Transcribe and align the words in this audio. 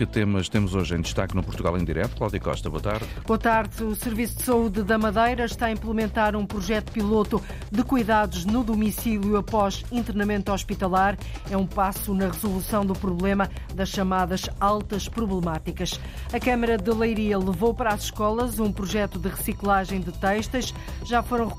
Que 0.00 0.06
temas 0.06 0.48
temos 0.48 0.74
hoje 0.74 0.94
em 0.94 1.02
destaque 1.02 1.36
no 1.36 1.42
Portugal 1.42 1.76
em 1.76 1.84
Direto? 1.84 2.16
Cláudia 2.16 2.40
Costa, 2.40 2.70
boa 2.70 2.80
tarde. 2.80 3.04
Boa 3.26 3.38
tarde. 3.38 3.84
O 3.84 3.94
Serviço 3.94 4.38
de 4.38 4.44
Saúde 4.44 4.82
da 4.82 4.96
Madeira 4.96 5.44
está 5.44 5.66
a 5.66 5.70
implementar 5.70 6.34
um 6.34 6.46
projeto 6.46 6.90
piloto 6.90 7.38
de 7.70 7.82
cuidados 7.82 8.46
no 8.46 8.64
domicílio 8.64 9.36
após 9.36 9.84
internamento 9.92 10.52
hospitalar. 10.52 11.18
É 11.50 11.56
um 11.58 11.66
passo 11.66 12.14
na 12.14 12.28
resolução 12.28 12.86
do 12.86 12.94
problema 12.94 13.50
das 13.74 13.90
chamadas 13.90 14.48
altas 14.58 15.06
problemáticas. 15.06 16.00
A 16.32 16.40
Câmara 16.40 16.78
de 16.78 16.90
Leiria 16.90 17.36
levou 17.36 17.74
para 17.74 17.90
as 17.90 18.04
escolas 18.04 18.58
um 18.58 18.72
projeto 18.72 19.18
de 19.18 19.28
reciclagem 19.28 20.00
de 20.00 20.12
textos. 20.12 20.72
Já 21.04 21.22
foram 21.22 21.52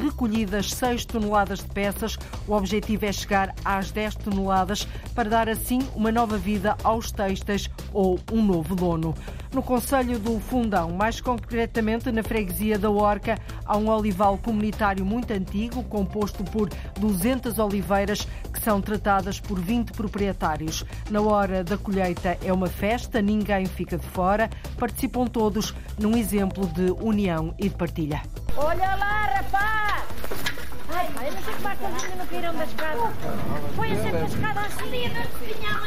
recolhidas 0.00 0.72
6 0.72 1.04
toneladas 1.04 1.58
de 1.58 1.68
peças. 1.70 2.16
O 2.46 2.52
objetivo 2.52 3.06
é 3.06 3.10
chegar 3.12 3.52
às 3.64 3.90
10 3.90 4.14
toneladas 4.14 4.86
para 5.16 5.28
dar 5.28 5.48
assim 5.48 5.80
uma 5.96 6.12
nova 6.12 6.38
vida 6.38 6.76
aos 6.84 7.10
textos 7.10 7.68
ou 7.92 8.18
um 8.32 8.42
novo 8.42 8.74
dono. 8.74 9.14
No 9.52 9.62
Conselho 9.62 10.18
do 10.18 10.38
Fundão, 10.38 10.90
mais 10.90 11.20
concretamente 11.20 12.12
na 12.12 12.22
freguesia 12.22 12.78
da 12.78 12.90
Orca, 12.90 13.38
há 13.64 13.76
um 13.76 13.88
olival 13.88 14.36
comunitário 14.38 15.04
muito 15.04 15.32
antigo, 15.32 15.82
composto 15.84 16.44
por 16.44 16.68
200 16.98 17.58
oliveiras 17.58 18.26
que 18.52 18.60
são 18.60 18.80
tratadas 18.80 19.40
por 19.40 19.58
20 19.58 19.92
proprietários. 19.92 20.84
Na 21.10 21.20
hora 21.20 21.64
da 21.64 21.78
colheita 21.78 22.36
é 22.44 22.52
uma 22.52 22.68
festa, 22.68 23.22
ninguém 23.22 23.66
fica 23.66 23.96
de 23.96 24.06
fora, 24.06 24.50
participam 24.78 25.26
todos 25.26 25.74
num 25.98 26.16
exemplo 26.16 26.66
de 26.66 26.90
união 27.02 27.54
e 27.58 27.68
de 27.68 27.74
partilha. 27.74 28.22
Olha 28.56 28.96
lá, 28.96 29.24
rapaz! 29.34 30.67
Ai, 30.98 31.06
pai, 31.14 31.30
como 31.30 31.68
é 31.68 31.76
que 31.76 31.84
ainda 31.84 32.16
não 32.16 32.26
caíram 32.26 32.54
da 32.56 32.64
escada. 32.64 33.12
Põe 33.76 33.94
sempre 33.94 34.18
a 34.18 34.24
escada 34.24 34.60
a 34.60 34.70
subir, 34.70 35.10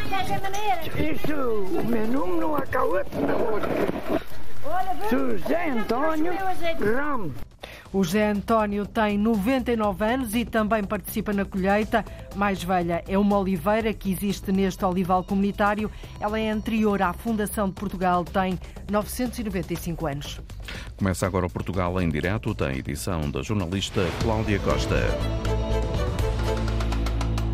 dessa 0.10 0.40
maneira. 0.40 0.82
Isso, 1.12 1.36
o 1.36 1.84
meu 1.86 2.08
nome 2.08 2.40
não 2.40 2.56
acaba 2.56 3.06
Olha, 3.52 4.21
José 5.10 5.70
Antônio 5.70 6.34
Ramos. 6.80 7.34
O 7.94 8.04
José 8.04 8.30
António 8.30 8.86
tem 8.86 9.18
99 9.18 10.06
anos 10.06 10.34
e 10.34 10.46
também 10.46 10.84
participa 10.84 11.34
na 11.34 11.44
colheita. 11.44 12.06
Mais 12.36 12.64
velha 12.64 13.04
é 13.08 13.18
uma 13.18 13.38
oliveira 13.38 13.94
que 13.94 14.12
existe 14.12 14.52
neste 14.52 14.86
olival 14.86 15.24
comunitário. 15.24 15.92
Ela 16.20 16.40
é 16.40 16.50
anterior 16.50 17.02
à 17.02 17.12
fundação 17.12 17.68
de 17.68 17.74
Portugal, 17.74 18.24
tem 18.24 18.58
995 18.90 20.08
anos. 20.08 20.40
Começa 20.96 21.26
agora 21.26 21.48
o 21.48 21.50
Portugal 21.50 22.00
em 22.02 22.10
direto, 22.10 22.56
tem 22.56 22.78
edição 22.78 23.30
da 23.30 23.42
jornalista 23.42 24.02
Cláudia 24.22 24.60
Costa. 24.60 24.96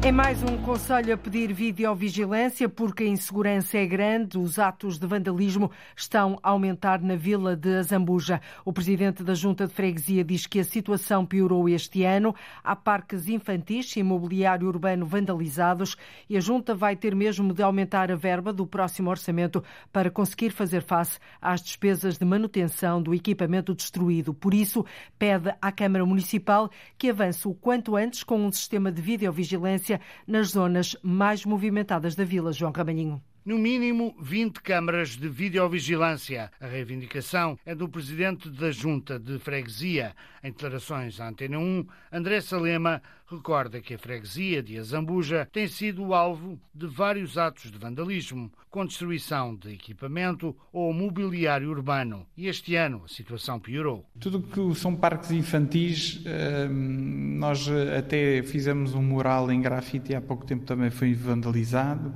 É 0.03 0.11
mais 0.11 0.41
um 0.43 0.57
conselho 0.59 1.13
a 1.13 1.17
pedir 1.17 1.51
videovigilância 1.51 2.69
porque 2.69 3.03
a 3.03 3.07
insegurança 3.07 3.79
é 3.79 3.85
grande. 3.85 4.37
Os 4.37 4.59
atos 4.59 4.99
de 4.99 5.07
vandalismo 5.07 5.71
estão 5.95 6.39
a 6.41 6.51
aumentar 6.51 7.01
na 7.01 7.15
vila 7.15 7.57
de 7.57 7.75
Azambuja. 7.75 8.39
O 8.63 8.71
presidente 8.71 9.23
da 9.23 9.33
Junta 9.33 9.67
de 9.67 9.73
Freguesia 9.73 10.23
diz 10.23 10.45
que 10.45 10.59
a 10.59 10.63
situação 10.63 11.25
piorou 11.25 11.67
este 11.67 12.03
ano. 12.03 12.33
Há 12.63 12.75
parques 12.75 13.27
infantis 13.27 13.93
e 13.95 13.99
imobiliário 13.99 14.67
urbano 14.67 15.05
vandalizados 15.05 15.97
e 16.29 16.37
a 16.37 16.39
Junta 16.39 16.75
vai 16.75 16.95
ter 16.95 17.15
mesmo 17.15 17.51
de 17.51 17.63
aumentar 17.63 18.11
a 18.11 18.15
verba 18.15 18.53
do 18.53 18.67
próximo 18.67 19.09
orçamento 19.09 19.63
para 19.91 20.11
conseguir 20.11 20.51
fazer 20.51 20.83
face 20.83 21.19
às 21.41 21.61
despesas 21.61 22.17
de 22.19 22.23
manutenção 22.23 23.01
do 23.01 23.15
equipamento 23.15 23.73
destruído. 23.73 24.33
Por 24.33 24.53
isso, 24.53 24.85
pede 25.17 25.53
à 25.59 25.71
Câmara 25.71 26.05
Municipal 26.05 26.69
que 26.97 27.09
avance 27.09 27.45
o 27.47 27.53
quanto 27.53 27.95
antes 27.95 28.23
com 28.23 28.45
um 28.45 28.51
sistema 28.51 28.91
de 28.91 29.01
videovigilância 29.01 29.86
nas 30.27 30.49
zonas 30.49 30.95
mais 31.01 31.45
movimentadas 31.45 32.15
da 32.15 32.23
vila, 32.23 32.51
João 32.51 32.71
Ramalhinho 32.71 33.21
no 33.47 33.57
mínimo 33.57 34.13
20 34.19 34.61
câmaras 34.61 35.11
de 35.11 35.29
videovigilância. 35.29 36.51
A 36.59 36.67
reivindicação 36.67 37.57
é 37.65 37.73
do 37.73 37.87
presidente 37.87 38.49
da 38.49 38.71
Junta 38.71 39.17
de 39.17 39.39
Freguesia. 39.39 40.13
Em 40.43 40.51
declarações 40.51 41.21
à 41.21 41.29
Antena 41.29 41.57
1, 41.57 41.87
André 42.11 42.41
Salema 42.41 43.01
recorda 43.29 43.79
que 43.79 43.93
a 43.93 43.97
freguesia 43.97 44.61
de 44.61 44.77
Azambuja 44.77 45.47
tem 45.51 45.67
sido 45.67 46.13
alvo 46.13 46.59
de 46.73 46.87
vários 46.87 47.37
atos 47.37 47.71
de 47.71 47.77
vandalismo, 47.77 48.51
com 48.69 48.85
destruição 48.85 49.55
de 49.55 49.73
equipamento 49.73 50.55
ou 50.71 50.93
mobiliário 50.93 51.69
urbano. 51.69 52.25
E 52.37 52.47
este 52.47 52.75
ano 52.75 53.01
a 53.05 53.07
situação 53.07 53.59
piorou. 53.59 54.05
Tudo 54.19 54.41
que 54.41 54.79
são 54.79 54.95
parques 54.95 55.31
infantis, 55.31 56.21
hum, 56.69 57.37
nós 57.39 57.67
até 57.97 58.43
fizemos 58.43 58.93
um 58.93 59.01
mural 59.01 59.49
em 59.51 59.61
grafite 59.61 60.13
há 60.13 60.21
pouco 60.21 60.45
tempo 60.45 60.65
também 60.65 60.89
foi 60.89 61.13
vandalizado. 61.13 62.13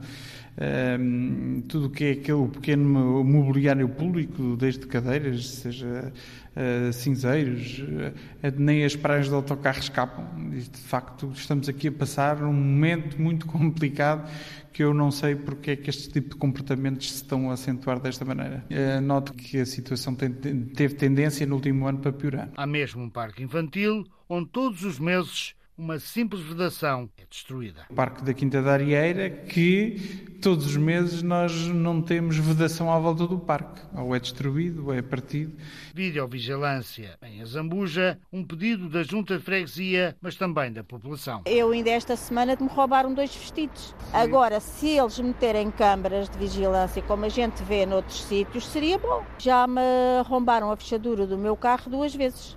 Um, 0.61 1.63
tudo 1.67 1.87
o 1.87 1.89
que 1.89 2.03
é 2.03 2.11
aquele 2.11 2.47
pequeno 2.49 3.23
mobiliário 3.23 3.89
público, 3.89 4.55
desde 4.55 4.85
cadeiras, 4.85 5.47
seja 5.47 6.13
uh, 6.55 6.93
cinzeiros, 6.93 7.79
uh, 7.79 8.59
nem 8.59 8.85
as 8.85 8.95
praias 8.95 9.27
de 9.27 9.33
autocarro 9.33 9.79
escapam. 9.79 10.23
De 10.51 10.79
facto, 10.81 11.31
estamos 11.33 11.67
aqui 11.67 11.87
a 11.87 11.91
passar 11.91 12.43
um 12.43 12.53
momento 12.53 13.19
muito 13.19 13.47
complicado 13.47 14.29
que 14.71 14.83
eu 14.83 14.93
não 14.93 15.09
sei 15.09 15.35
porque 15.35 15.71
é 15.71 15.75
que 15.75 15.89
este 15.89 16.09
tipo 16.09 16.29
de 16.29 16.35
comportamentos 16.35 17.09
se 17.09 17.15
estão 17.15 17.49
a 17.49 17.53
acentuar 17.53 17.99
desta 17.99 18.23
maneira. 18.23 18.63
Uh, 18.69 19.01
noto 19.01 19.33
que 19.33 19.59
a 19.59 19.65
situação 19.65 20.13
tem, 20.13 20.31
teve 20.31 20.93
tendência 20.93 21.45
no 21.47 21.55
último 21.55 21.87
ano 21.87 21.97
para 21.97 22.13
piorar. 22.13 22.49
Há 22.55 22.67
mesmo 22.67 23.01
um 23.01 23.09
parque 23.09 23.41
infantil 23.43 24.05
onde 24.29 24.47
todos 24.49 24.83
os 24.83 24.99
meses 24.99 25.55
uma 25.81 25.97
simples 25.97 26.43
vedação 26.43 27.09
é 27.17 27.23
destruída. 27.27 27.87
O 27.89 27.95
Parque 27.95 28.23
da 28.23 28.35
Quinta 28.35 28.61
da 28.61 28.73
Arieira, 28.73 29.31
que 29.31 29.97
todos 30.39 30.67
os 30.67 30.77
meses 30.77 31.23
nós 31.23 31.51
não 31.67 32.03
temos 32.03 32.37
vedação 32.37 32.93
à 32.93 32.99
volta 32.99 33.25
do 33.25 33.39
parque. 33.39 33.81
Ou 33.97 34.15
é 34.15 34.19
destruído, 34.19 34.85
ou 34.85 34.93
é 34.93 35.01
partido. 35.01 35.57
Videovigilância 35.91 37.17
em 37.23 37.41
Azambuja, 37.41 38.19
um 38.31 38.43
pedido 38.43 38.87
da 38.87 39.01
Junta 39.01 39.39
de 39.39 39.43
Freguesia, 39.43 40.15
mas 40.21 40.35
também 40.35 40.71
da 40.71 40.83
população. 40.83 41.41
Eu 41.47 41.71
ainda 41.71 41.89
esta 41.89 42.15
semana 42.15 42.55
me 42.61 42.67
roubaram 42.67 43.11
dois 43.11 43.35
vestidos. 43.35 43.95
Agora, 44.13 44.59
se 44.59 44.89
eles 44.89 45.19
meterem 45.19 45.71
câmaras 45.71 46.29
de 46.29 46.37
vigilância, 46.37 47.01
como 47.01 47.25
a 47.25 47.29
gente 47.29 47.63
vê 47.63 47.87
noutros 47.87 48.21
sítios, 48.21 48.67
seria 48.67 48.99
bom. 48.99 49.23
Já 49.39 49.65
me 49.65 49.81
roubaram 50.25 50.71
a 50.71 50.77
fechadura 50.77 51.25
do 51.25 51.39
meu 51.39 51.57
carro 51.57 51.89
duas 51.89 52.13
vezes. 52.13 52.55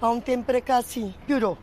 Há 0.00 0.10
um 0.10 0.22
tempo 0.22 0.44
para 0.44 0.60
cá, 0.62 0.80
sim. 0.80 1.12
Piorou. 1.26 1.58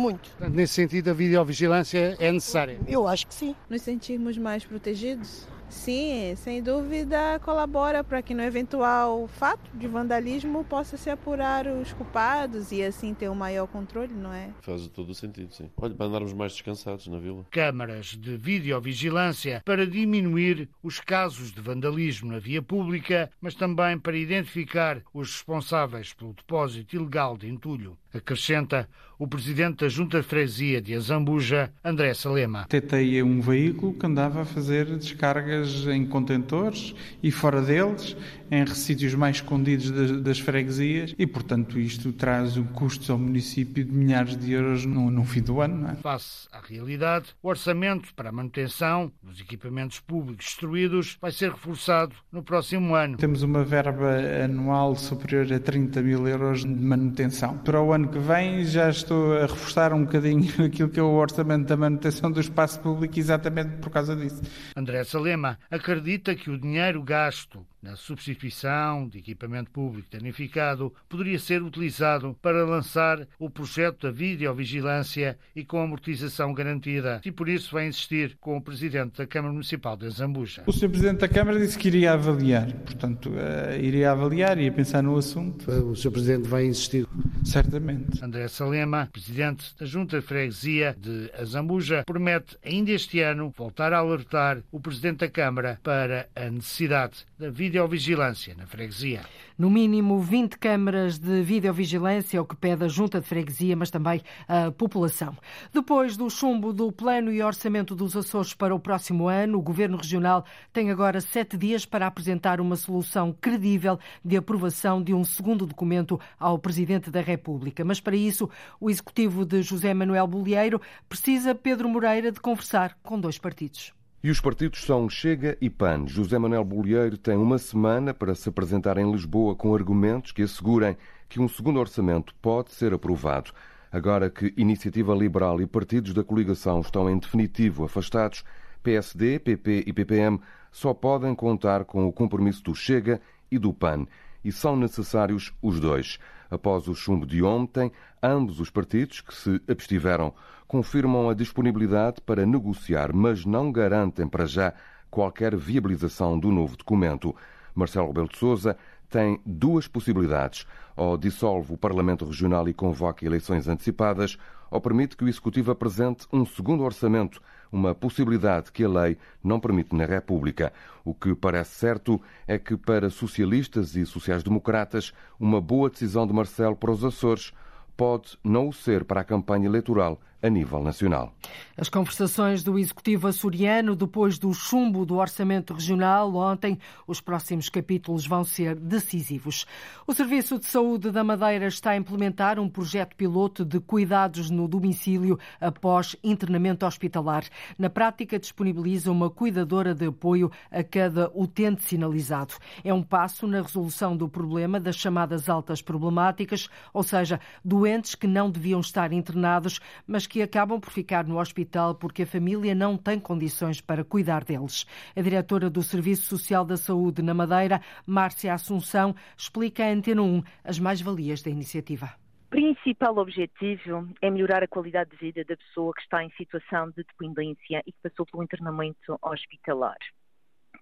Muito. 0.00 0.30
Portanto, 0.30 0.54
nesse 0.54 0.74
sentido, 0.74 1.10
a 1.10 1.12
videovigilância 1.12 2.16
é 2.18 2.32
necessária? 2.32 2.78
Eu 2.88 3.06
acho 3.06 3.26
que 3.26 3.34
sim. 3.34 3.54
Nos 3.68 3.82
sentirmos 3.82 4.38
mais 4.38 4.64
protegidos? 4.64 5.46
Sim, 5.70 6.34
sem 6.36 6.60
dúvida 6.60 7.38
colabora 7.44 8.02
para 8.02 8.20
que 8.20 8.34
no 8.34 8.42
eventual 8.42 9.28
fato 9.28 9.70
de 9.72 9.86
vandalismo 9.86 10.64
possa 10.64 10.96
se 10.96 11.08
apurar 11.08 11.68
os 11.68 11.92
culpados 11.92 12.72
e 12.72 12.82
assim 12.82 13.14
ter 13.14 13.28
um 13.30 13.36
maior 13.36 13.68
controle, 13.68 14.12
não 14.12 14.32
é? 14.32 14.50
Faz 14.62 14.88
todo 14.88 15.10
o 15.10 15.14
sentido, 15.14 15.54
sim. 15.54 15.70
Olha, 15.76 15.94
para 15.94 16.06
andarmos 16.06 16.32
mais 16.32 16.52
descansados 16.52 17.06
na 17.06 17.20
vila. 17.20 17.46
Câmaras 17.52 18.06
de 18.06 18.36
videovigilância 18.36 19.62
para 19.64 19.86
diminuir 19.86 20.68
os 20.82 20.98
casos 20.98 21.52
de 21.52 21.60
vandalismo 21.60 22.32
na 22.32 22.40
via 22.40 22.60
pública, 22.60 23.30
mas 23.40 23.54
também 23.54 23.96
para 23.96 24.16
identificar 24.16 25.00
os 25.14 25.30
responsáveis 25.34 26.12
pelo 26.12 26.32
depósito 26.32 26.96
ilegal 26.96 27.38
de 27.38 27.48
entulho. 27.48 27.96
Acrescenta 28.12 28.88
o 29.20 29.28
presidente 29.28 29.84
da 29.84 29.88
Junta 29.90 30.22
de 30.22 30.26
Freguesia 30.26 30.80
de 30.80 30.94
Azambuja, 30.94 31.70
André 31.84 32.14
Salema. 32.14 32.64
Tetei 32.66 33.22
um 33.22 33.38
veículo 33.42 33.92
que 33.92 34.06
andava 34.06 34.40
a 34.40 34.44
fazer 34.46 34.86
descargas 34.96 35.86
em 35.88 36.06
contentores 36.06 36.94
e 37.22 37.30
fora 37.30 37.60
deles, 37.60 38.16
em 38.50 38.66
sítios 38.66 39.14
mais 39.14 39.36
escondidos 39.36 39.90
das, 39.90 40.22
das 40.22 40.38
freguesias 40.38 41.14
e, 41.18 41.26
portanto, 41.26 41.78
isto 41.78 42.14
traz 42.14 42.56
custos 42.74 43.10
ao 43.10 43.18
município 43.18 43.84
de 43.84 43.92
milhares 43.92 44.38
de 44.38 44.52
euros 44.52 44.86
no, 44.86 45.10
no 45.10 45.22
fim 45.24 45.42
do 45.42 45.60
ano. 45.60 45.90
É? 45.90 45.96
Face 45.96 46.48
à 46.50 46.58
realidade, 46.58 47.26
o 47.42 47.48
orçamento 47.48 48.14
para 48.14 48.30
a 48.30 48.32
manutenção 48.32 49.12
dos 49.22 49.38
equipamentos 49.38 50.00
públicos 50.00 50.46
destruídos 50.46 51.18
vai 51.20 51.30
ser 51.30 51.50
reforçado 51.50 52.14
no 52.32 52.42
próximo 52.42 52.94
ano. 52.94 53.18
Temos 53.18 53.42
uma 53.42 53.62
verba 53.64 54.16
anual 54.42 54.96
superior 54.96 55.52
a 55.52 55.60
30 55.60 56.00
mil 56.00 56.26
euros 56.26 56.60
de 56.60 56.68
manutenção. 56.68 57.58
Para 57.58 57.82
o 57.82 57.92
ano 57.92 57.99
que 58.08 58.18
vem 58.18 58.64
já 58.64 58.90
estou 58.90 59.36
a 59.36 59.42
reforçar 59.42 59.92
um 59.92 60.04
bocadinho 60.04 60.48
aquilo 60.64 60.88
que 60.88 61.00
é 61.00 61.02
o 61.02 61.12
orçamento 61.12 61.66
da 61.66 61.76
manutenção 61.76 62.30
do 62.30 62.40
espaço 62.40 62.80
público 62.80 63.18
exatamente 63.18 63.76
por 63.78 63.90
causa 63.90 64.14
disso. 64.16 64.42
André 64.76 65.04
Salema 65.04 65.58
acredita 65.70 66.34
que 66.34 66.50
o 66.50 66.58
dinheiro 66.58 67.02
gasto 67.02 67.66
na 67.82 67.96
substituição 67.96 69.08
de 69.08 69.18
equipamento 69.18 69.70
público 69.70 70.08
danificado 70.10 70.92
poderia 71.08 71.38
ser 71.38 71.62
utilizado 71.62 72.36
para 72.42 72.64
lançar 72.64 73.26
o 73.38 73.48
projeto 73.48 74.06
da 74.06 74.10
videovigilância 74.10 75.38
e 75.54 75.64
com 75.64 75.80
amortização 75.80 76.52
garantida. 76.52 77.20
E 77.24 77.32
por 77.32 77.48
isso 77.48 77.72
vai 77.72 77.86
insistir 77.86 78.36
com 78.40 78.56
o 78.56 78.62
Presidente 78.62 79.18
da 79.18 79.26
Câmara 79.26 79.52
Municipal 79.52 79.96
de 79.96 80.08
Zambuja. 80.10 80.62
O 80.66 80.72
Sr. 80.72 80.88
Presidente 80.88 81.20
da 81.20 81.28
Câmara 81.28 81.58
disse 81.58 81.78
que 81.78 81.88
iria 81.88 82.12
avaliar, 82.12 82.72
portanto, 82.72 83.30
uh, 83.30 83.80
iria 83.80 84.12
avaliar, 84.12 84.58
ia 84.58 84.72
pensar 84.72 85.02
no 85.02 85.16
assunto. 85.16 85.70
O 85.70 85.96
Sr. 85.96 86.10
Presidente 86.10 86.48
vai 86.48 86.66
insistir? 86.66 87.06
Certamente. 87.44 88.22
André 88.22 88.48
Salema, 88.48 89.08
presidente 89.12 89.74
da 89.78 89.86
Junta 89.86 90.20
de 90.20 90.26
Freguesia 90.26 90.94
de 90.98 91.30
Azambuja, 91.38 92.04
promete 92.04 92.58
ainda 92.64 92.90
este 92.90 93.20
ano 93.20 93.52
voltar 93.56 93.92
a 93.92 93.98
alertar 93.98 94.62
o 94.70 94.80
presidente 94.80 95.18
da 95.18 95.28
Câmara 95.28 95.78
para 95.82 96.28
a 96.34 96.50
necessidade 96.50 97.26
da 97.40 97.48
videovigilância 97.48 98.54
na 98.54 98.66
freguesia. 98.66 99.22
No 99.56 99.70
mínimo 99.70 100.20
20 100.20 100.58
câmaras 100.58 101.18
de 101.18 101.40
videovigilância, 101.40 102.36
é 102.36 102.40
o 102.40 102.44
que 102.44 102.54
pede 102.54 102.84
a 102.84 102.88
Junta 102.88 103.18
de 103.18 103.26
Freguesia, 103.26 103.74
mas 103.74 103.90
também 103.90 104.20
a 104.46 104.70
população. 104.70 105.34
Depois 105.72 106.18
do 106.18 106.28
chumbo 106.28 106.70
do 106.70 106.92
Plano 106.92 107.32
e 107.32 107.42
Orçamento 107.42 107.96
dos 107.96 108.14
Açores 108.14 108.52
para 108.52 108.74
o 108.74 108.78
próximo 108.78 109.26
ano, 109.26 109.56
o 109.56 109.62
Governo 109.62 109.96
Regional 109.96 110.44
tem 110.70 110.90
agora 110.90 111.18
sete 111.22 111.56
dias 111.56 111.86
para 111.86 112.06
apresentar 112.06 112.60
uma 112.60 112.76
solução 112.76 113.34
credível 113.40 113.98
de 114.22 114.36
aprovação 114.36 115.02
de 115.02 115.14
um 115.14 115.24
segundo 115.24 115.64
documento 115.64 116.20
ao 116.38 116.58
Presidente 116.58 117.10
da 117.10 117.22
República. 117.22 117.82
Mas 117.82 118.00
para 118.00 118.16
isso, 118.16 118.50
o 118.78 118.90
Executivo 118.90 119.46
de 119.46 119.62
José 119.62 119.94
Manuel 119.94 120.26
Bolieiro 120.26 120.78
precisa, 121.08 121.54
Pedro 121.54 121.88
Moreira, 121.88 122.30
de 122.30 122.38
conversar 122.38 122.98
com 123.02 123.18
dois 123.18 123.38
partidos. 123.38 123.98
E 124.22 124.30
os 124.30 124.38
partidos 124.38 124.84
são 124.84 125.08
Chega 125.08 125.56
e 125.62 125.70
PAN. 125.70 126.06
José 126.06 126.38
Manuel 126.38 126.62
Bolieiro 126.62 127.16
tem 127.16 127.38
uma 127.38 127.56
semana 127.56 128.12
para 128.12 128.34
se 128.34 128.50
apresentar 128.50 128.98
em 128.98 129.10
Lisboa 129.10 129.56
com 129.56 129.74
argumentos 129.74 130.30
que 130.30 130.42
assegurem 130.42 130.94
que 131.26 131.40
um 131.40 131.48
segundo 131.48 131.80
orçamento 131.80 132.34
pode 132.34 132.70
ser 132.72 132.92
aprovado. 132.92 133.50
Agora 133.90 134.28
que 134.28 134.52
Iniciativa 134.58 135.14
Liberal 135.14 135.58
e 135.62 135.66
partidos 135.66 136.12
da 136.12 136.22
coligação 136.22 136.82
estão 136.82 137.08
em 137.08 137.16
definitivo 137.16 137.82
afastados, 137.82 138.44
PSD, 138.82 139.38
PP 139.38 139.84
e 139.86 139.92
PPM 139.94 140.38
só 140.70 140.92
podem 140.92 141.34
contar 141.34 141.86
com 141.86 142.06
o 142.06 142.12
compromisso 142.12 142.62
do 142.62 142.74
Chega 142.74 143.22
e 143.50 143.58
do 143.58 143.72
PAN. 143.72 144.06
E 144.44 144.52
são 144.52 144.76
necessários 144.76 145.50
os 145.62 145.80
dois. 145.80 146.18
Após 146.50 146.88
o 146.88 146.94
chumbo 146.94 147.24
de 147.24 147.42
ontem, 147.42 147.90
ambos 148.22 148.60
os 148.60 148.68
partidos 148.68 149.22
que 149.22 149.34
se 149.34 149.62
abstiveram 149.66 150.34
confirmam 150.70 151.28
a 151.28 151.34
disponibilidade 151.34 152.20
para 152.20 152.46
negociar, 152.46 153.12
mas 153.12 153.44
não 153.44 153.72
garantem 153.72 154.28
para 154.28 154.46
já 154.46 154.72
qualquer 155.10 155.56
viabilização 155.56 156.38
do 156.38 156.52
novo 156.52 156.76
documento. 156.76 157.34
Marcelo 157.74 158.06
Rebelo 158.06 158.28
de 158.28 158.38
Sousa 158.38 158.76
tem 159.08 159.40
duas 159.44 159.88
possibilidades. 159.88 160.64
Ou 160.96 161.16
dissolve 161.16 161.74
o 161.74 161.76
Parlamento 161.76 162.24
Regional 162.24 162.68
e 162.68 162.72
convoca 162.72 163.26
eleições 163.26 163.66
antecipadas, 163.66 164.38
ou 164.70 164.80
permite 164.80 165.16
que 165.16 165.24
o 165.24 165.28
Executivo 165.28 165.72
apresente 165.72 166.24
um 166.32 166.46
segundo 166.46 166.84
orçamento, 166.84 167.42
uma 167.72 167.92
possibilidade 167.92 168.70
que 168.70 168.84
a 168.84 168.88
lei 168.88 169.18
não 169.42 169.58
permite 169.58 169.92
na 169.92 170.04
República. 170.04 170.72
O 171.04 171.12
que 171.12 171.34
parece 171.34 171.74
certo 171.74 172.20
é 172.46 172.60
que, 172.60 172.76
para 172.76 173.10
socialistas 173.10 173.96
e 173.96 174.06
sociais-democratas, 174.06 175.12
uma 175.36 175.60
boa 175.60 175.90
decisão 175.90 176.28
de 176.28 176.32
Marcelo 176.32 176.76
para 176.76 176.92
os 176.92 177.04
Açores 177.04 177.52
pode 177.96 178.38
não 178.44 178.68
o 178.68 178.72
ser 178.72 179.04
para 179.04 179.22
a 179.22 179.24
campanha 179.24 179.66
eleitoral 179.66 180.20
a 180.42 180.48
nível 180.48 180.82
nacional. 180.82 181.32
As 181.76 181.88
conversações 181.88 182.62
do 182.62 182.78
Executivo 182.78 183.28
açoriano 183.28 183.96
depois 183.96 184.38
do 184.38 184.52
chumbo 184.52 185.04
do 185.06 185.16
Orçamento 185.16 185.72
Regional 185.72 186.34
ontem, 186.34 186.78
os 187.06 187.20
próximos 187.20 187.68
capítulos 187.68 188.26
vão 188.26 188.44
ser 188.44 188.76
decisivos. 188.76 189.66
O 190.06 190.12
Serviço 190.12 190.58
de 190.58 190.66
Saúde 190.66 191.10
da 191.10 191.24
Madeira 191.24 191.66
está 191.66 191.90
a 191.90 191.96
implementar 191.96 192.58
um 192.58 192.68
projeto 192.68 193.16
piloto 193.16 193.64
de 193.64 193.80
cuidados 193.80 194.50
no 194.50 194.68
domicílio 194.68 195.38
após 195.60 196.16
internamento 196.22 196.86
hospitalar. 196.86 197.44
Na 197.78 197.90
prática, 197.90 198.38
disponibiliza 198.38 199.10
uma 199.10 199.30
cuidadora 199.30 199.94
de 199.94 200.06
apoio 200.06 200.50
a 200.70 200.82
cada 200.82 201.30
utente 201.34 201.82
sinalizado. 201.82 202.54
É 202.84 202.92
um 202.92 203.02
passo 203.02 203.46
na 203.46 203.62
resolução 203.62 204.16
do 204.16 204.28
problema 204.28 204.78
das 204.78 204.96
chamadas 204.96 205.48
altas 205.48 205.82
problemáticas, 205.82 206.68
ou 206.92 207.02
seja, 207.02 207.40
doentes 207.64 208.14
que 208.14 208.26
não 208.26 208.50
deviam 208.50 208.80
estar 208.80 209.12
internados, 209.12 209.80
mas 210.06 210.26
que 210.30 210.40
acabam 210.42 210.80
por 210.80 210.92
ficar 210.92 211.26
no 211.26 211.40
hospital 211.40 211.96
porque 211.96 212.22
a 212.22 212.26
família 212.26 212.72
não 212.72 212.96
tem 212.96 213.18
condições 213.18 213.80
para 213.80 214.04
cuidar 214.04 214.44
deles. 214.44 214.86
A 215.16 215.20
diretora 215.20 215.68
do 215.68 215.82
Serviço 215.82 216.28
Social 216.28 216.64
da 216.64 216.76
Saúde 216.76 217.20
na 217.20 217.34
Madeira, 217.34 217.80
Márcia 218.06 218.54
Assunção, 218.54 219.12
explica 219.36 219.84
à 219.84 219.88
Antena 219.88 220.22
1 220.22 220.42
as 220.62 220.78
mais-valias 220.78 221.42
da 221.42 221.50
iniciativa 221.50 222.14
principal 222.48 223.16
objetivo 223.18 224.08
é 224.20 224.28
melhorar 224.28 224.60
a 224.64 224.66
qualidade 224.66 225.10
de 225.10 225.16
vida 225.16 225.44
da 225.44 225.56
pessoa 225.56 225.94
que 225.94 226.02
está 226.02 226.24
em 226.24 226.30
situação 226.30 226.90
de 226.90 227.04
dependência 227.04 227.80
e 227.86 227.92
que 227.92 227.98
passou 228.02 228.26
pelo 228.26 228.42
internamento 228.42 229.16
hospitalar. 229.22 229.96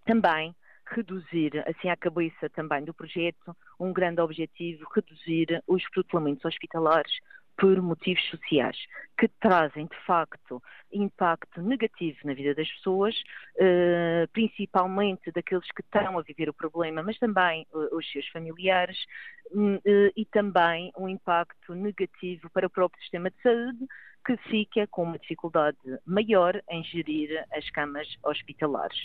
Também 0.06 0.54
reduzir, 0.90 1.62
assim 1.68 1.90
à 1.90 1.96
cabeça 1.96 2.48
também 2.50 2.82
do 2.84 2.94
projeto, 2.94 3.54
um 3.78 3.92
grande 3.92 4.22
objetivo, 4.22 4.86
reduzir 4.94 5.62
os 5.66 5.82
protelamentos 5.90 6.44
hospitalares 6.46 7.12
por 7.58 7.82
motivos 7.82 8.24
sociais, 8.30 8.76
que 9.18 9.26
trazem, 9.40 9.86
de 9.86 10.06
facto, 10.06 10.62
impacto 10.92 11.60
negativo 11.60 12.16
na 12.24 12.32
vida 12.32 12.54
das 12.54 12.70
pessoas, 12.70 13.20
eh, 13.58 14.28
principalmente 14.32 15.32
daqueles 15.32 15.66
que 15.72 15.82
estão 15.82 16.16
a 16.16 16.22
viver 16.22 16.48
o 16.48 16.54
problema, 16.54 17.02
mas 17.02 17.18
também 17.18 17.66
eh, 17.74 17.88
os 17.92 18.08
seus 18.12 18.28
familiares, 18.28 18.96
hum, 19.52 19.80
eh, 19.84 20.12
e 20.16 20.24
também 20.24 20.92
um 20.96 21.08
impacto 21.08 21.74
negativo 21.74 22.48
para 22.50 22.68
o 22.68 22.70
próprio 22.70 23.02
sistema 23.02 23.28
de 23.28 23.42
saúde, 23.42 23.86
que 24.24 24.36
fica 24.48 24.86
com 24.86 25.02
uma 25.02 25.18
dificuldade 25.18 25.78
maior 26.06 26.62
em 26.70 26.84
gerir 26.84 27.44
as 27.52 27.68
camas 27.70 28.06
hospitalares. 28.22 29.04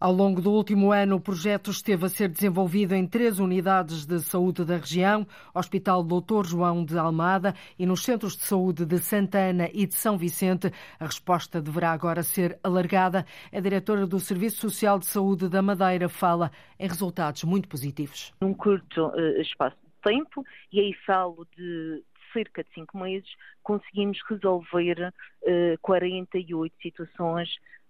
Ao 0.00 0.10
longo 0.10 0.40
do 0.40 0.50
último 0.50 0.92
ano, 0.92 1.16
o 1.16 1.20
projeto 1.20 1.70
esteve 1.70 2.06
a 2.06 2.08
ser 2.08 2.30
desenvolvido 2.30 2.94
em 2.94 3.06
três 3.06 3.38
unidades 3.38 4.06
de 4.06 4.18
saúde 4.20 4.64
da 4.64 4.78
região, 4.78 5.26
Hospital 5.54 6.02
Dr. 6.02 6.46
João 6.46 6.82
de 6.82 6.96
Almada 6.96 7.54
e 7.78 7.84
nos 7.84 8.02
centros 8.02 8.34
de 8.34 8.44
saúde 8.44 8.86
de 8.86 8.98
Santana 8.98 9.68
e 9.74 9.86
de 9.86 9.94
São 9.94 10.16
Vicente. 10.16 10.72
A 10.98 11.04
resposta 11.04 11.60
deverá 11.60 11.92
agora 11.92 12.22
ser 12.22 12.58
alargada. 12.64 13.26
A 13.52 13.60
diretora 13.60 14.06
do 14.06 14.18
Serviço 14.18 14.56
Social 14.62 14.98
de 14.98 15.04
Saúde 15.04 15.50
da 15.50 15.60
Madeira 15.60 16.08
fala 16.08 16.50
em 16.78 16.88
resultados 16.88 17.44
muito 17.44 17.68
positivos. 17.68 18.32
Num 18.40 18.54
curto 18.54 19.08
uh, 19.08 19.40
espaço 19.42 19.76
de 19.84 20.12
tempo, 20.14 20.42
e 20.72 20.80
aí 20.80 20.94
falo 21.04 21.46
de 21.54 22.02
cerca 22.32 22.64
de 22.64 22.72
cinco 22.72 22.98
meses, 22.98 23.28
conseguimos 23.62 24.18
resolver 24.28 25.12
uh, 25.42 25.78
48 25.82 26.74
situações 26.80 27.48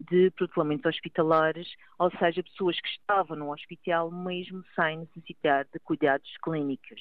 de 0.09 0.31
protelamentos 0.31 0.87
hospitalares, 0.87 1.69
ou 1.99 2.11
seja, 2.13 2.43
pessoas 2.43 2.81
que 2.81 2.89
estavam 2.89 3.37
no 3.37 3.53
hospital 3.53 4.11
mesmo 4.11 4.65
sem 4.75 4.99
necessitar 4.99 5.67
de 5.73 5.79
cuidados 5.81 6.31
clínicos. 6.43 7.01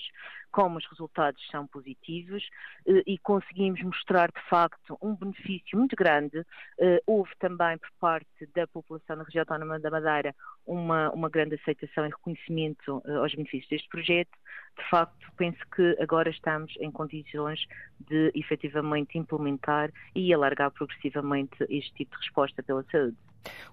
Como 0.52 0.78
os 0.78 0.86
resultados 0.90 1.42
são 1.50 1.66
positivos 1.68 2.44
eh, 2.88 3.04
e 3.06 3.18
conseguimos 3.20 3.82
mostrar 3.84 4.32
de 4.32 4.42
facto 4.50 4.98
um 5.02 5.16
benefício 5.16 5.78
muito 5.78 5.96
grande, 5.96 6.44
eh, 6.80 7.02
houve 7.06 7.32
também 7.40 7.78
por 7.78 7.90
parte 8.00 8.50
da 8.54 8.68
população 8.68 9.18
da 9.18 9.24
região 9.24 9.44
autónoma 9.44 9.80
da 9.80 9.92
Madeira 9.92 10.36
uma, 10.66 11.12
uma 11.12 11.30
grande 11.30 11.56
aceitação 11.56 12.06
e 12.06 12.10
reconhecimento 12.10 13.02
eh, 13.06 13.16
aos 13.16 13.34
benefícios 13.34 13.70
deste 13.70 13.88
projeto. 13.88 14.32
De 14.78 14.90
facto, 14.90 15.32
penso 15.38 15.60
que 15.76 15.96
agora 16.00 16.30
estamos 16.30 16.74
em 16.80 16.92
condições 16.92 17.66
de 18.00 18.32
efetivamente 18.60 19.18
implementar 19.18 19.92
e 20.14 20.34
alargar 20.34 20.72
progressivamente 20.72 21.66
este 21.70 21.94
tipo 21.94 22.12
de 22.12 22.18
resposta 22.18 22.62
pela 22.62 22.84
saúde. 22.92 23.16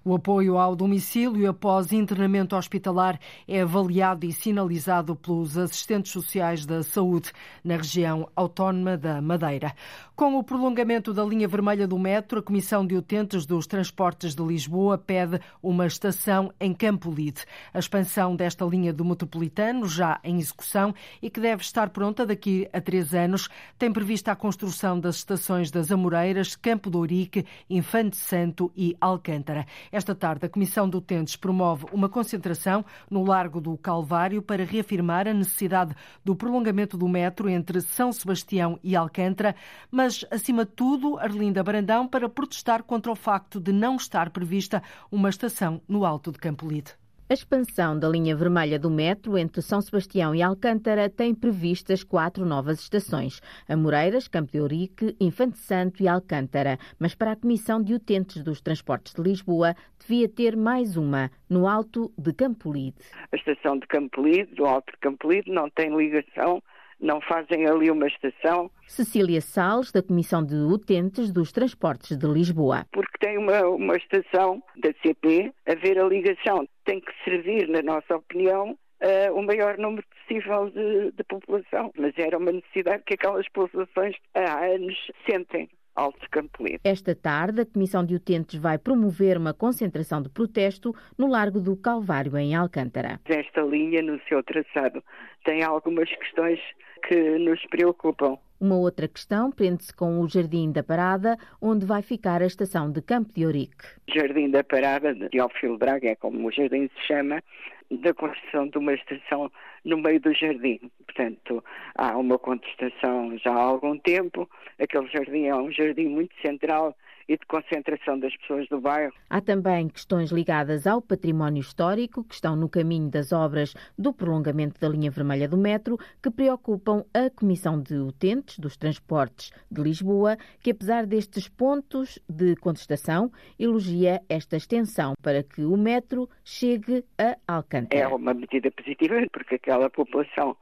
O 0.03 0.15
apoio 0.15 0.57
ao 0.57 0.75
domicílio 0.75 1.49
após 1.49 1.91
internamento 1.91 2.55
hospitalar 2.55 3.19
é 3.47 3.61
avaliado 3.61 4.25
e 4.25 4.31
sinalizado 4.31 5.15
pelos 5.15 5.57
assistentes 5.57 6.11
sociais 6.11 6.65
da 6.65 6.81
saúde 6.81 7.31
na 7.63 7.75
região 7.75 8.29
autónoma 8.35 8.95
da 8.95 9.21
Madeira. 9.21 9.73
Com 10.15 10.35
o 10.35 10.43
prolongamento 10.43 11.13
da 11.13 11.23
linha 11.23 11.47
vermelha 11.47 11.87
do 11.87 11.99
metro, 11.99 12.39
a 12.39 12.43
Comissão 12.43 12.87
de 12.87 12.95
Utentes 12.95 13.45
dos 13.45 13.67
Transportes 13.67 14.33
de 14.33 14.43
Lisboa 14.43 14.97
pede 14.97 15.39
uma 15.61 15.85
estação 15.85 16.53
em 16.59 16.73
Campo 16.73 17.11
Lide. 17.11 17.43
A 17.73 17.79
expansão 17.79 18.35
desta 18.35 18.65
linha 18.65 18.93
do 18.93 19.03
metropolitano, 19.03 19.85
já 19.87 20.19
em 20.23 20.39
execução 20.39 20.93
e 21.21 21.29
que 21.29 21.39
deve 21.39 21.61
estar 21.61 21.89
pronta 21.89 22.25
daqui 22.25 22.67
a 22.71 22.79
três 22.79 23.13
anos, 23.13 23.49
tem 23.77 23.91
prevista 23.91 24.31
a 24.31 24.35
construção 24.35 24.99
das 24.99 25.17
estações 25.17 25.69
das 25.69 25.91
Amoreiras, 25.91 26.55
Campo 26.55 26.89
do 26.89 26.99
Ourique, 26.99 27.45
Infante 27.69 28.17
Santo 28.17 28.71
e 28.75 28.95
Alcântara. 29.01 29.56
Esta 29.91 30.15
tarde, 30.15 30.45
a 30.45 30.49
Comissão 30.49 30.89
de 30.89 30.97
Utentes 30.97 31.35
promove 31.35 31.85
uma 31.93 32.09
concentração 32.09 32.83
no 33.09 33.23
Largo 33.23 33.61
do 33.61 33.77
Calvário 33.77 34.41
para 34.41 34.65
reafirmar 34.65 35.27
a 35.27 35.33
necessidade 35.33 35.95
do 36.25 36.35
prolongamento 36.35 36.97
do 36.97 37.07
metro 37.07 37.47
entre 37.47 37.81
São 37.81 38.11
Sebastião 38.11 38.79
e 38.83 38.95
Alcântara, 38.95 39.55
mas 39.91 40.07
mas, 40.07 40.23
acima 40.31 40.63
de 40.63 40.71
tudo, 40.71 41.19
Arlinda 41.19 41.61
Brandão 41.61 42.07
para 42.07 42.29
protestar 42.29 42.81
contra 42.81 43.11
o 43.11 43.15
facto 43.15 43.59
de 43.59 43.73
não 43.73 43.97
estar 43.97 44.29
prevista 44.29 44.81
uma 45.11 45.27
estação 45.27 45.81
no 45.85 46.05
Alto 46.05 46.31
de 46.31 46.39
Campolide. 46.39 46.93
A 47.29 47.33
expansão 47.33 47.99
da 47.99 48.07
linha 48.07 48.33
vermelha 48.37 48.79
do 48.79 48.89
metro 48.89 49.37
entre 49.37 49.61
São 49.61 49.81
Sebastião 49.81 50.33
e 50.33 50.41
Alcântara 50.41 51.09
tem 51.09 51.35
previstas 51.35 52.01
quatro 52.01 52.45
novas 52.45 52.79
estações: 52.79 53.41
Amoreiras, 53.67 54.29
Campo 54.29 54.53
de 54.53 54.61
Ourique, 54.61 55.13
Infante 55.19 55.57
Santo 55.57 56.01
e 56.01 56.07
Alcântara. 56.07 56.79
Mas 56.97 57.13
para 57.13 57.33
a 57.33 57.35
Comissão 57.35 57.83
de 57.83 57.93
Utentes 57.93 58.41
dos 58.41 58.61
Transportes 58.61 59.13
de 59.13 59.21
Lisboa, 59.21 59.75
devia 59.99 60.29
ter 60.29 60.55
mais 60.55 60.95
uma, 60.95 61.29
no 61.49 61.67
Alto 61.67 62.13
de 62.17 62.31
Campolide. 62.31 62.95
A 63.29 63.35
estação 63.35 63.77
de 63.77 63.85
Campolide, 63.87 64.55
do 64.55 64.65
Alto 64.65 64.93
de 64.93 64.97
Campolide, 64.99 65.51
não 65.51 65.69
tem 65.69 65.93
ligação 65.93 66.63
não 66.99 67.21
fazem 67.21 67.67
ali 67.67 67.91
uma 67.91 68.07
estação. 68.07 68.69
Cecília 68.87 69.41
Salles, 69.41 69.91
da 69.91 70.01
Comissão 70.01 70.43
de 70.43 70.55
Utentes 70.55 71.31
dos 71.31 71.51
Transportes 71.51 72.17
de 72.17 72.27
Lisboa. 72.27 72.85
Porque 72.91 73.17
tem 73.19 73.37
uma, 73.37 73.61
uma 73.67 73.95
estação 73.95 74.61
da 74.77 74.89
CP, 75.01 75.53
haver 75.65 75.99
a 75.99 76.05
ligação 76.05 76.67
tem 76.87 77.01
que 77.01 77.11
servir, 77.25 77.67
na 77.67 77.81
nossa 77.81 78.15
opinião, 78.15 78.71
uh, 78.71 79.33
o 79.33 79.43
maior 79.43 79.77
número 79.77 80.03
possível 80.07 80.69
de, 80.69 81.11
de 81.11 81.23
população. 81.25 81.91
Mas 81.97 82.13
era 82.17 82.37
uma 82.37 82.51
necessidade 82.51 83.03
que 83.05 83.13
aquelas 83.13 83.47
populações 83.49 84.15
há 84.33 84.65
anos 84.65 84.95
sentem. 85.29 85.69
Alto 85.93 86.29
Campolino. 86.29 86.77
Esta 86.83 87.15
tarde, 87.15 87.61
a 87.61 87.65
Comissão 87.65 88.05
de 88.05 88.13
Utentes 88.13 88.59
vai 88.59 88.77
promover 88.77 89.35
uma 89.35 89.51
concentração 89.51 90.21
de 90.21 90.29
protesto 90.29 90.95
no 91.17 91.27
Largo 91.27 91.59
do 91.59 91.75
Calvário, 91.75 92.37
em 92.37 92.53
Alcântara. 92.53 93.19
Esta 93.25 93.61
linha, 93.61 94.03
no 94.03 94.21
seu 94.29 94.43
traçado, 94.43 95.03
tem 95.43 95.63
algumas 95.63 96.07
questões 96.07 96.59
que 96.97 97.37
nos 97.39 97.65
preocupam. 97.67 98.37
Uma 98.59 98.75
outra 98.75 99.07
questão 99.07 99.51
prende-se 99.51 99.93
com 99.93 100.19
o 100.19 100.27
Jardim 100.27 100.71
da 100.71 100.81
Parada, 100.81 101.37
onde 101.61 101.85
vai 101.85 102.01
ficar 102.01 102.41
a 102.41 102.45
estação 102.45 102.91
de 102.91 103.01
Campo 103.03 103.31
de 103.31 103.45
Ourique. 103.45 103.85
Jardim 104.07 104.49
da 104.49 104.63
Parada, 104.63 105.13
de 105.13 105.29
Teófilo 105.29 105.77
Braga, 105.77 106.09
é 106.09 106.15
como 106.15 106.47
o 106.47 106.51
jardim 106.51 106.87
se 106.87 107.07
chama, 107.07 107.43
da 107.91 108.13
construção 108.13 108.67
de 108.67 108.77
uma 108.79 108.93
estação 108.93 109.51
no 109.85 109.97
meio 109.97 110.19
do 110.19 110.33
jardim. 110.33 110.79
Portanto, 111.05 111.63
há 111.95 112.17
uma 112.17 112.39
contestação 112.39 113.37
já 113.37 113.51
há 113.51 113.61
algum 113.61 113.97
tempo. 113.99 114.49
Aquele 114.79 115.07
jardim 115.07 115.45
é 115.45 115.55
um 115.55 115.71
jardim 115.71 116.07
muito 116.07 116.35
central 116.41 116.95
e 117.27 117.37
de 117.37 117.45
concentração 117.45 118.19
das 118.19 118.35
pessoas 118.37 118.67
do 118.69 118.79
bairro. 118.79 119.13
Há 119.29 119.41
também 119.41 119.89
questões 119.89 120.31
ligadas 120.31 120.87
ao 120.87 121.01
património 121.01 121.61
histórico, 121.61 122.23
que 122.23 122.35
estão 122.35 122.55
no 122.55 122.69
caminho 122.69 123.09
das 123.09 123.31
obras 123.31 123.73
do 123.97 124.13
prolongamento 124.13 124.79
da 124.79 124.87
linha 124.87 125.11
vermelha 125.11 125.47
do 125.47 125.57
metro, 125.57 125.97
que 126.21 126.31
preocupam 126.31 127.03
a 127.13 127.29
Comissão 127.29 127.81
de 127.81 127.95
Utentes 127.95 128.59
dos 128.59 128.77
Transportes 128.77 129.51
de 129.69 129.81
Lisboa, 129.81 130.37
que 130.61 130.71
apesar 130.71 131.05
destes 131.05 131.47
pontos 131.47 132.19
de 132.29 132.55
contestação, 132.55 133.31
elogia 133.59 134.21
esta 134.29 134.55
extensão 134.55 135.13
para 135.21 135.43
que 135.43 135.63
o 135.63 135.75
metro 135.75 136.29
chegue 136.43 137.03
a 137.17 137.37
Alcântara. 137.47 138.01
É 138.01 138.07
uma 138.07 138.33
medida 138.33 138.71
positiva, 138.71 139.15
porque 139.31 139.55
aquela 139.55 139.89
população 139.89 140.55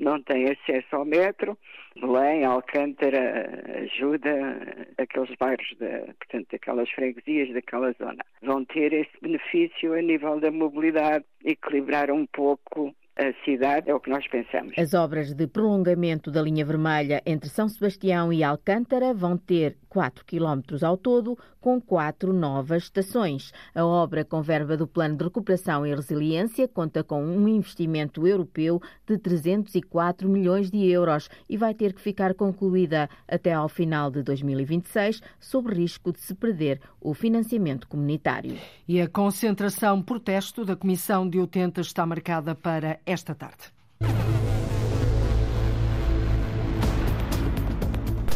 não 0.00 0.20
tem 0.22 0.46
acesso 0.50 0.96
ao 0.96 1.04
metro. 1.04 1.56
Belém, 2.00 2.44
Alcântara 2.44 3.62
ajuda 3.82 4.86
aqueles 4.98 5.34
bairros, 5.36 5.68
de, 5.78 6.14
portanto, 6.14 6.54
aquelas 6.54 6.90
freguesias 6.90 7.52
daquela 7.52 7.92
zona. 7.92 8.24
Vão 8.42 8.64
ter 8.64 8.92
esse 8.92 9.10
benefício 9.20 9.92
a 9.92 10.00
nível 10.00 10.40
da 10.40 10.50
mobilidade, 10.50 11.24
equilibrar 11.44 12.10
um 12.10 12.26
pouco 12.26 12.94
a 13.20 13.44
cidade, 13.44 13.90
é 13.90 13.94
o 13.94 14.00
que 14.00 14.08
nós 14.08 14.26
pensamos. 14.26 14.72
As 14.78 14.94
obras 14.94 15.34
de 15.34 15.46
prolongamento 15.46 16.30
da 16.30 16.40
linha 16.40 16.64
vermelha 16.64 17.22
entre 17.26 17.50
São 17.50 17.68
Sebastião 17.68 18.32
e 18.32 18.42
Alcântara 18.42 19.12
vão 19.12 19.36
ter 19.36 19.76
4 19.90 20.24
quilómetros 20.24 20.82
ao 20.82 20.96
todo, 20.96 21.36
com 21.60 21.80
quatro 21.80 22.32
novas 22.32 22.84
estações. 22.84 23.52
A 23.74 23.84
obra, 23.84 24.24
com 24.24 24.40
verba 24.40 24.76
do 24.76 24.86
Plano 24.86 25.16
de 25.16 25.24
Recuperação 25.24 25.84
e 25.84 25.94
Resiliência, 25.94 26.66
conta 26.66 27.04
com 27.04 27.22
um 27.22 27.46
investimento 27.46 28.26
europeu 28.26 28.80
de 29.06 29.18
304 29.18 30.28
milhões 30.28 30.70
de 30.70 30.88
euros 30.88 31.28
e 31.48 31.56
vai 31.56 31.74
ter 31.74 31.92
que 31.92 32.00
ficar 32.00 32.34
concluída 32.34 33.10
até 33.28 33.52
ao 33.52 33.68
final 33.68 34.10
de 34.10 34.22
2026, 34.22 35.20
sob 35.38 35.74
risco 35.74 36.12
de 36.12 36.20
se 36.20 36.34
perder 36.34 36.80
o 37.00 37.12
financiamento 37.12 37.88
comunitário. 37.88 38.56
E 38.88 39.00
a 39.00 39.08
concentração 39.08 40.00
protesto 40.00 40.64
da 40.64 40.76
Comissão 40.76 41.28
de 41.28 41.38
Utentes 41.38 41.88
está 41.88 42.06
marcada 42.06 42.54
para 42.54 42.98
esta 43.10 43.34
tarde. 43.34 43.72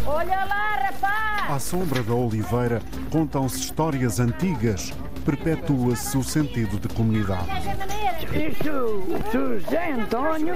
Olha 0.07 0.45
lá, 0.45 0.77
rapaz! 0.87 1.51
À 1.51 1.59
sombra 1.59 2.03
da 2.03 2.15
oliveira 2.15 2.83
contam-se 3.11 3.59
histórias 3.59 4.21
antigas, 4.21 4.93
perpetua-se 5.25 6.17
o 6.17 6.23
sentido 6.23 6.79
de 6.79 6.89
comunidade. 6.89 7.47
Isto, 8.33 9.05
José 9.33 9.93
António 9.93 10.55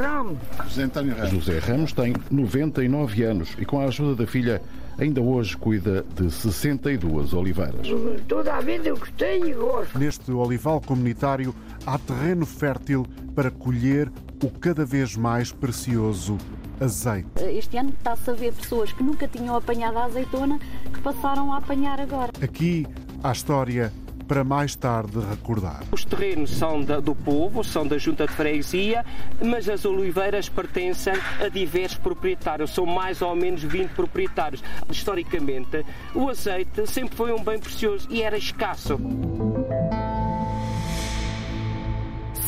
Ramos. 0.00 0.38
José 0.64 0.82
António 0.84 1.14
Ramos. 1.16 1.30
José 1.30 1.58
Ramos 1.58 1.92
tem 1.92 2.14
99 2.30 3.22
anos 3.24 3.56
e, 3.58 3.64
com 3.64 3.80
a 3.80 3.84
ajuda 3.84 4.24
da 4.24 4.30
filha, 4.30 4.62
ainda 4.98 5.20
hoje 5.22 5.56
cuida 5.56 6.04
de 6.14 6.30
62 6.30 7.32
oliveiras. 7.32 7.86
Toda 8.26 8.54
a 8.54 8.60
vida 8.60 8.88
eu 8.88 8.96
gostei 8.96 9.42
e 9.42 9.54
gosto. 9.54 9.98
Neste 9.98 10.32
olival 10.32 10.80
comunitário 10.80 11.54
há 11.86 11.98
terreno 11.98 12.44
fértil 12.44 13.06
para 13.34 13.50
colher 13.50 14.10
o 14.42 14.50
cada 14.50 14.84
vez 14.84 15.16
mais 15.16 15.52
precioso 15.52 16.36
azeite. 16.80 17.28
Este 17.42 17.76
ano 17.76 17.90
está-se 17.90 18.30
a 18.30 18.34
ver 18.34 18.52
pessoas 18.52 18.92
que 18.92 19.02
nunca 19.02 19.26
tinham 19.26 19.56
apanhado 19.56 19.98
a 19.98 20.04
azeitona 20.04 20.58
que 20.92 21.00
passaram 21.00 21.52
a 21.52 21.58
apanhar 21.58 22.00
agora. 22.00 22.32
Aqui 22.42 22.86
há 23.22 23.32
história 23.32 23.92
para 24.28 24.44
mais 24.44 24.76
tarde 24.76 25.18
recordar. 25.18 25.82
Os 25.90 26.04
terrenos 26.04 26.50
são 26.50 26.82
da, 26.82 27.00
do 27.00 27.14
povo, 27.14 27.64
são 27.64 27.86
da 27.86 27.96
junta 27.96 28.26
de 28.26 28.32
freguesia, 28.34 29.04
mas 29.42 29.68
as 29.68 29.86
oliveiras 29.86 30.50
pertencem 30.50 31.14
a 31.40 31.48
diversos 31.48 31.98
proprietários, 31.98 32.70
são 32.70 32.84
mais 32.84 33.22
ou 33.22 33.34
menos 33.34 33.62
20 33.62 33.88
proprietários. 33.92 34.62
Historicamente, 34.90 35.84
o 36.14 36.28
azeite 36.28 36.86
sempre 36.86 37.16
foi 37.16 37.32
um 37.32 37.42
bem 37.42 37.58
precioso 37.58 38.06
e 38.10 38.22
era 38.22 38.36
escasso. 38.36 38.98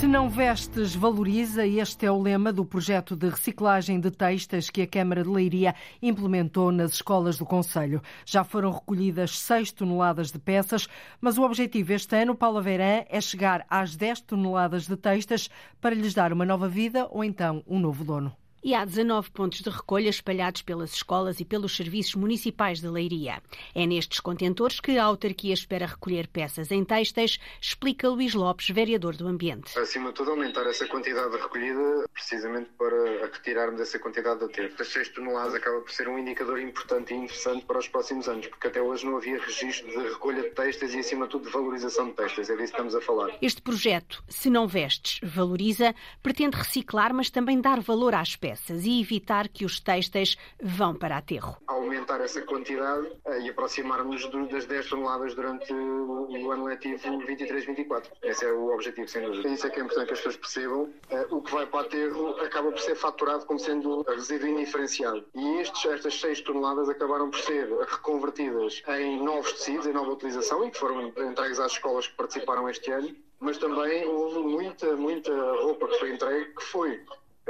Se 0.00 0.06
não 0.06 0.30
vestes, 0.30 0.94
valoriza. 0.94 1.66
Este 1.66 2.06
é 2.06 2.10
o 2.10 2.22
lema 2.22 2.50
do 2.50 2.64
projeto 2.64 3.14
de 3.14 3.28
reciclagem 3.28 4.00
de 4.00 4.10
textas 4.10 4.70
que 4.70 4.80
a 4.80 4.86
Câmara 4.86 5.22
de 5.22 5.28
Leiria 5.28 5.74
implementou 6.00 6.72
nas 6.72 6.94
escolas 6.94 7.36
do 7.36 7.44
Conselho. 7.44 8.00
Já 8.24 8.42
foram 8.42 8.70
recolhidas 8.70 9.38
6 9.38 9.72
toneladas 9.72 10.32
de 10.32 10.38
peças, 10.38 10.88
mas 11.20 11.36
o 11.36 11.42
objetivo 11.42 11.92
este 11.92 12.16
ano, 12.16 12.34
Paula 12.34 12.62
Verã, 12.62 13.04
é 13.10 13.20
chegar 13.20 13.66
às 13.68 13.94
10 13.94 14.22
toneladas 14.22 14.86
de 14.86 14.96
textas 14.96 15.50
para 15.82 15.94
lhes 15.94 16.14
dar 16.14 16.32
uma 16.32 16.46
nova 16.46 16.66
vida 16.66 17.06
ou 17.10 17.22
então 17.22 17.62
um 17.68 17.78
novo 17.78 18.02
dono. 18.02 18.39
E 18.62 18.74
há 18.74 18.84
19 18.84 19.30
pontos 19.30 19.62
de 19.62 19.70
recolha 19.70 20.10
espalhados 20.10 20.60
pelas 20.60 20.92
escolas 20.92 21.40
e 21.40 21.46
pelos 21.46 21.74
serviços 21.74 22.14
municipais 22.14 22.78
de 22.78 22.88
Leiria. 22.88 23.42
É 23.74 23.86
nestes 23.86 24.20
contentores 24.20 24.80
que 24.80 24.98
a 24.98 25.04
autarquia 25.04 25.54
espera 25.54 25.86
recolher 25.86 26.28
peças 26.28 26.70
em 26.70 26.84
têxteis, 26.84 27.38
explica 27.58 28.10
Luís 28.10 28.34
Lopes, 28.34 28.68
vereador 28.68 29.16
do 29.16 29.26
Ambiente. 29.26 29.78
Acima 29.78 30.10
de 30.10 30.16
tudo, 30.16 30.32
aumentar 30.32 30.66
essa 30.66 30.86
quantidade 30.86 31.30
de 31.30 31.38
recolhida, 31.38 32.06
precisamente 32.12 32.68
para 32.76 33.28
retirarmos 33.32 33.80
essa 33.80 33.98
quantidade 33.98 34.40
de 34.40 34.44
aterro. 34.44 34.74
As 34.78 34.88
6 34.88 35.08
toneladas 35.08 35.54
acaba 35.54 35.80
por 35.80 35.90
ser 35.90 36.06
um 36.08 36.18
indicador 36.18 36.60
importante 36.60 37.14
e 37.14 37.16
interessante 37.16 37.64
para 37.64 37.78
os 37.78 37.88
próximos 37.88 38.28
anos, 38.28 38.46
porque 38.46 38.66
até 38.66 38.82
hoje 38.82 39.06
não 39.06 39.16
havia 39.16 39.40
registro 39.40 39.90
de 39.90 40.08
recolha 40.10 40.42
de 40.42 40.50
têxteis 40.50 40.92
e, 40.92 40.98
acima 40.98 41.24
de 41.24 41.30
tudo, 41.30 41.46
de 41.46 41.50
valorização 41.50 42.08
de 42.08 42.12
têxteis. 42.12 42.50
É 42.50 42.52
disso 42.56 42.72
que 42.72 42.72
estamos 42.72 42.94
a 42.94 43.00
falar. 43.00 43.30
Este 43.40 43.62
projeto, 43.62 44.22
Se 44.28 44.50
Não 44.50 44.68
Vestes, 44.68 45.18
Valoriza, 45.22 45.94
pretende 46.22 46.58
reciclar, 46.58 47.14
mas 47.14 47.30
também 47.30 47.58
dar 47.58 47.80
valor 47.80 48.14
às 48.14 48.36
peças 48.36 48.49
peças 48.50 48.84
e 48.84 49.00
evitar 49.00 49.48
que 49.48 49.64
os 49.64 49.78
têxteis 49.78 50.36
vão 50.60 50.94
para 50.94 51.16
aterro. 51.16 51.56
Aumentar 51.68 52.20
essa 52.20 52.42
quantidade 52.42 53.06
e 53.42 53.48
aproximarmos 53.48 54.28
das 54.50 54.66
10 54.66 54.88
toneladas 54.88 55.34
durante 55.34 55.72
o 55.72 56.50
ano 56.50 56.64
letivo 56.64 56.98
23-24. 57.20 58.10
Esse 58.22 58.44
é 58.44 58.52
o 58.52 58.74
objetivo, 58.74 59.06
sem 59.08 59.22
dúvida. 59.22 59.48
Isso 59.48 59.66
é 59.66 59.70
que 59.70 59.78
é 59.78 59.84
importante 59.84 60.08
que 60.08 60.14
as 60.14 60.18
pessoas 60.18 60.36
percebam. 60.36 60.92
O 61.30 61.42
que 61.42 61.52
vai 61.52 61.66
para 61.66 61.86
aterro 61.86 62.30
acaba 62.40 62.72
por 62.72 62.80
ser 62.80 62.96
faturado 62.96 63.46
como 63.46 63.58
sendo 63.58 64.02
resíduo 64.02 64.48
indiferenciado. 64.48 65.24
E 65.34 65.60
estes, 65.60 65.84
estas 65.84 66.20
6 66.20 66.40
toneladas 66.40 66.88
acabaram 66.88 67.30
por 67.30 67.38
ser 67.38 67.68
reconvertidas 67.88 68.82
em 68.88 69.22
novos 69.22 69.52
tecidos, 69.52 69.86
em 69.86 69.92
nova 69.92 70.10
utilização 70.10 70.66
e 70.66 70.70
que 70.70 70.78
foram 70.78 71.08
entregues 71.08 71.60
às 71.60 71.72
escolas 71.72 72.08
que 72.08 72.16
participaram 72.16 72.68
este 72.68 72.90
ano 72.90 73.14
mas 73.40 73.56
também 73.56 74.06
houve 74.06 74.40
muita, 74.40 74.94
muita 74.96 75.32
roupa 75.62 75.88
que 75.88 75.98
foi 75.98 76.12
entregue 76.12 76.54
que 76.54 76.62
foi 76.62 77.00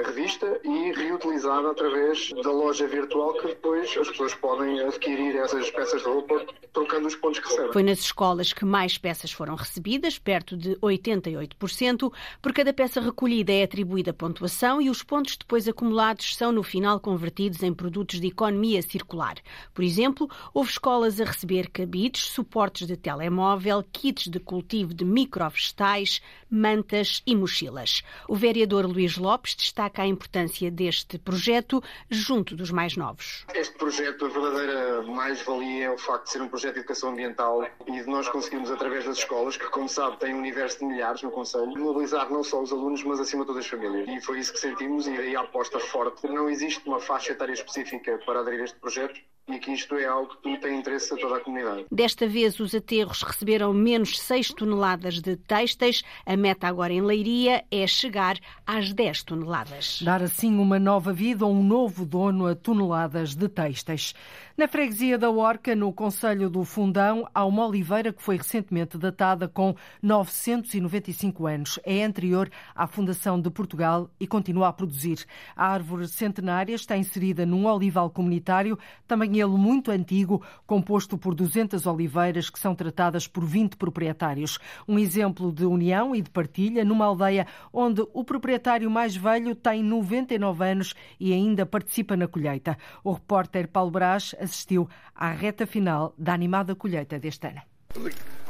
revista 0.02 0.61
e 0.64 0.92
reutilizada 0.92 1.71
através 1.71 2.30
da 2.42 2.50
loja 2.50 2.87
virtual 2.87 3.35
que 3.35 3.49
depois 3.49 3.97
as 3.97 4.09
pessoas 4.09 4.35
podem 4.35 4.80
adquirir 4.80 5.37
essas 5.37 5.71
peças 5.71 6.02
de 6.02 6.09
roupa 6.09 6.45
trocando 6.73 7.09
os 7.09 7.16
pontos 7.16 7.40
que 7.40 7.49
recebem. 7.49 7.73
Foi 7.73 7.83
nas 7.83 7.99
escolas 7.99 8.52
que 8.52 8.64
mais 8.64 8.97
peças 8.97 9.33
foram 9.33 9.54
recebidas, 9.54 10.19
perto 10.19 10.57
de 10.57 10.76
88%. 10.76 12.12
Por 12.40 12.52
cada 12.52 12.73
peça 12.73 13.00
recolhida 13.00 13.52
é 13.52 13.62
atribuída 13.62 14.12
pontuação 14.12 14.80
e 14.80 14.88
os 14.88 15.02
pontos 15.02 15.37
depois 15.37 15.66
acumulados 15.66 16.37
são 16.37 16.52
no 16.52 16.62
final 16.62 17.00
convertidos 17.00 17.62
em 17.62 17.73
produtos 17.73 18.21
de 18.21 18.28
economia 18.28 18.83
circular. 18.83 19.37
Por 19.75 19.85
exemplo, 19.85 20.28
houve 20.54 20.71
escolas 20.71 21.21
a 21.21 21.25
receber 21.25 21.69
cabides, 21.71 22.26
suportes 22.26 22.87
de 22.87 22.97
telemóvel, 22.97 23.85
kits 23.92 24.28
de 24.28 24.38
cultivo 24.38 24.95
de 24.95 25.04
microvegetais, 25.04 26.21
mantas 26.49 27.23
e 27.26 27.35
mochilas. 27.35 28.02
O 28.28 28.37
vereador 28.37 28.87
Luís 28.87 29.16
Lopes 29.16 29.54
destaca 29.54 29.89
destaca 29.90 30.02
a 30.02 30.06
importância 30.06 30.70
deste 30.70 31.18
projeto 31.18 31.82
junto 32.09 32.54
dos 32.54 32.70
mais 32.70 32.97
novos. 32.97 33.44
Este 33.54 33.76
projeto, 33.76 34.26
a 34.26 34.28
verdadeira 34.28 35.02
mais-valia 35.02 35.87
é 35.87 35.90
o 35.90 35.99
facto 35.99 36.25
de 36.25 36.30
ser 36.30 36.42
um 36.42 36.49
projeto 36.49 36.75
de 36.75 36.80
educação 36.80 37.11
ambiental 37.11 37.66
e 37.87 38.00
de 38.00 38.06
nós 38.06 38.28
conseguirmos, 38.28 38.70
através 38.70 39.04
das 39.04 39.18
escolas, 39.18 39.56
que, 39.56 39.68
como 39.68 39.88
sabe, 39.88 40.18
têm 40.18 40.35
um 40.35 40.38
universo 40.38 40.78
de 40.78 40.87
milhares 40.87 41.23
no 41.23 41.30
Conselho, 41.30 41.76
mobilizar 41.76 42.30
não 42.30 42.44
só 42.44 42.62
os 42.62 42.73
alunos, 42.73 43.02
mas 43.02 43.20
acima 43.20 43.42
de 43.42 43.49
todas 43.49 43.64
as 43.64 43.70
famílias. 43.70 44.09
E 44.09 44.20
foi 44.25 44.38
isso 44.38 44.52
que 44.52 44.61
sentimos 44.61 45.06
e 45.06 45.16
aí 45.16 45.37
a 45.37 45.40
aposta 45.40 45.78
forte. 45.80 46.26
Não 46.28 46.49
existe 46.49 46.87
uma 46.87 47.00
faixa 47.00 47.32
etária 47.32 47.52
específica 47.52 48.18
para 48.25 48.40
aderir 48.40 48.61
a 48.61 48.64
este 48.64 48.78
projeto 48.78 49.20
e 49.52 49.59
que 49.59 49.73
isto 49.73 49.95
é 49.97 50.07
algo 50.07 50.35
que 50.42 50.57
tem 50.59 50.78
interesse 50.78 51.12
a 51.14 51.16
toda 51.16 51.37
a 51.37 51.40
comunidade. 51.40 51.87
Desta 51.90 52.26
vez, 52.26 52.59
os 52.61 52.75
aterros 52.75 53.23
receberam 53.23 53.73
menos 53.73 54.19
6 54.21 54.49
toneladas 54.54 55.21
de 55.21 55.37
têxteis. 55.37 56.02
A 56.25 56.37
meta 56.37 56.69
agora 56.69 56.92
em 56.92 57.00
Leiria 57.00 57.64
é 57.71 57.87
chegar 57.87 58.38
às 58.66 58.92
10 58.92 59.23
toneladas. 59.25 60.00
Dar 60.02 60.23
assim 60.23 60.59
uma 60.59 60.78
nova 60.78 61.12
vida 61.12 61.45
ou 61.45 61.52
um 61.52 61.62
novo 61.62 62.04
dono 62.04 62.47
a 62.47 62.54
toneladas 62.54 63.35
de 63.35 63.49
têxteis. 63.49 64.14
Na 64.61 64.69
freguesia 64.69 65.17
da 65.17 65.31
Orca, 65.31 65.75
no 65.75 65.90
Conselho 65.90 66.50
do 66.50 66.67
Fundão, 66.67 67.26
há 67.35 67.47
uma 67.47 67.67
oliveira 67.67 68.12
que 68.12 68.21
foi 68.21 68.37
recentemente 68.37 68.99
datada 68.99 69.49
com 69.49 69.75
995 70.02 71.47
anos. 71.47 71.81
É 71.83 72.05
anterior 72.05 72.50
à 72.75 72.87
fundação 72.87 73.40
de 73.40 73.49
Portugal 73.49 74.11
e 74.21 74.26
continua 74.26 74.69
a 74.69 74.73
produzir. 74.75 75.25
A 75.57 75.69
árvore 75.69 76.07
centenária 76.09 76.75
está 76.75 76.95
inserida 76.95 77.47
num 77.47 77.64
olival 77.64 78.11
comunitário, 78.11 78.79
também 79.09 79.40
ele 79.40 79.57
muito 79.57 79.90
antigo, 79.90 80.45
composto 80.67 81.17
por 81.17 81.35
200 81.35 81.87
oliveiras 81.87 82.50
que 82.50 82.61
são 82.61 82.75
tratadas 82.75 83.26
por 83.26 83.47
20 83.47 83.79
proprietários. 83.79 84.59
Um 84.87 84.99
exemplo 84.99 85.50
de 85.50 85.64
união 85.64 86.14
e 86.14 86.21
de 86.21 86.29
partilha 86.29 86.85
numa 86.85 87.07
aldeia 87.07 87.47
onde 87.73 88.07
o 88.12 88.23
proprietário 88.23 88.90
mais 88.90 89.17
velho 89.17 89.55
tem 89.55 89.83
99 89.83 90.62
anos 90.62 90.95
e 91.19 91.33
ainda 91.33 91.64
participa 91.64 92.14
na 92.14 92.29
colheita. 92.29 92.76
O 93.02 93.12
repórter 93.12 93.67
Paulo 93.67 93.90
Brás 93.90 94.35
assistiu 94.50 94.88
à 95.14 95.30
reta 95.30 95.66
final 95.66 96.14
da 96.19 96.35
animada 96.35 96.75
colheita 96.75 97.19
deste 97.19 97.47
ano. 97.47 97.62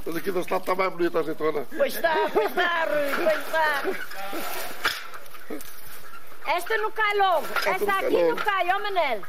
Mas 0.04 0.16
aqui 0.16 0.32
deste 0.32 0.50
lado 0.50 0.62
está 0.62 0.74
mais 0.74 0.92
bonita 0.92 1.18
a 1.18 1.20
azeitona. 1.20 1.66
Pois 1.76 1.94
está, 1.94 2.14
pois 2.32 2.50
está, 2.50 2.84
Rui, 2.84 3.14
pois 3.24 3.38
está. 3.46 3.82
Esta 6.56 6.76
não 6.78 6.90
cai 6.90 7.16
logo. 7.16 7.46
Esta 7.66 7.92
aqui 7.92 8.22
não 8.22 8.36
cai, 8.36 8.70
ó 8.70 8.78
Manel. 8.80 9.22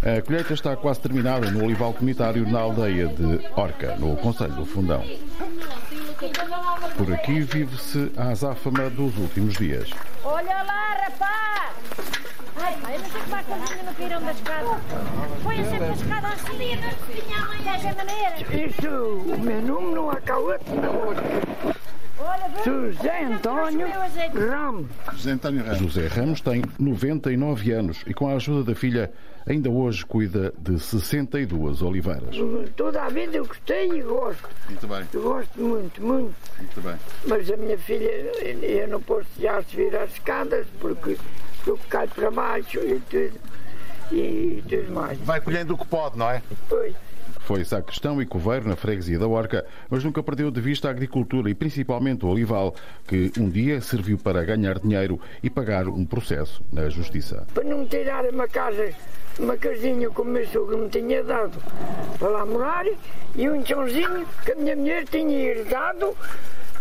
A 0.00 0.22
colheita 0.22 0.54
está 0.54 0.76
quase 0.76 1.00
terminada 1.00 1.50
no 1.50 1.64
olival 1.64 1.92
comunitário 1.92 2.48
na 2.48 2.60
aldeia 2.60 3.08
de 3.08 3.40
Orca, 3.56 3.96
no 3.96 4.16
Conselho 4.16 4.54
do 4.54 4.64
Fundão. 4.64 5.04
Por 6.96 7.12
aqui 7.12 7.40
vive-se 7.40 8.12
a 8.16 8.28
azáfama 8.30 8.88
dos 8.90 9.16
últimos 9.18 9.54
dias. 9.56 9.90
Olha 10.24 10.62
lá, 10.62 10.94
rapaz! 10.94 12.27
Ai, 12.60 12.76
pai, 12.82 12.98
não 12.98 13.08
como 13.10 13.36
é 13.36 13.42
que 13.42 13.52
eles 13.52 13.70
ainda 13.70 13.82
não 13.84 13.94
caíram 13.94 14.20
da 14.22 14.32
escada. 14.32 14.80
Põe 15.42 15.64
sempre 15.64 15.84
a 15.84 15.92
escada 15.92 16.28
assim, 16.28 16.58
dessa 17.64 17.94
maneira. 17.94 18.66
Isto, 18.66 18.88
o 18.88 19.38
meu 19.38 19.62
nome 19.62 19.94
não 19.94 20.10
há 20.10 20.16
cá 20.20 20.38
outro, 20.38 20.74
não. 20.74 21.78
José 22.64 23.24
António 23.24 23.86
Ramos. 24.50 24.86
José 25.12 25.30
António 25.30 25.64
Ramos. 25.64 25.78
José 25.78 26.06
Ramos 26.08 26.40
tem 26.40 26.62
99 26.78 27.72
anos 27.72 28.02
e, 28.06 28.12
com 28.12 28.28
a 28.28 28.34
ajuda 28.34 28.72
da 28.72 28.74
filha, 28.74 29.12
ainda 29.46 29.70
hoje 29.70 30.04
cuida 30.04 30.52
de 30.58 30.78
62 30.78 31.80
oliveiras. 31.80 32.34
Toda 32.76 33.04
a 33.04 33.08
vida 33.08 33.36
eu 33.36 33.46
gostei 33.46 33.90
e 33.92 34.02
gosto. 34.02 34.48
Muito 34.68 34.86
bem. 34.86 35.04
Eu 35.12 35.22
gosto 35.22 35.60
muito, 35.60 36.02
muito. 36.02 36.34
Muito 36.58 36.80
bem. 36.80 36.96
Mas 37.26 37.50
a 37.50 37.56
minha 37.56 37.78
filha, 37.78 38.10
eu 38.10 38.88
não 38.88 39.00
posso 39.00 39.28
já 39.38 39.62
subir 39.62 39.94
as 39.96 40.10
escadas 40.10 40.66
porque 40.80 41.16
eu 41.66 41.78
caio 41.88 42.08
para 42.10 42.30
baixo 42.30 42.78
e 42.78 43.00
tudo, 43.00 43.40
e 44.12 44.62
tudo 44.68 44.92
mais. 44.92 45.18
Vai 45.18 45.40
colhendo 45.40 45.74
o 45.74 45.78
que 45.78 45.86
pode, 45.86 46.18
não 46.18 46.30
é? 46.30 46.42
Pois. 46.68 46.94
Foi 47.40 47.64
sacristão 47.64 48.20
e 48.20 48.26
coveiro 48.26 48.68
na 48.68 48.76
freguesia 48.76 49.18
da 49.18 49.26
Orca, 49.26 49.64
mas 49.88 50.04
nunca 50.04 50.22
perdeu 50.22 50.50
de 50.50 50.60
vista 50.60 50.88
a 50.88 50.90
agricultura 50.90 51.48
e 51.48 51.54
principalmente 51.54 52.24
o 52.26 52.28
olival, 52.28 52.74
que 53.06 53.32
um 53.38 53.48
dia 53.48 53.80
serviu 53.80 54.18
para 54.18 54.44
ganhar 54.44 54.78
dinheiro 54.78 55.18
e 55.42 55.48
pagar 55.48 55.88
um 55.88 56.04
processo 56.04 56.62
na 56.70 56.90
justiça. 56.90 57.46
Para 57.54 57.64
não 57.64 57.78
me 57.78 57.86
tirar 57.86 58.26
uma 58.26 58.46
casa, 58.46 58.92
uma 59.38 59.56
casinha 59.56 60.10
como 60.10 60.30
meu 60.30 60.46
sogro 60.48 60.76
me 60.76 60.90
tinha 60.90 61.24
dado 61.24 61.58
para 62.18 62.28
lá 62.28 62.44
morar 62.44 62.84
e 63.34 63.48
um 63.48 63.64
chãozinho 63.64 64.26
que 64.44 64.52
a 64.52 64.56
minha 64.56 64.76
mulher 64.76 65.06
tinha 65.06 65.38
herdado 65.38 66.14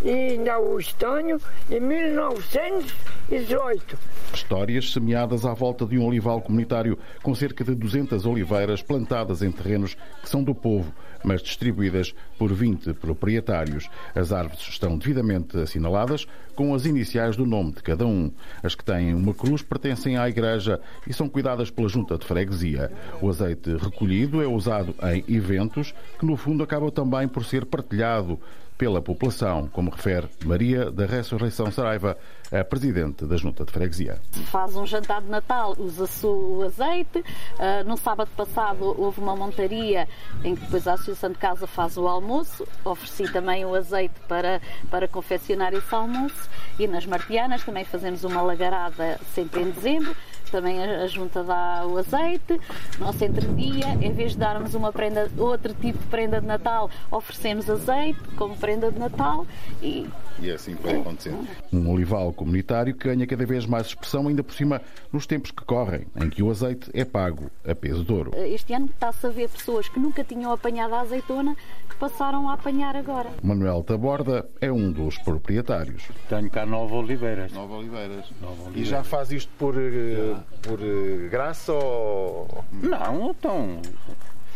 e 0.03 0.37
hoje 0.51 0.93
tenho 0.95 1.39
em 1.69 1.79
1918. 1.79 3.97
Histórias 4.33 4.91
semeadas 4.91 5.45
à 5.45 5.53
volta 5.53 5.85
de 5.85 5.97
um 5.97 6.05
olival 6.05 6.41
comunitário 6.41 6.97
com 7.23 7.33
cerca 7.33 7.63
de 7.63 7.73
200 7.75 8.25
oliveiras 8.25 8.81
plantadas 8.81 9.41
em 9.41 9.51
terrenos 9.51 9.95
que 10.21 10.29
são 10.29 10.43
do 10.43 10.53
povo, 10.53 10.93
mas 11.23 11.41
distribuídas 11.41 12.13
por 12.37 12.53
20 12.53 12.93
proprietários. 12.93 13.89
As 14.13 14.31
árvores 14.31 14.67
estão 14.67 14.97
devidamente 14.97 15.57
assinaladas 15.57 16.27
com 16.55 16.73
as 16.73 16.85
iniciais 16.85 17.35
do 17.35 17.45
nome 17.45 17.73
de 17.73 17.83
cada 17.83 18.05
um. 18.05 18.31
As 18.61 18.75
que 18.75 18.83
têm 18.83 19.13
uma 19.13 19.33
cruz 19.33 19.61
pertencem 19.61 20.17
à 20.17 20.29
igreja 20.29 20.79
e 21.07 21.13
são 21.13 21.27
cuidadas 21.27 21.69
pela 21.69 21.89
junta 21.89 22.17
de 22.17 22.25
freguesia. 22.25 22.91
O 23.21 23.29
azeite 23.29 23.75
recolhido 23.77 24.41
é 24.41 24.47
usado 24.47 24.93
em 25.03 25.23
eventos 25.33 25.93
que, 26.19 26.25
no 26.25 26.37
fundo, 26.37 26.63
acabam 26.63 26.91
também 26.91 27.27
por 27.27 27.43
ser 27.43 27.65
partilhado 27.65 28.39
pela 28.77 29.01
população, 29.01 29.67
como 29.67 29.89
refere 29.89 30.29
Maria 30.45 30.91
da 30.91 31.05
Ressurreição 31.05 31.71
Saraiva, 31.71 32.17
a 32.51 32.63
presidente 32.63 33.25
da 33.25 33.35
Junta 33.35 33.65
de 33.65 33.71
Freguesia. 33.71 34.19
Faz 34.45 34.75
um 34.75 34.85
jantar 34.85 35.21
de 35.21 35.27
Natal, 35.27 35.75
usa-se 35.77 36.25
o 36.25 36.63
azeite. 36.63 37.19
Uh, 37.19 37.87
no 37.87 37.97
sábado 37.97 38.29
passado 38.37 38.95
houve 38.97 39.19
uma 39.19 39.35
montaria 39.35 40.07
em 40.43 40.55
que 40.55 40.61
depois 40.61 40.87
a 40.87 40.93
Associação 40.93 41.31
de 41.31 41.37
Casa 41.37 41.65
faz 41.65 41.97
o 41.97 42.07
almoço. 42.07 42.67
Ofereci 42.85 43.31
também 43.31 43.65
o 43.65 43.73
azeite 43.73 44.15
para, 44.27 44.61
para 44.89 45.07
confeccionar 45.07 45.73
esse 45.73 45.93
almoço. 45.93 46.49
E 46.79 46.87
nas 46.87 47.05
Martianas 47.05 47.63
também 47.63 47.83
fazemos 47.83 48.23
uma 48.23 48.41
lagarada 48.41 49.19
sempre 49.33 49.61
em 49.61 49.71
dezembro 49.71 50.15
também 50.49 50.83
a, 50.83 51.07
junta 51.07 51.43
dá 51.43 51.85
o 51.85 51.97
azeite. 51.97 52.59
Nosso 52.99 53.23
entre-dia, 53.23 53.97
em 54.01 54.11
vez 54.11 54.33
de 54.33 54.37
darmos 54.37 54.73
uma 54.73 54.91
prenda, 54.91 55.29
outro 55.37 55.73
tipo 55.73 55.97
de 55.97 56.05
prenda 56.05 56.41
de 56.41 56.47
Natal, 56.47 56.89
oferecemos 57.11 57.69
azeite 57.69 58.19
como 58.35 58.55
prenda 58.55 58.91
de 58.91 58.99
Natal 58.99 59.45
e. 59.81 60.07
E 60.39 60.51
é 60.51 60.53
assim 60.53 60.75
que 60.75 60.83
vai 60.83 60.97
acontecendo. 60.99 61.47
Um 61.73 61.89
olival 61.89 62.31
comunitário 62.31 62.93
que 62.93 63.07
ganha 63.07 63.25
cada 63.25 63.45
vez 63.45 63.65
mais 63.65 63.87
expressão, 63.87 64.27
ainda 64.27 64.43
por 64.43 64.53
cima 64.53 64.81
nos 65.11 65.25
tempos 65.25 65.49
que 65.49 65.63
correm, 65.63 66.05
em 66.15 66.29
que 66.29 66.43
o 66.43 66.51
azeite 66.51 66.91
é 66.93 67.03
pago 67.03 67.49
a 67.67 67.73
peso 67.73 68.03
de 68.03 68.13
ouro. 68.13 68.31
Este 68.35 68.73
ano 68.73 68.85
está-se 68.85 69.25
a 69.25 69.29
ver 69.29 69.49
pessoas 69.49 69.89
que 69.89 69.99
nunca 69.99 70.23
tinham 70.23 70.51
apanhado 70.51 70.93
a 70.93 71.01
azeitona 71.01 71.55
que 71.89 71.95
passaram 71.95 72.49
a 72.49 72.53
apanhar 72.53 72.95
agora. 72.95 73.29
Manuel 73.41 73.83
Taborda 73.83 74.47
é 74.61 74.71
um 74.71 74.91
dos 74.91 75.17
proprietários. 75.17 76.03
Tenho 76.29 76.49
cá 76.51 76.65
nove 76.65 76.93
oliveiras. 76.93 77.51
Nove 77.51 77.73
oliveiras. 77.73 78.25
Nove 78.41 78.61
oliveiras. 78.61 78.75
E 78.75 78.85
já 78.85 79.03
faz 79.03 79.31
isto 79.31 79.51
por, 79.57 79.75
eh, 79.75 80.35
por 80.61 80.79
eh, 80.81 81.27
graça 81.29 81.73
ou. 81.73 82.63
Não, 82.71 83.31
então 83.31 83.81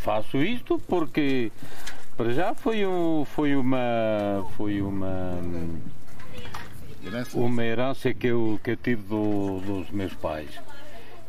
faço 0.02 0.38
isto 0.38 0.80
porque 0.88 1.52
para 2.18 2.34
já 2.34 2.54
foi, 2.54 2.86
um, 2.86 3.26
foi 3.26 3.56
uma. 3.56 4.46
Foi 4.56 4.82
uma. 4.82 5.40
Herança? 7.04 7.38
Uma 7.38 7.64
herança 7.64 8.14
que 8.14 8.28
eu, 8.28 8.60
que 8.64 8.72
eu 8.72 8.78
tive 8.78 9.02
do, 9.04 9.60
dos 9.60 9.90
meus 9.90 10.14
pais. 10.14 10.52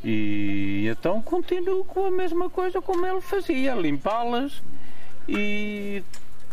E 0.05 0.87
então 0.91 1.23
continuo 1.23 1.85
com 1.85 2.05
a 2.05 2.11
mesma 2.11 2.51
coisa 2.51 2.83
como 2.83 3.07
ele 3.07 3.21
fazia, 3.21 3.75
limpá-las 3.75 4.63
e 5.29 6.03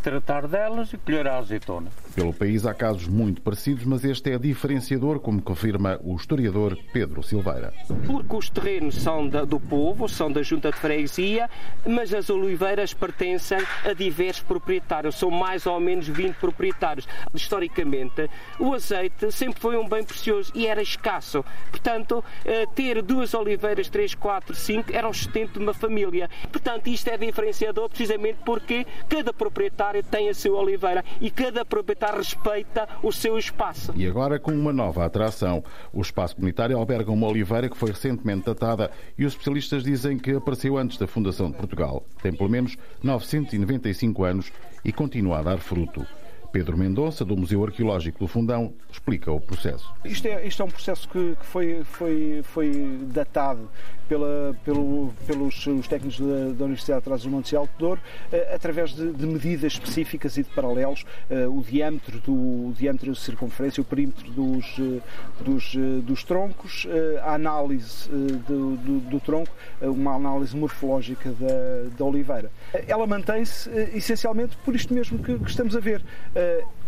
tratar 0.02 0.48
delas 0.48 0.94
e 0.94 0.98
colher 0.98 1.28
a 1.28 1.38
azeitona. 1.38 1.92
Pelo 2.16 2.34
país 2.34 2.66
há 2.66 2.74
casos 2.74 3.08
muito 3.08 3.42
parecidos, 3.42 3.86
mas 3.86 4.04
este 4.04 4.32
é 4.32 4.38
diferenciador, 4.38 5.20
como 5.20 5.42
confirma 5.42 6.00
o 6.04 6.16
historiador 6.16 6.78
Pedro 6.92 7.22
Silveira. 7.22 7.72
Porque 8.06 8.36
os 8.36 8.50
terrenos 8.50 8.96
são 8.96 9.28
da, 9.28 9.46
do 9.46 9.60
povo, 9.60 10.10
são 10.10 10.32
da 10.32 10.42
junta 10.42 10.72
de 10.72 10.78
freguesia, 10.78 11.50
mas 11.86 12.14
as 12.14 12.30
oliveiras 12.30 12.94
pertencem 12.94 13.60
a 13.86 13.94
diversos 13.94 14.42
proprietários, 14.42 15.16
são 15.16 15.30
mais 15.30 15.66
ou 15.66 15.80
menos 15.80 16.08
20 16.08 16.36
proprietários. 16.36 17.08
Historicamente, 17.34 18.30
o 18.60 18.74
azeite 18.74 19.32
sempre 19.32 19.62
foi 19.62 19.78
um 19.78 19.88
bem 19.88 20.04
precioso 20.04 20.52
e 20.56 20.66
era 20.66 20.82
escasso. 20.82 21.46
Portanto, 21.70 22.24
eh, 22.44 22.66
ter 22.74 23.02
duas 23.02 23.34
oliveiras, 23.34 23.88
três, 23.88 24.16
quatro, 24.16 24.56
cinco, 24.56 24.92
era 24.92 25.08
o 25.08 25.14
sustento 25.14 25.54
de 25.54 25.60
uma 25.60 25.74
família. 25.74 26.30
Portanto, 26.52 26.88
isto 26.88 27.08
é 27.10 27.18
diferenciador 27.18 27.88
precisamente 27.88 28.40
porque 28.44 28.86
cada 29.08 29.32
proprietário 29.32 30.04
tem 30.04 30.30
a 30.30 30.34
sua 30.34 30.60
oliveira 30.60 31.04
e 31.22 31.30
cada 31.30 31.64
proprietário 31.64 31.99
respeita 32.08 32.88
o 33.04 33.12
seu 33.12 33.38
espaço. 33.38 33.94
E 33.96 34.08
agora 34.08 34.40
com 34.40 34.52
uma 34.52 34.74
nova 34.74 35.06
atração. 35.06 35.64
O 35.94 36.02
espaço 36.02 36.36
comunitário 36.36 36.78
alberga 36.78 37.12
uma 37.12 37.28
oliveira 37.28 37.70
que 37.70 37.78
foi 37.78 37.92
recentemente 37.92 38.46
datada 38.46 38.92
e 39.18 39.26
os 39.26 39.34
especialistas 39.34 39.84
dizem 39.84 40.18
que 40.18 40.32
apareceu 40.32 40.78
antes 40.78 40.98
da 40.98 41.08
fundação 41.08 41.52
de 41.52 41.58
Portugal. 41.58 42.06
Tem 42.22 42.34
pelo 42.34 42.50
menos 42.50 42.78
995 43.04 44.24
anos 44.24 44.52
e 44.84 44.92
continua 44.92 45.40
a 45.40 45.42
dar 45.42 45.58
fruto. 45.60 46.06
Pedro 46.52 46.78
Mendonça, 46.78 47.24
do 47.24 47.38
Museu 47.38 47.64
Arqueológico 47.64 48.20
do 48.20 48.28
Fundão, 48.28 48.74
explica 48.92 49.32
o 49.32 49.40
processo. 49.40 49.94
Isto 50.04 50.28
é, 50.28 50.48
isto 50.48 50.62
é 50.62 50.66
um 50.66 50.70
processo 50.70 51.08
que, 51.08 51.36
que 51.36 51.46
foi, 51.46 51.84
foi, 51.84 52.42
foi 52.44 53.00
datado 53.14 53.70
pela, 54.10 54.56
pelo, 54.66 55.14
pelos 55.28 55.68
os 55.68 55.88
técnicos 55.88 56.20
da, 56.20 56.52
da 56.54 56.66
Universidade 56.66 57.02
de 57.02 57.06
Trás-os-Montes 57.06 57.52
e 57.52 57.56
Alto 57.56 57.72
Douro, 57.78 58.02
eh, 58.32 58.52
através 58.54 58.92
de, 58.92 59.12
de, 59.12 59.26
medidas 59.26 59.74
específicas 59.74 60.36
e 60.36 60.44
de 60.44 60.50
paralelos, 60.50 61.06
eh, 61.30 61.48
o 61.48 61.62
diâmetro, 61.62 62.20
do, 62.20 62.34
o 62.34 62.74
diâmetro 62.76 63.14
de 63.14 63.20
circunferência, 63.20 63.80
o 63.80 63.86
perímetro 63.86 64.30
dos, 64.32 64.66
eh, 64.80 65.00
dos, 65.46 65.76
dos 66.04 66.24
troncos, 66.24 66.88
a 67.22 67.36
análise 67.36 68.10
do, 68.10 68.76
do, 68.78 69.00
do, 69.02 69.20
tronco, 69.20 69.52
uma 69.82 70.16
análise 70.16 70.58
morfológica 70.58 71.32
da, 71.32 71.90
da 71.96 72.06
oliveira. 72.06 72.52
Ela 72.88 73.06
mantém-se 73.06 73.70
essencialmente 73.94 74.58
por 74.66 74.76
isto 74.76 74.92
mesmo 74.94 75.20
que, 75.20 75.38
que 75.38 75.50
estamos 75.50 75.76
a 75.76 75.80
ver 75.80 76.04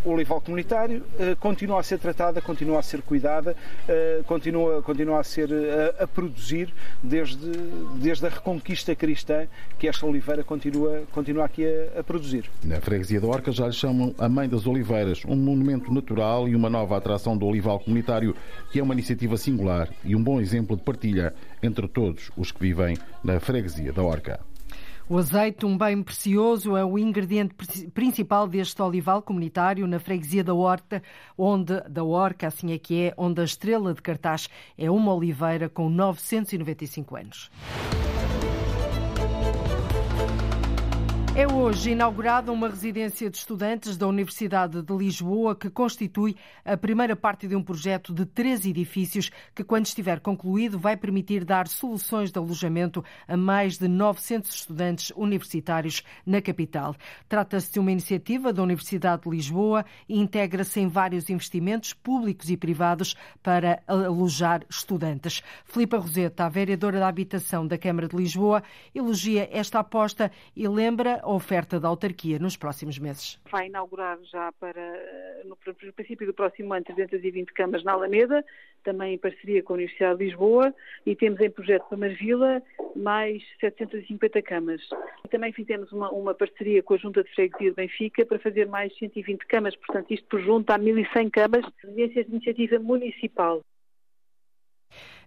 olival 0.05 0.41
comunitário 0.41 1.03
uh, 1.19 1.35
continua 1.37 1.79
a 1.79 1.83
ser 1.83 1.99
tratada, 1.99 2.41
continua 2.41 2.79
a 2.79 2.81
ser 2.81 3.01
cuidada, 3.01 3.55
uh, 3.87 4.23
continua, 4.23 4.81
continua 4.81 5.19
a 5.19 5.23
ser 5.23 5.49
uh, 5.49 6.03
a 6.03 6.07
produzir 6.07 6.73
desde, 7.01 7.51
desde 7.95 8.25
a 8.25 8.29
reconquista 8.29 8.95
cristã 8.95 9.47
que 9.77 9.87
esta 9.87 10.05
oliveira 10.05 10.43
continua, 10.43 11.03
continua 11.11 11.45
aqui 11.45 11.65
a, 11.65 11.99
a 11.99 12.03
produzir. 12.03 12.49
Na 12.63 12.79
freguesia 12.81 13.19
da 13.19 13.27
Orca 13.27 13.51
já 13.51 13.67
lhe 13.67 13.73
chamam 13.73 14.13
a 14.17 14.27
Mãe 14.27 14.47
das 14.47 14.67
Oliveiras, 14.67 15.23
um 15.25 15.35
monumento 15.35 15.93
natural 15.93 16.47
e 16.47 16.55
uma 16.55 16.69
nova 16.69 16.97
atração 16.97 17.37
do 17.37 17.45
olival 17.45 17.79
comunitário, 17.79 18.35
que 18.71 18.79
é 18.79 18.83
uma 18.83 18.93
iniciativa 18.93 19.37
singular 19.37 19.89
e 20.03 20.15
um 20.15 20.23
bom 20.23 20.39
exemplo 20.39 20.75
de 20.75 20.83
partilha 20.83 21.33
entre 21.61 21.87
todos 21.87 22.31
os 22.35 22.51
que 22.51 22.59
vivem 22.59 22.97
na 23.23 23.39
freguesia 23.39 23.91
da 23.93 24.03
Orca. 24.03 24.50
O 25.09 25.17
azeite, 25.17 25.65
um 25.65 25.77
bem 25.77 26.01
precioso, 26.01 26.75
é 26.77 26.85
o 26.85 26.97
ingrediente 26.97 27.53
principal 27.93 28.47
deste 28.47 28.81
olival 28.81 29.21
comunitário 29.21 29.85
na 29.85 29.99
freguesia 29.99 30.43
da 30.43 30.53
Horta, 30.53 31.03
onde 31.37 31.81
da 31.89 32.03
Orca, 32.03 32.47
assim 32.47 32.71
é 32.71 32.77
que 32.77 33.07
é, 33.07 33.13
onde 33.17 33.41
a 33.41 33.43
estrela 33.43 33.93
de 33.93 34.01
cartaz 34.01 34.47
é 34.77 34.89
uma 34.89 35.13
oliveira 35.13 35.67
com 35.67 35.89
995 35.89 37.15
anos. 37.15 37.51
É 41.33 41.47
hoje 41.47 41.91
inaugurada 41.91 42.51
uma 42.51 42.67
residência 42.67 43.29
de 43.29 43.37
estudantes 43.37 43.95
da 43.95 44.05
Universidade 44.05 44.81
de 44.81 44.93
Lisboa 44.93 45.55
que 45.55 45.69
constitui 45.69 46.35
a 46.65 46.75
primeira 46.75 47.15
parte 47.15 47.47
de 47.47 47.55
um 47.55 47.63
projeto 47.63 48.13
de 48.13 48.25
três 48.25 48.65
edifícios 48.65 49.31
que, 49.55 49.63
quando 49.63 49.85
estiver 49.85 50.19
concluído, 50.19 50.77
vai 50.77 50.97
permitir 50.97 51.45
dar 51.45 51.69
soluções 51.69 52.33
de 52.33 52.37
alojamento 52.37 53.01
a 53.25 53.37
mais 53.37 53.77
de 53.77 53.87
900 53.87 54.53
estudantes 54.53 55.13
universitários 55.15 56.03
na 56.25 56.41
capital. 56.41 56.97
Trata-se 57.29 57.71
de 57.71 57.79
uma 57.79 57.93
iniciativa 57.93 58.51
da 58.51 58.61
Universidade 58.61 59.23
de 59.23 59.29
Lisboa 59.29 59.85
e 60.09 60.19
integra-se 60.19 60.81
em 60.81 60.89
vários 60.89 61.29
investimentos 61.29 61.93
públicos 61.93 62.49
e 62.49 62.57
privados 62.57 63.15
para 63.41 63.81
alojar 63.87 64.65
estudantes. 64.69 65.41
Filipa 65.63 65.97
Roseta, 65.97 66.43
a 66.43 66.49
vereadora 66.49 66.99
da 66.99 67.07
Habitação 67.07 67.65
da 67.65 67.77
Câmara 67.77 68.09
de 68.09 68.17
Lisboa, 68.17 68.61
elogia 68.93 69.47
esta 69.49 69.79
aposta 69.79 70.29
e 70.53 70.67
lembra 70.67 71.20
a 71.21 71.29
oferta 71.29 71.79
da 71.79 71.87
autarquia 71.87 72.39
nos 72.39 72.57
próximos 72.57 72.97
meses. 72.97 73.39
Vai 73.51 73.67
inaugurar 73.67 74.17
já 74.23 74.51
para, 74.53 74.81
no 75.45 75.55
princípio 75.93 76.27
do 76.27 76.33
próximo 76.33 76.73
ano, 76.73 76.83
320 76.83 77.53
camas 77.53 77.83
na 77.83 77.93
Alameda, 77.93 78.43
também 78.83 79.13
em 79.13 79.17
parceria 79.17 79.61
com 79.61 79.73
a 79.73 79.75
Universidade 79.75 80.19
de 80.19 80.25
Lisboa, 80.25 80.73
e 81.05 81.15
temos 81.15 81.39
em 81.39 81.49
projeto 81.49 81.85
para 81.87 81.97
Marvila 81.97 82.61
mais 82.95 83.43
750 83.59 84.41
camas. 84.41 84.81
Também 85.29 85.53
fizemos 85.53 85.91
uma, 85.91 86.11
uma, 86.11 86.33
parceria 86.33 86.81
com 86.83 86.95
a 86.95 86.97
Junta 86.97 87.23
de 87.23 87.33
Freguesia 87.33 87.69
de 87.69 87.75
Benfica 87.75 88.25
para 88.25 88.39
fazer 88.39 88.67
mais 88.67 88.95
120 88.97 89.45
camas, 89.45 89.75
portanto 89.75 90.11
isto 90.11 90.27
por 90.27 90.41
junto 90.41 90.69
há 90.71 90.79
1.100 90.79 91.29
camas, 91.31 91.65
residências 91.83 92.25
de 92.25 92.31
iniciativa 92.31 92.79
municipal. 92.79 93.61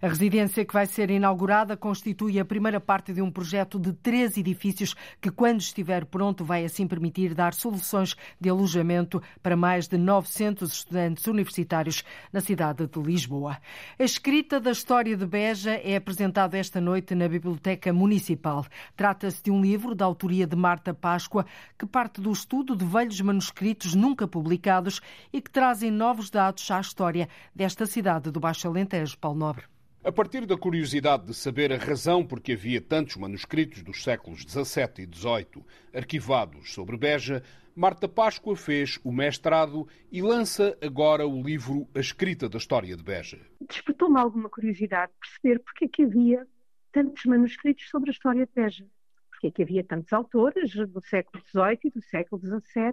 A 0.05 0.09
residência 0.09 0.67
que 0.67 0.75
vai 0.75 0.85
ser 0.85 1.11
inaugurada 1.11 1.79
constitui 1.79 2.39
a 2.39 2.45
primeira 2.45 2.79
parte 2.79 3.11
de 3.15 3.23
um 3.23 3.31
projeto 3.31 3.79
de 3.79 3.91
três 3.91 4.37
edifícios 4.37 4.95
que, 5.19 5.31
quando 5.31 5.63
estiver 5.63 6.05
pronto, 6.05 6.45
vai 6.45 6.63
assim 6.63 6.87
permitir 6.87 7.33
dar 7.33 7.55
soluções 7.55 8.15
de 8.39 8.51
alojamento 8.51 9.23
para 9.43 9.57
mais 9.57 9.89
de 9.89 9.97
900 9.97 10.71
estudantes 10.71 11.27
universitários 11.27 12.05
na 12.31 12.43
cidade 12.43 12.87
de 12.87 13.01
Lisboa. 13.01 13.57
A 13.99 14.05
escrita 14.05 14.61
da 14.61 14.73
história 14.73 15.17
de 15.17 15.25
Beja 15.25 15.73
é 15.73 15.97
apresentada 15.97 16.59
esta 16.59 16.83
noite 16.83 17.15
na 17.15 17.27
Biblioteca 17.27 17.91
Municipal. 17.91 18.67
Trata-se 18.95 19.43
de 19.43 19.51
um 19.51 19.63
livro 19.63 19.95
da 19.95 20.05
autoria 20.05 20.47
de 20.47 20.55
Marta 20.55 20.93
Páscoa 20.93 21.47
que 21.79 21.87
parte 21.87 22.21
do 22.21 22.31
estudo 22.31 22.77
de 22.77 22.85
velhos 22.85 23.23
manuscritos 23.23 23.95
nunca 23.95 24.29
publicados 24.29 25.01
e 25.33 25.41
que 25.41 25.51
trazem 25.51 25.91
novos 25.91 26.29
dados 26.29 26.71
à 26.71 26.79
história 26.79 27.27
desta 27.55 27.87
cidade 27.87 28.31
do 28.31 28.39
Baixo 28.39 28.69
Alentejo, 28.69 29.17
Paulo 29.17 29.39
Nobre. 29.39 29.74
A 30.07 30.13
partir 30.13 30.45
da 30.45 30.55
curiosidade 30.55 31.25
de 31.25 31.33
saber 31.33 31.73
a 31.73 31.79
razão 31.79 32.27
por 32.27 32.39
que 32.39 32.53
havia 32.53 32.79
tantos 32.79 33.17
manuscritos 33.17 33.83
dos 33.83 34.05
séculos 34.05 34.43
XVII 34.43 34.99
e 34.99 35.17
XVIII 35.17 35.65
arquivados 35.95 36.75
sobre 36.75 36.99
Beja, 36.99 37.43
Marta 37.75 38.07
Páscoa 38.07 38.55
fez 38.55 39.01
o 39.03 39.11
mestrado 39.11 39.89
e 40.13 40.21
lança 40.21 40.77
agora 40.83 41.27
o 41.27 41.43
livro 41.43 41.89
A 41.95 42.01
Escrita 42.01 42.51
da 42.51 42.59
História 42.59 42.95
de 42.95 43.03
Beja. 43.03 43.41
Despertou-me 43.67 44.21
alguma 44.21 44.51
curiosidade 44.51 45.11
perceber 45.19 45.61
porque 45.61 45.87
é 45.87 45.89
que 45.89 46.03
havia 46.03 46.47
tantos 46.93 47.25
manuscritos 47.25 47.89
sobre 47.89 48.11
a 48.11 48.13
história 48.13 48.45
de 48.45 48.53
Beja. 48.55 48.87
Porque 49.31 49.47
é 49.47 49.51
que 49.51 49.63
havia 49.63 49.83
tantos 49.83 50.13
autores 50.13 50.75
do 50.75 51.01
século 51.01 51.43
XVIII 51.47 51.81
e 51.85 51.91
do 51.91 52.03
século 52.03 52.43
XVII 52.43 52.93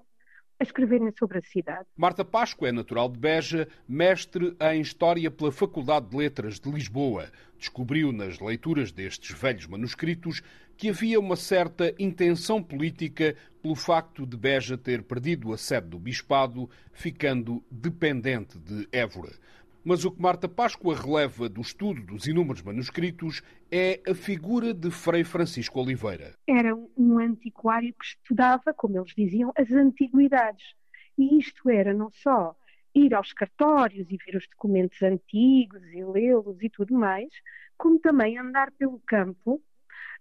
a 0.62 0.64
escreverem 0.64 1.12
sobre 1.18 1.40
a 1.40 1.42
cidade. 1.42 1.88
Marta 1.98 2.24
Páscoa 2.24 2.70
é 2.70 2.72
natural 2.72 3.10
de 3.10 3.18
Beja, 3.18 3.68
mestre 3.88 4.56
em 4.62 4.80
História 4.80 5.32
pela 5.32 5.52
Faculdade 5.52 6.08
de 6.10 6.16
Letras 6.16 6.60
de 6.60 6.70
Lisboa. 6.70 7.32
Descobriu 7.58 8.12
nas 8.12 8.40
leituras 8.40 8.92
destes 8.92 9.36
velhos 9.38 9.66
manuscritos 9.66 10.44
que 10.78 10.90
havia 10.90 11.20
uma 11.20 11.36
certa 11.36 11.96
intenção 11.98 12.62
política 12.62 13.36
pelo 13.60 13.76
facto 13.76 14.24
de 14.24 14.38
Beja 14.38 14.78
ter 14.78 15.02
perdido 15.02 15.52
a 15.52 15.58
sede 15.58 15.88
do 15.88 15.98
bispado, 15.98 16.70
ficando 16.94 17.64
dependente 17.72 18.60
de 18.60 18.88
Évora. 18.92 19.34
Mas 19.84 20.06
o 20.06 20.12
que 20.12 20.22
Marta 20.22 20.48
Páscoa 20.48 20.96
releva 20.96 21.50
do 21.50 21.60
estudo 21.60 22.04
dos 22.04 22.28
inúmeros 22.28 22.62
manuscritos 22.62 23.42
é 23.72 24.00
a 24.08 24.14
figura 24.14 24.76
de 24.76 24.92
Frei 24.92 25.24
Francisco 25.24 25.82
Oliveira. 25.82 26.36
Era 26.48 26.76
um 26.96 27.18
antiquário 27.18 27.92
que 27.94 28.06
estudava, 28.06 28.74
como 28.76 29.00
eles 29.00 29.14
diziam, 29.16 29.52
as 29.58 29.72
antiguidades. 29.72 30.76
E 31.18 31.40
isto 31.40 31.68
era 31.68 31.96
não 31.96 32.12
só 32.12 32.56
ir 32.94 33.16
aos 33.16 33.34
cartórios 33.34 34.08
e 34.12 34.18
ver 34.18 34.38
os 34.38 34.48
documentos 34.48 35.02
antigos 35.02 35.82
e 35.92 36.04
lê-los 36.04 36.62
e 36.62 36.70
tudo 36.70 36.94
mais, 36.94 37.30
como 37.76 38.00
também 38.00 38.38
andar 38.38 38.72
pelo 38.74 39.00
campo 39.00 39.60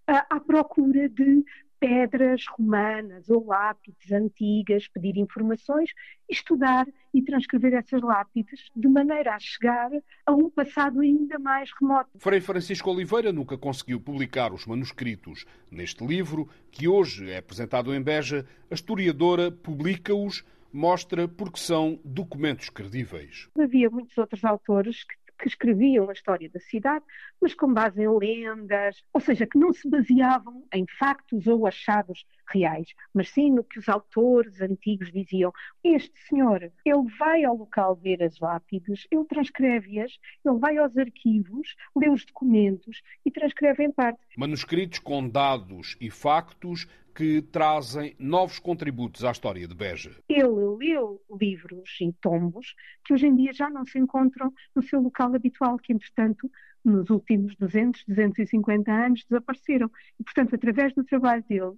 à 0.07 0.41
procura 0.41 1.09
de 1.09 1.45
pedras 1.81 2.45
romanas 2.47 3.29
ou 3.31 3.47
lápides 3.47 4.13
antigas, 4.13 4.87
pedir 4.87 5.17
informações, 5.17 5.91
estudar 6.29 6.87
e 7.13 7.23
transcrever 7.23 7.73
essas 7.73 8.03
lápides 8.03 8.71
de 8.77 8.87
maneira 8.87 9.35
a 9.35 9.39
chegar 9.39 9.91
a 10.27 10.33
um 10.33 10.51
passado 10.51 11.01
ainda 11.01 11.39
mais 11.39 11.71
remoto. 11.81 12.11
Frei 12.19 12.41
Francisco 12.41 12.91
Oliveira 12.91 13.33
nunca 13.33 13.57
conseguiu 13.57 13.99
publicar 13.99 14.53
os 14.53 14.67
manuscritos. 14.67 15.47
Neste 15.71 16.07
livro, 16.07 16.49
que 16.71 16.87
hoje 16.87 17.31
é 17.31 17.39
apresentado 17.39 17.95
em 17.95 18.03
Beja, 18.03 18.47
a 18.71 18.75
historiadora 18.75 19.51
publica-os 19.51 20.45
mostra 20.73 21.27
porque 21.27 21.59
são 21.59 21.99
documentos 22.05 22.69
credíveis. 22.69 23.49
Havia 23.59 23.91
muitos 23.91 24.17
outros 24.17 24.45
autores 24.45 25.05
que 25.05 25.15
que 25.41 25.49
escreviam 25.49 26.09
a 26.09 26.13
história 26.13 26.49
da 26.49 26.61
cidade, 26.61 27.05
mas 27.41 27.55
com 27.55 27.73
base 27.73 28.03
em 28.03 28.09
lendas, 28.09 29.03
ou 29.13 29.21
seja, 29.21 29.47
que 29.47 29.59
não 29.59 29.73
se 29.73 29.89
baseavam 29.89 30.67
em 30.73 30.87
factos 30.99 31.47
ou 31.47 31.67
achados 31.67 32.25
reais, 32.53 32.89
mas 33.15 33.29
sim 33.31 33.51
no 33.51 33.65
que 33.65 33.79
os 33.79 33.89
autores 33.89 34.61
antigos 34.61 35.11
diziam. 35.13 35.53
Este 35.83 36.19
senhor, 36.29 36.71
ele 36.85 37.17
vai 37.19 37.45
ao 37.45 37.57
local 37.57 37.97
ver 37.97 38.23
as 38.23 38.39
lápides, 38.39 39.07
ele 39.11 39.25
transcreve-as, 39.25 40.19
ele 40.45 40.59
vai 40.59 40.77
aos 40.79 40.97
arquivos, 40.97 41.75
lê 41.97 42.09
os 42.09 42.25
documentos 42.25 43.03
e 43.25 43.31
transcreve 43.31 43.85
em 43.85 43.93
parte. 43.93 44.21
Manuscritos 44.37 44.99
com 44.99 45.29
dados 45.29 45.97
e 46.01 46.11
factos 46.11 46.87
que 47.15 47.43
trazem 47.43 48.15
novos 48.19 48.59
contributos 48.59 49.25
à 49.25 49.31
história 49.31 49.67
de 49.67 49.75
Beja. 49.75 50.17
Ele 50.29 50.47
leu 50.49 51.21
livros 51.39 51.99
e 52.01 52.13
tombos 52.21 52.75
que 53.05 53.13
hoje 53.13 53.27
em 53.27 53.37
dia 53.37 53.53
já 53.53 53.69
não 53.69 53.85
se 53.85 53.99
encontram 53.99 54.53
no 54.75 54.83
seu 54.83 55.01
local 55.01 55.35
habitual, 55.35 55.77
que 55.79 55.93
entretanto 55.93 56.51
nos 56.85 57.11
últimos 57.11 57.55
200, 57.57 58.05
250 58.07 58.91
anos 58.91 59.25
desapareceram. 59.29 59.91
E, 60.19 60.25
portanto, 60.25 60.55
através 60.55 60.95
do 60.95 61.05
trabalho 61.05 61.45
dele, 61.49 61.75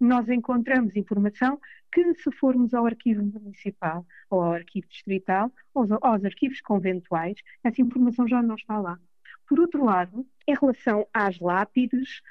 nós 0.00 0.28
encontramos 0.28 0.96
informação 0.96 1.60
que, 1.92 2.14
se 2.14 2.32
formos 2.32 2.72
ao 2.72 2.86
arquivo 2.86 3.22
municipal 3.22 4.06
ou 4.30 4.40
ao 4.40 4.52
arquivo 4.52 4.86
distrital 4.88 5.52
ou 5.74 5.86
aos 6.00 6.24
arquivos 6.24 6.60
conventuais, 6.60 7.36
essa 7.62 7.80
informação 7.82 8.26
já 8.26 8.42
não 8.42 8.54
está 8.54 8.78
lá. 8.78 8.98
Por 9.46 9.58
outro 9.58 9.84
lado, 9.84 10.24
em 10.46 10.54
relação 10.54 11.06
às 11.12 11.38
lápides, 11.40 12.22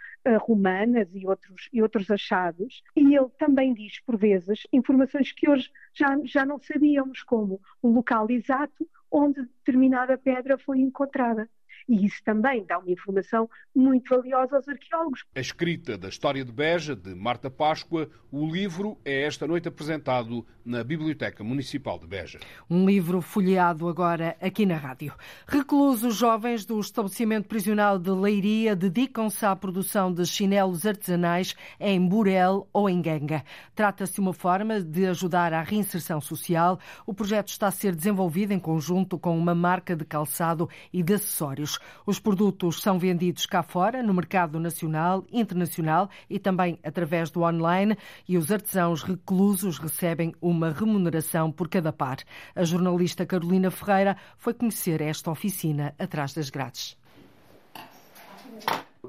romanas 0.42 1.08
e 1.14 1.26
outros, 1.28 1.70
e 1.72 1.82
outros 1.82 2.10
achados, 2.10 2.82
e 2.96 3.16
ele 3.16 3.30
também 3.38 3.74
diz, 3.74 4.00
por 4.02 4.18
vezes, 4.18 4.66
informações 4.72 5.32
que 5.32 5.50
hoje 5.50 5.70
já, 5.94 6.18
já 6.24 6.46
não 6.46 6.60
sabíamos, 6.60 7.24
como 7.24 7.62
o 7.82 7.90
local 7.90 8.30
exato 8.30 8.88
onde 9.12 9.42
determinada 9.42 10.18
pedra 10.18 10.58
foi 10.58 10.80
encontrada. 10.80 11.50
E 11.90 12.06
isso 12.06 12.22
também 12.24 12.64
dá 12.66 12.78
uma 12.78 12.92
informação 12.92 13.50
muito 13.76 14.16
valiosa 14.16 14.58
aos 14.58 14.68
arqueólogos. 14.70 15.26
A 15.36 15.40
escrita 15.40 15.98
da 15.98 16.08
história 16.08 16.46
de 16.46 16.52
Beja, 16.52 16.96
de 16.96 17.16
Marta 17.16 17.50
Páscoa, 17.50 18.08
o 18.32 18.46
livro 18.46 18.96
é 19.04 19.24
esta 19.24 19.48
noite 19.48 19.68
apresentado 19.68 20.46
na 20.64 20.84
Biblioteca 20.84 21.44
Municipal 21.44 21.98
de 21.98 22.06
Beja. 22.06 22.40
Um 22.70 22.86
livro 22.86 23.22
folheado 23.22 23.90
agora 23.90 24.38
aqui 24.40 24.68
na 24.68 24.76
rádio. 24.76 25.16
Reclusos 25.48 26.16
jovens 26.16 26.64
do 26.64 26.80
estabelecimento 26.80 27.48
prisional 27.48 27.98
de 27.98 28.12
Leiria 28.12 28.76
dedicam-se 28.76 29.44
à 29.44 29.56
produção 29.56 30.14
de 30.14 30.28
chinelos 30.28 30.86
artesanais 30.86 31.56
em 31.80 32.08
Burel 32.08 32.68
ou 32.72 32.88
em 32.88 33.02
Ganga. 33.02 33.44
Trata-se 33.74 34.14
de 34.14 34.20
uma 34.20 34.34
forma 34.34 34.80
de 34.80 35.08
ajudar 35.08 35.54
à 35.54 35.64
reinserção 35.64 36.22
social. 36.22 36.80
O 37.04 37.16
projeto 37.16 37.48
está 37.48 37.66
a 37.66 37.72
ser 37.72 37.96
desenvolvido 37.96 38.52
em 38.52 38.60
conjunto 38.60 39.18
com 39.18 39.36
uma 39.36 39.56
marca 39.56 39.96
de 39.96 40.06
calçado 40.06 40.70
e 40.94 41.02
de 41.02 41.16
acessórios. 41.16 41.79
Os 42.06 42.20
produtos 42.20 42.82
são 42.82 43.00
vendidos 43.00 43.46
cá 43.46 43.64
fora, 43.64 44.04
no 44.04 44.14
mercado 44.14 44.60
nacional, 44.60 45.26
internacional 45.32 46.10
e 46.30 46.40
também 46.40 46.80
através 46.84 47.30
do 47.30 47.42
online 47.42 47.98
e 48.28 48.38
os 48.38 48.52
artesãos 48.52 49.04
reclusos 49.04 49.78
recebem 49.78 50.34
uma 50.42 50.72
remuneração 50.72 51.52
por 51.52 51.68
cada 51.68 51.92
par. 51.92 52.18
A 52.56 52.64
jornalista 52.64 53.26
Carolina 53.26 53.72
Ferreira 53.72 54.18
foi 54.38 54.54
conhecer 54.54 55.02
esta 55.02 55.32
oficina 55.32 55.94
atrás 55.98 56.34
das 56.34 56.50
grades. 56.50 56.98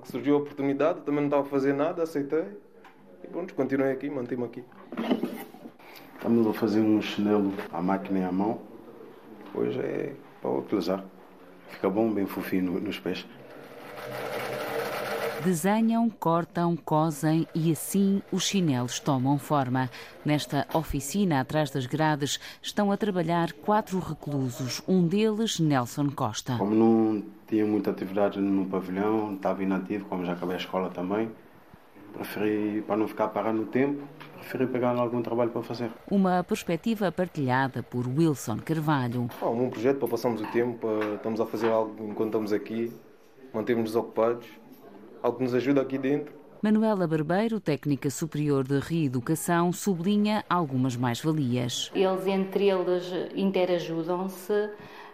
Surgiu 0.05 0.37
a 0.37 0.39
oportunidade, 0.39 1.01
também 1.01 1.21
não 1.21 1.29
estava 1.29 1.43
a 1.43 1.51
fazer 1.51 1.75
nada, 1.75 2.03
aceitei 2.03 2.45
e 3.23 3.27
pronto, 3.27 3.55
continuei 3.55 3.93
aqui, 3.93 4.09
mantive-me 4.09 4.47
aqui. 4.47 4.65
Estamos 6.15 6.47
a 6.47 6.53
fazer 6.53 6.81
um 6.81 7.01
chinelo 7.01 7.53
à 7.73 7.81
máquina 7.83 8.19
e 8.21 8.25
à 8.25 8.33
mão. 8.33 8.61
Hoje 9.55 9.81
é 9.81 10.15
para 10.41 10.51
utilizar. 10.51 11.05
Fica 11.71 11.89
bom, 11.89 12.13
bem 12.13 12.27
fofinho 12.27 12.81
nos 12.81 12.99
pés. 12.99 13.27
Desenham, 15.45 16.11
cortam, 16.11 16.77
cosem 16.77 17.49
e 17.55 17.73
assim 17.73 18.21
os 18.31 18.45
chinelos 18.45 19.01
tomam 19.01 19.39
forma. 19.39 19.89
Nesta 20.23 20.67
oficina, 20.75 21.41
atrás 21.41 21.71
das 21.71 21.87
grades, 21.87 22.39
estão 22.61 22.93
a 22.93 22.97
trabalhar 22.97 23.53
quatro 23.55 23.99
reclusos, 23.99 24.83
um 24.87 25.07
deles 25.07 25.59
Nelson 25.59 26.11
Costa. 26.11 26.57
Como 26.59 26.75
não 26.75 27.23
tinha 27.49 27.65
muita 27.65 27.91
atividade 27.91 28.39
no 28.39 28.67
pavilhão, 28.67 29.33
estava 29.33 29.63
inativo, 29.63 30.05
como 30.05 30.27
já 30.27 30.35
acabei 30.35 30.57
a 30.57 30.59
escola 30.59 30.91
também, 30.91 31.31
preferi, 32.13 32.83
para 32.87 32.99
não 32.99 33.09
ficar 33.09 33.29
parado 33.29 33.57
no 33.57 33.67
tempo, 33.67 34.07
preferi 34.41 34.67
pegar 34.67 34.97
algum 34.97 35.23
trabalho 35.23 35.51
para 35.51 35.63
fazer. 35.63 35.91
Uma 36.11 36.43
perspectiva 36.43 37.13
partilhada 37.13 37.83
por 37.83 38.07
Wilson 38.07 38.59
Carvalho. 38.59 39.29
Ah, 39.41 39.49
um 39.49 39.71
projeto 39.71 39.99
para 39.99 40.09
passarmos 40.09 40.41
o 40.41 40.47
tempo, 40.47 40.79
para, 40.79 41.15
estamos 41.15 41.41
a 41.41 41.47
fazer 41.47 41.71
algo 41.71 41.95
enquanto 42.05 42.29
estamos 42.29 42.53
aqui, 42.53 42.93
mantermos-nos 43.53 43.97
ocupados, 43.97 44.47
algo 45.23 45.39
que 45.39 45.45
nos 45.45 45.55
ajuda 45.55 45.81
aqui 45.83 45.99
dentro. 45.99 46.41
Manuela 46.63 47.07
Barbeiro, 47.07 47.59
técnica 47.59 48.11
superior 48.11 48.65
de 48.65 48.79
reeducação, 48.79 49.73
sublinha 49.73 50.45
algumas 50.47 50.95
mais-valias. 50.95 51.91
Eles 51.95 52.27
entre 52.27 52.69
eles 52.69 53.11
interajudam-se, 53.35 54.69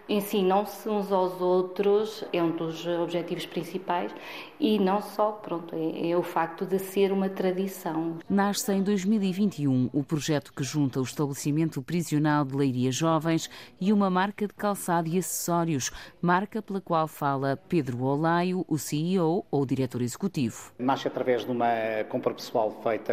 ensinam-se 0.08 0.88
uns 0.88 1.10
aos 1.10 1.40
outros, 1.40 2.24
é 2.32 2.42
um 2.42 2.50
dos 2.50 2.86
objetivos 2.86 3.46
principais, 3.46 4.12
e 4.58 4.78
não 4.78 5.02
só, 5.02 5.32
pronto, 5.32 5.74
é, 5.74 6.10
é, 6.10 6.16
o 6.16 6.22
facto 6.22 6.64
de 6.64 6.78
ser 6.78 7.12
uma 7.12 7.28
tradição. 7.28 8.18
Nasce 8.28 8.72
em 8.72 8.82
2021 8.82 9.90
o 9.92 10.02
projeto 10.02 10.52
que 10.52 10.62
junta 10.62 11.00
o 11.00 11.02
estabelecimento 11.02 11.82
prisional 11.82 12.44
de 12.44 12.56
Leiria 12.56 12.90
Jovens 12.90 13.50
e 13.80 13.92
uma 13.92 14.08
marca 14.08 14.46
de 14.46 14.54
calçado 14.54 15.08
e 15.08 15.18
acessórios, 15.18 15.90
marca 16.20 16.62
pela 16.62 16.80
qual 16.80 17.06
fala 17.06 17.58
Pedro 17.68 18.02
Olaio, 18.02 18.64
o 18.68 18.78
CEO 18.78 19.44
ou 19.50 19.66
diretor 19.66 20.02
executivo. 20.02 20.72
Nasce 20.78 21.08
através 21.08 21.44
de 21.44 21.50
uma 21.50 21.66
compra 22.08 22.32
pessoal 22.32 22.70
feita 22.82 23.12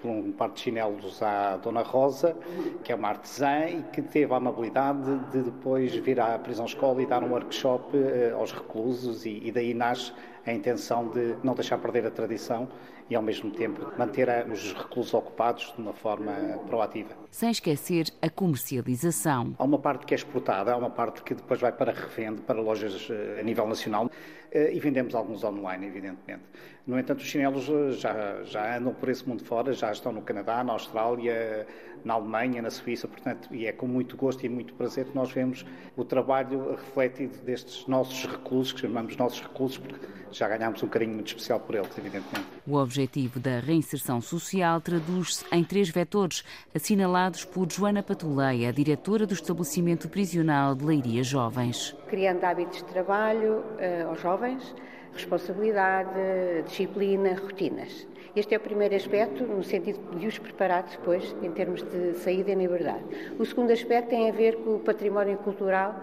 por 0.00 0.08
um 0.08 0.32
par 0.32 0.50
de 0.50 0.60
chinelos 0.60 1.22
à 1.22 1.56
Dona 1.56 1.82
Rosa, 1.82 2.36
que 2.82 2.92
é 2.92 2.94
uma 2.94 3.08
artesã 3.08 3.66
e 3.68 3.82
que 3.92 4.00
teve 4.00 4.32
a 4.32 4.36
amabilidade 4.36 5.18
de 5.30 5.42
depois 5.42 5.92
vir 6.12 6.20
à 6.20 6.38
prisão 6.38 6.66
escola 6.66 7.02
e 7.02 7.06
dar 7.06 7.24
um 7.24 7.30
workshop 7.30 7.96
aos 8.34 8.52
reclusos 8.52 9.24
e, 9.24 9.40
e 9.44 9.50
daí 9.50 9.72
nasce 9.72 10.12
a 10.44 10.52
intenção 10.52 11.08
de 11.08 11.36
não 11.42 11.54
deixar 11.54 11.78
perder 11.78 12.06
a 12.06 12.10
tradição 12.10 12.68
e, 13.08 13.14
ao 13.14 13.22
mesmo 13.22 13.50
tempo, 13.50 13.92
manter 13.98 14.28
os 14.50 14.72
reclusos 14.72 15.14
ocupados 15.14 15.72
de 15.74 15.80
uma 15.80 15.92
forma 15.92 16.32
proativa. 16.66 17.10
Sem 17.30 17.50
esquecer 17.50 18.06
a 18.20 18.28
comercialização. 18.28 19.54
Há 19.58 19.64
uma 19.64 19.78
parte 19.78 20.06
que 20.06 20.14
é 20.14 20.16
exportada, 20.16 20.72
há 20.72 20.76
uma 20.76 20.90
parte 20.90 21.22
que 21.22 21.34
depois 21.34 21.60
vai 21.60 21.72
para 21.72 21.92
revende, 21.92 22.42
para 22.42 22.60
lojas 22.60 23.08
a 23.38 23.42
nível 23.42 23.66
nacional 23.66 24.10
e 24.52 24.78
vendemos 24.80 25.14
alguns 25.14 25.42
online, 25.44 25.86
evidentemente. 25.86 26.42
No 26.86 26.98
entanto, 26.98 27.20
os 27.20 27.26
chinelos 27.26 27.64
já, 27.98 28.42
já 28.44 28.76
andam 28.76 28.92
por 28.92 29.08
esse 29.08 29.26
mundo 29.26 29.44
fora, 29.44 29.72
já 29.72 29.90
estão 29.92 30.12
no 30.12 30.22
Canadá, 30.22 30.62
na 30.64 30.72
Austrália, 30.72 31.66
na 32.04 32.14
Alemanha, 32.14 32.62
na 32.62 32.70
Suíça, 32.70 33.06
portanto, 33.06 33.48
e 33.54 33.66
é 33.66 33.72
com 33.72 33.86
muito 33.86 34.16
gosto 34.16 34.44
e 34.44 34.48
muito 34.48 34.74
prazer 34.74 35.06
que 35.06 35.14
nós 35.14 35.30
vemos 35.30 35.64
o 35.96 36.04
trabalho 36.04 36.70
refletido 36.72 37.38
destes 37.44 37.86
nossos 37.86 38.24
reclusos, 38.24 38.72
que 38.72 38.80
chamamos 38.80 39.16
nossos 39.16 39.40
reclusos, 39.40 39.78
porque 39.78 40.06
já 40.30 40.48
ganhámos 40.48 40.82
um 40.82 40.88
carinho 40.88 41.14
muito 41.14 41.28
especial 41.28 41.60
por 41.60 41.74
eles, 41.74 41.96
evidentemente. 41.96 42.46
O 42.66 42.76
objetivo 42.76 43.38
da 43.38 43.60
reinserção 43.60 44.20
social 44.20 44.80
traduz-se 44.80 45.44
em 45.52 45.62
três 45.62 45.90
vetores, 45.90 46.44
assinalados 46.74 47.44
por 47.44 47.70
Joana 47.70 48.02
Patuleia, 48.02 48.72
diretora 48.72 49.26
do 49.26 49.34
estabelecimento 49.34 50.08
prisional 50.08 50.74
de 50.74 50.84
Leiria 50.84 51.22
Jovens. 51.22 51.94
Criando 52.08 52.44
hábitos 52.44 52.78
de 52.78 52.84
trabalho 52.84 53.58
uh, 53.58 54.08
aos 54.08 54.20
jovens, 54.20 54.74
responsabilidade, 55.12 56.62
disciplina, 56.66 57.34
rotinas. 57.34 58.06
Este 58.34 58.54
é 58.54 58.56
o 58.56 58.60
primeiro 58.60 58.94
aspecto, 58.94 59.44
no 59.44 59.62
sentido 59.62 60.00
de 60.16 60.26
os 60.26 60.38
preparar 60.38 60.84
depois, 60.84 61.36
em 61.42 61.50
termos 61.50 61.82
de 61.82 62.14
saída 62.14 62.50
em 62.50 62.56
liberdade. 62.56 63.04
O 63.38 63.44
segundo 63.44 63.70
aspecto 63.70 64.08
tem 64.08 64.30
a 64.30 64.32
ver 64.32 64.56
com 64.56 64.76
o 64.76 64.78
património 64.78 65.36
cultural 65.36 66.00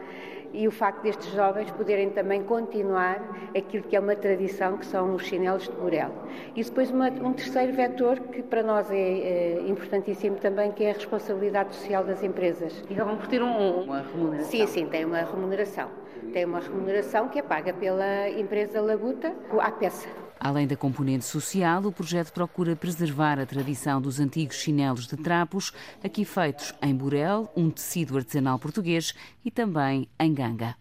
e 0.54 0.68
o 0.68 0.72
facto 0.72 1.02
destes 1.02 1.32
jovens 1.34 1.72
poderem 1.72 2.12
também 2.12 2.44
continuar 2.44 3.20
aquilo 3.58 3.84
que 3.84 3.96
é 3.96 4.00
uma 4.00 4.16
tradição, 4.16 4.78
que 4.78 4.86
são 4.86 5.16
os 5.16 5.24
chinelos 5.24 5.64
de 5.64 5.72
Burel. 5.72 6.12
E 6.56 6.64
depois 6.64 6.92
uma, 6.92 7.08
um 7.08 7.34
terceiro 7.34 7.74
vetor 7.74 8.20
que 8.20 8.44
para 8.44 8.62
nós 8.62 8.92
é, 8.92 8.96
é, 8.96 9.62
importantíssimo 9.68 10.36
também, 10.36 10.72
que 10.72 10.84
é 10.84 10.92
a 10.92 10.94
responsabilidade 10.94 11.74
social 11.74 12.04
das 12.04 12.22
empresas. 12.22 12.84
E 12.88 12.94
vão 12.94 13.18
ter 13.18 13.42
um, 13.42 13.82
uma 13.82 14.02
remuneração? 14.02 14.52
Sim, 14.52 14.68
sim, 14.68 14.86
tem 14.86 15.04
uma 15.04 15.22
remuneração. 15.22 15.90
Tem 16.32 16.46
uma 16.46 16.60
remuneração 16.60 17.28
que 17.28 17.40
é 17.40 17.42
paga 17.42 17.74
pela 17.74 18.30
empresa 18.30 18.80
Labuta 18.80 19.34
à 19.60 19.72
peça. 19.72 20.29
Além 20.40 20.66
da 20.66 20.78
componente 20.78 21.26
social, 21.26 21.84
o 21.86 21.92
projeto 21.92 22.32
procura 22.32 22.76
preservar 22.76 23.38
a 23.40 23.46
tradição 23.46 24.02
dos 24.02 24.20
antigos 24.20 24.56
chinelos 24.56 25.06
de 25.06 25.18
trapos, 25.18 25.74
aqui 26.02 26.24
feitos 26.24 26.74
em 26.82 26.96
Burel, 26.96 27.52
um 27.58 27.70
tecido 27.70 28.18
artesanal 28.18 28.58
português, 28.58 29.14
e 29.44 29.52
também 29.52 30.08
em 30.18 30.34
Ganga. 30.34 30.76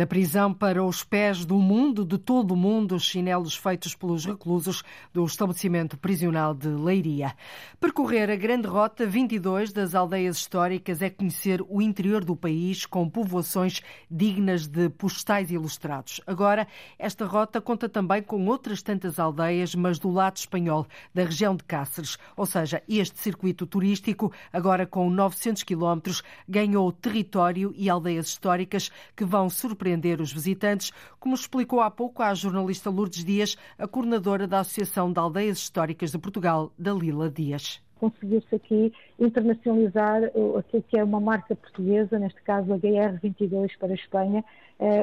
Da 0.00 0.06
prisão 0.06 0.54
para 0.54 0.82
os 0.82 1.04
pés 1.04 1.44
do 1.44 1.56
mundo, 1.56 2.06
de 2.06 2.16
todo 2.16 2.52
o 2.52 2.56
mundo, 2.56 2.94
os 2.94 3.02
chinelos 3.02 3.54
feitos 3.54 3.94
pelos 3.94 4.24
reclusos 4.24 4.82
do 5.12 5.22
estabelecimento 5.26 5.98
prisional 5.98 6.54
de 6.54 6.68
Leiria. 6.68 7.36
Percorrer 7.78 8.30
a 8.30 8.34
grande 8.34 8.66
rota 8.66 9.04
22 9.04 9.74
das 9.74 9.94
aldeias 9.94 10.38
históricas 10.38 11.02
é 11.02 11.10
conhecer 11.10 11.62
o 11.68 11.82
interior 11.82 12.24
do 12.24 12.34
país 12.34 12.86
com 12.86 13.10
povoações 13.10 13.82
dignas 14.10 14.66
de 14.66 14.88
postais 14.88 15.50
ilustrados. 15.50 16.18
Agora, 16.26 16.66
esta 16.98 17.26
rota 17.26 17.60
conta 17.60 17.86
também 17.86 18.22
com 18.22 18.46
outras 18.46 18.80
tantas 18.80 19.18
aldeias, 19.18 19.74
mas 19.74 19.98
do 19.98 20.10
lado 20.10 20.38
espanhol, 20.38 20.86
da 21.14 21.24
região 21.24 21.54
de 21.54 21.64
Cáceres. 21.64 22.16
Ou 22.38 22.46
seja, 22.46 22.82
este 22.88 23.18
circuito 23.18 23.66
turístico, 23.66 24.32
agora 24.50 24.86
com 24.86 25.10
900 25.10 25.62
quilómetros, 25.62 26.22
ganhou 26.48 26.90
território 26.90 27.74
e 27.76 27.90
aldeias 27.90 28.28
históricas 28.28 28.90
que 29.14 29.26
vão 29.26 29.50
surpreender 29.50 29.89
os 30.20 30.32
visitantes, 30.32 30.92
como 31.18 31.34
explicou 31.34 31.80
há 31.80 31.90
pouco 31.90 32.22
a 32.22 32.34
jornalista 32.34 32.90
Lourdes 32.90 33.24
Dias, 33.24 33.56
a 33.78 33.86
coordenadora 33.86 34.46
da 34.46 34.60
Associação 34.60 35.12
de 35.12 35.18
Aldeias 35.18 35.58
Históricas 35.58 36.10
de 36.12 36.18
Portugal, 36.18 36.72
Dalila 36.78 37.30
Dias. 37.30 37.82
Conseguiu-se 37.98 38.54
aqui 38.54 38.92
internacionalizar 39.18 40.22
aquilo 40.58 40.82
que 40.88 40.98
é 40.98 41.04
uma 41.04 41.20
marca 41.20 41.54
portuguesa, 41.54 42.18
neste 42.18 42.40
caso 42.42 42.72
a 42.72 42.78
GR22 42.78 43.76
para 43.78 43.92
a 43.92 43.94
Espanha, 43.94 44.44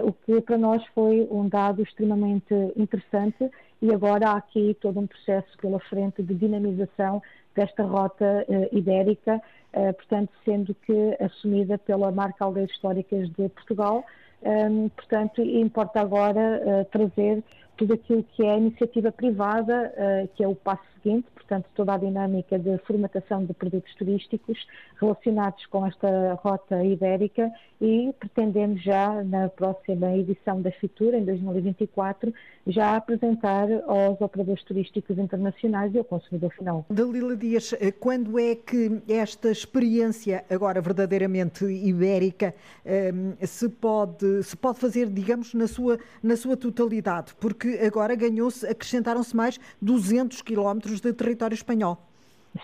o 0.04 0.12
que 0.12 0.42
para 0.42 0.58
nós 0.58 0.84
foi 0.96 1.28
um 1.30 1.48
dado 1.48 1.84
extremamente 1.84 2.54
interessante 2.76 3.52
e 3.80 3.94
agora 3.94 4.30
há 4.30 4.38
aqui 4.38 4.76
todo 4.82 5.00
um 5.00 5.06
processo 5.06 5.56
pela 5.62 5.80
frente 5.82 6.24
de 6.24 6.34
dinamização 6.34 7.22
desta 7.56 7.84
rota 7.84 8.44
ibérica, 8.72 9.40
portanto, 9.72 10.32
sendo 10.44 10.74
que 10.74 11.16
assumida 11.20 11.78
pela 11.78 12.12
marca 12.12 12.46
Aldeias 12.46 12.72
Históricas 12.72 13.30
de 13.30 13.50
Portugal, 13.50 14.04
portanto, 14.96 15.42
importa 15.42 16.02
agora 16.02 16.62
uh, 16.64 16.86
trazer 16.86 17.44
tudo 17.78 17.94
aquilo 17.94 18.24
que 18.24 18.44
é 18.44 18.58
iniciativa 18.58 19.12
privada, 19.12 19.94
que 20.36 20.44
é 20.44 20.48
o 20.48 20.56
passo 20.56 20.84
seguinte, 21.08 21.28
portanto, 21.34 21.66
toda 21.76 21.94
a 21.94 21.98
dinâmica 21.98 22.60
de 22.60 22.78
formatação 22.80 23.46
de 23.46 23.54
produtos 23.54 23.94
turísticos 23.96 24.58
relacionados 25.00 25.66
com 25.68 25.86
esta 25.86 26.34
rota 26.36 26.84
ibérica 26.84 27.50
e 27.80 28.14
pretendemos 28.20 28.82
já 28.84 29.24
na 29.24 29.50
próxima 29.50 30.16
edição 30.16 30.62
da 30.62 30.72
Fitura, 30.72 31.18
em 31.18 31.24
2024, 31.24 32.34
já 32.66 32.96
apresentar 32.98 33.68
aos 33.86 34.20
operadores 34.20 34.64
turísticos 34.64 35.18
internacionais 35.18 35.94
e 35.94 36.00
ao 36.00 36.04
consumidor 36.04 36.52
final. 36.54 36.86
Dalila 36.90 37.36
Dias, 37.36 37.74
eh, 37.80 37.92
quando 37.92 38.40
é 38.40 38.56
que 38.56 39.02
esta 39.08 39.50
experiência, 39.50 40.44
agora 40.50 40.82
verdadeiramente 40.82 41.66
ibérica, 41.66 42.54
eh, 42.84 43.14
se 43.46 43.70
pode, 43.70 44.44
se 44.44 44.58
pode 44.58 44.80
fazer, 44.80 45.08
digamos, 45.08 45.54
na 45.54 45.68
sua, 45.68 46.00
na 46.22 46.36
sua 46.36 46.58
totalidade? 46.58 47.34
Porque 47.40 47.67
agora 47.86 48.16
ganhou-se, 48.16 48.66
acrescentaram-se 48.66 49.36
mais 49.36 49.60
200 49.82 50.42
quilómetros 50.42 51.02
de 51.02 51.14
território 51.14 51.56
espanhol. 51.56 51.98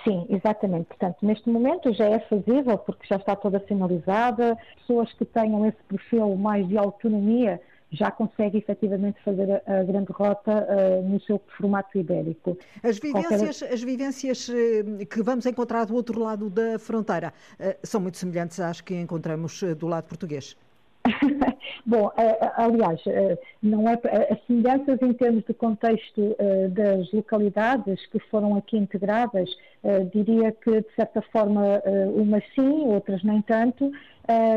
Sim, 0.04 0.26
exatamente. 0.30 0.88
Portanto, 0.88 1.18
neste 1.22 1.50
momento 1.50 1.94
já 1.94 2.06
é 2.06 2.20
fazível, 2.20 2.78
porque 2.78 3.06
já 3.08 3.18
está 3.18 3.36
toda 3.36 3.64
sinalizada. 3.68 4.58
Pessoas 4.78 5.12
que 5.14 5.26
tenham 5.26 5.66
esse 5.66 5.78
perfil 5.88 6.36
mais 6.36 6.68
de 6.68 6.78
autonomia 6.78 7.62
já 7.92 8.10
conseguem 8.10 8.60
efetivamente 8.60 9.22
fazer 9.24 9.62
a, 9.68 9.84
grande 9.84 10.12
rota 10.12 10.52
uh, 10.52 11.08
no 11.08 11.22
seu 11.22 11.40
formato 11.56 11.96
ibérico. 11.96 12.58
As 12.82 12.98
vivências, 12.98 13.60
Qualquer... 13.60 13.74
as 13.74 13.84
vivências 13.84 14.50
uh, 14.50 15.06
que 15.06 15.22
vamos 15.22 15.46
encontrar 15.46 15.86
do 15.86 15.94
outro 15.94 16.20
lado 16.20 16.50
da 16.50 16.80
fronteira 16.80 17.32
uh, 17.60 17.76
são 17.84 18.02
muito 18.02 18.18
semelhantes 18.18 18.60
às 18.60 18.82
que 18.82 18.96
encontramos 18.96 19.62
do 19.78 19.88
lado 19.88 20.06
português. 20.06 20.58
Bom, 21.86 22.12
aliás, 22.56 23.02
não 23.62 23.90
é 23.90 24.00
as 24.32 24.42
semelhanças 24.46 25.02
em 25.02 25.14
termos 25.14 25.44
de 25.44 25.54
contexto 25.54 26.36
das 26.72 27.12
localidades 27.12 28.06
que 28.08 28.20
foram 28.20 28.56
aqui 28.56 28.78
integradas, 28.78 29.50
diria 30.14 30.52
que 30.52 30.82
de 30.82 30.96
certa 30.96 31.22
forma 31.24 31.82
umas 32.16 32.44
sim, 32.56 32.86
outras 32.86 33.22
nem 33.24 33.42
tanto, 33.42 33.92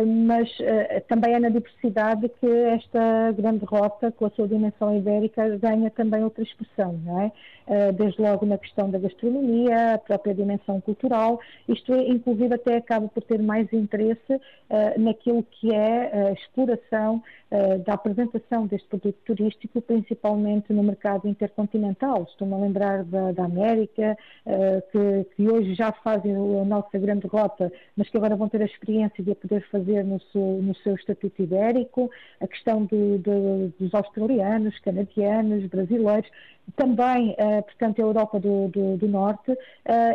mas 0.07 0.49
uh, 0.61 1.01
também 1.09 1.35
é 1.35 1.41
na 1.41 1.49
diversidade 1.49 2.29
que 2.41 2.47
esta 2.47 3.33
grande 3.33 3.65
rota, 3.65 4.13
com 4.13 4.27
a 4.27 4.31
sua 4.31 4.47
dimensão 4.47 4.97
ibérica, 4.97 5.57
ganha 5.59 5.91
também 5.91 6.23
outra 6.23 6.45
expressão, 6.45 6.93
não 7.05 7.21
é? 7.21 7.33
Uh, 7.67 7.93
desde 7.93 8.23
logo 8.23 8.47
na 8.47 8.59
questão 8.59 8.89
da 8.89 8.99
gastronomia, 8.99 9.95
a 9.95 9.99
própria 9.99 10.35
dimensão 10.35 10.81
cultural, 10.81 11.41
isto 11.69 11.93
é, 11.93 12.09
inclusive 12.09 12.55
até 12.55 12.77
acaba 12.77 13.09
por 13.09 13.25
ter 13.25 13.43
mais 13.43 13.73
interesse 13.73 14.41
naquilo 14.99 15.43
que 15.43 15.73
é 15.73 16.29
a 16.29 16.33
exploração 16.33 17.23
da 17.85 17.95
apresentação 17.95 18.67
deste 18.67 18.89
produto 18.89 19.17
turístico, 19.25 19.81
principalmente 19.81 20.73
no 20.73 20.83
mercado 20.83 21.29
intercontinental. 21.29 22.27
Estou-me 22.29 22.55
a 22.55 22.59
lembrar 22.59 23.05
da, 23.05 23.33
da 23.33 23.45
América, 23.45 24.19
que, 24.91 25.25
que, 25.37 25.49
hoje 25.49 25.75
já 25.75 25.93
fazem 25.93 26.35
a 26.35 26.65
nossa 26.65 26.99
grande 26.99 27.27
rota, 27.27 27.73
mas 27.97 28.09
que 28.09 28.17
agora 28.17 28.35
vão 28.35 28.49
ter 28.49 28.63
a 28.63 28.65
experiência 28.67 29.23
de 29.23 29.31
a 29.31 29.35
poder 29.35 29.65
fazer 29.71 30.05
no 30.05 30.21
seu, 30.33 30.61
no 30.61 30.75
seu 30.77 30.95
estatuto 30.97 31.41
ibérico, 31.41 32.11
a 32.41 32.49
questão 32.49 32.85
do, 32.85 33.19
do, 33.19 33.73
dos 33.79 33.95
australianos, 33.95 34.79
canadianos, 34.81 35.67
brasileiros, 35.67 36.29
também, 36.75 37.31
uh, 37.33 37.63
portanto, 37.63 38.01
a 38.01 38.03
Europa 38.03 38.41
do, 38.41 38.69
do, 38.69 39.07
Norte 39.07 39.57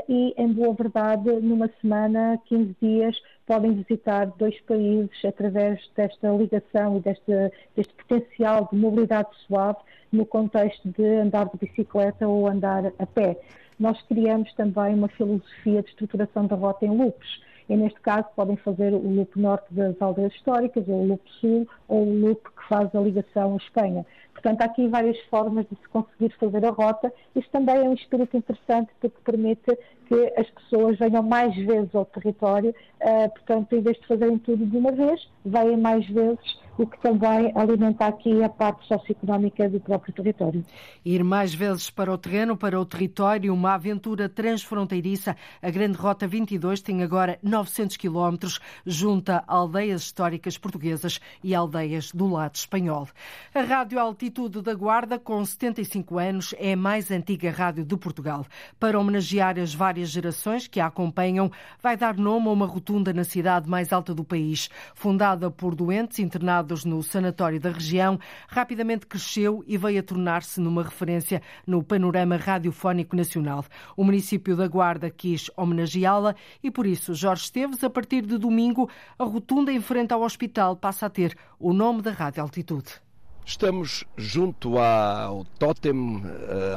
e, 0.10 0.34
em 0.38 0.52
boa 0.52 0.74
verdade, 0.74 1.32
numa 1.42 1.70
semana, 1.80 2.38
15 2.46 2.76
dias, 2.82 3.16
podem 3.52 3.74
visitar 3.74 4.28
dois 4.38 4.58
países 4.62 5.26
através 5.26 5.78
desta 5.94 6.30
ligação 6.30 6.96
e 6.96 7.00
deste, 7.02 7.52
deste 7.76 7.94
potencial 7.96 8.70
de 8.72 8.78
mobilidade 8.78 9.28
suave 9.46 9.80
no 10.10 10.26
contexto 10.26 10.88
de 10.88 11.04
andar 11.04 11.50
de 11.50 11.58
bicicleta 11.58 12.26
ou 12.26 12.48
andar 12.48 12.94
a 12.98 13.06
pé. 13.06 13.38
Nós 13.78 14.02
criamos 14.04 14.54
também 14.54 14.94
uma 14.94 15.10
filosofia 15.10 15.82
de 15.82 15.90
estruturação 15.90 16.48
da 16.48 16.56
rota 16.56 16.86
em 16.86 16.96
loops 16.96 17.42
e 17.68 17.76
neste 17.76 18.00
caso 18.00 18.26
podem 18.38 18.56
fazer 18.56 18.94
o 18.94 19.00
loop 19.00 19.38
norte 19.38 19.66
das 19.74 20.02
aldeias 20.02 20.34
históricas, 20.34 20.88
ou 20.88 21.02
o 21.02 21.08
loop 21.08 21.22
sul, 21.42 21.68
ou 21.90 22.08
o 22.08 22.20
loop 22.22 22.42
que 22.44 22.68
faz 22.70 22.94
a 22.96 23.02
ligação 23.02 23.56
à 23.56 23.58
Espanha. 23.58 24.06
Portanto, 24.32 24.62
há 24.62 24.66
aqui 24.66 24.88
várias 24.88 25.20
formas 25.30 25.66
de 25.70 25.76
se 25.76 25.90
conseguir 25.90 26.34
fazer 26.38 26.66
a 26.66 26.70
rota. 26.70 27.14
Isto 27.36 27.52
também 27.52 27.76
é 27.76 27.82
um 27.82 27.94
espírito 27.94 28.38
interessante 28.38 28.90
porque 29.02 29.18
permite 29.26 29.78
que 30.12 30.34
as 30.38 30.50
pessoas 30.50 31.00
venham 31.00 31.24
mais 31.24 31.56
vezes 31.56 31.96
ao 31.96 32.04
território, 32.04 32.76
uh, 33.02 33.30
portanto, 33.30 33.74
em 33.74 33.82
vez 33.82 33.98
de 33.98 34.08
fazerem 34.08 34.38
tudo 34.40 34.66
de 34.66 34.76
uma 34.76 34.92
vez, 34.92 35.26
venham 35.46 35.78
mais 35.78 36.06
vezes 36.08 36.60
o 36.82 36.88
que 36.88 37.00
também 37.00 37.52
alimenta 37.56 38.08
aqui 38.08 38.44
a 38.44 38.50
parte 38.50 38.88
socioeconómica 38.88 39.70
do 39.70 39.80
próprio 39.80 40.14
território. 40.14 40.66
Ir 41.06 41.24
mais 41.24 41.54
vezes 41.54 41.92
para 41.92 42.12
o 42.12 42.18
terreno, 42.18 42.58
para 42.58 42.80
o 42.80 42.86
território, 42.86 43.54
uma 43.54 43.76
aventura 43.76 44.28
transfronteiriça. 44.28 45.36
A 45.62 45.70
Grande 45.70 45.98
Rota 45.98 46.28
22 46.28 46.82
tem 46.82 47.04
agora 47.04 47.38
900 47.44 47.98
quilómetros, 47.98 48.60
junta 48.86 49.44
aldeias 49.48 50.02
históricas 50.02 50.58
portuguesas 50.58 51.20
e 51.44 51.54
aldeias 51.54 52.12
do 52.12 52.28
lado 52.28 52.56
espanhol. 52.56 53.08
A 53.54 53.62
Rádio 53.62 54.00
Altitude 54.00 54.62
da 54.62 54.74
Guarda, 54.74 55.20
com 55.20 55.44
75 55.44 56.18
anos, 56.18 56.56
é 56.58 56.74
a 56.74 56.78
mais 56.78 57.12
antiga 57.12 57.52
rádio 57.52 57.86
de 57.86 57.96
Portugal. 57.96 58.46
Para 58.80 59.00
homenagear 59.00 59.60
as 59.60 59.74
várias 59.74 60.01
gerações 60.10 60.68
que 60.68 60.80
a 60.80 60.92
acompanham, 60.92 61.52
vai 61.82 61.98
dar 61.98 62.16
nome 62.16 62.48
a 62.48 62.52
uma 62.52 62.66
rotunda 62.66 63.14
na 63.14 63.24
cidade 63.24 63.70
mais 63.70 63.92
alta 63.92 64.14
do 64.14 64.24
país. 64.24 64.70
Fundada 64.94 65.50
por 65.50 65.74
doentes 65.74 66.20
internados 66.20 66.86
no 66.86 67.02
sanatório 67.02 67.60
da 67.60 67.72
região, 67.72 68.20
rapidamente 68.48 69.08
cresceu 69.08 69.64
e 69.66 69.78
veio 69.78 70.00
a 70.00 70.04
tornar-se 70.04 70.60
numa 70.60 70.84
referência 70.84 71.42
no 71.66 71.82
panorama 71.84 72.36
radiofónico 72.36 73.16
nacional. 73.16 73.66
O 73.96 74.04
município 74.04 74.56
da 74.56 74.68
Guarda 74.68 75.10
quis 75.10 75.50
homenageá-la 75.58 76.36
e, 76.64 76.70
por 76.70 76.86
isso, 76.86 77.16
Jorge 77.16 77.44
Esteves, 77.44 77.84
a 77.84 77.90
partir 77.90 78.26
de 78.26 78.38
domingo, 78.38 78.90
a 79.18 79.24
rotunda 79.24 79.72
em 79.72 79.82
frente 79.82 80.14
ao 80.14 80.22
hospital 80.22 80.76
passa 80.76 81.06
a 81.06 81.10
ter 81.10 81.36
o 81.60 81.74
nome 81.74 82.02
da 82.02 82.12
Rádio 82.12 82.44
Altitude. 82.44 83.02
Estamos 83.44 84.06
junto 84.16 84.78
ao 84.78 85.44
tótem, 85.58 86.22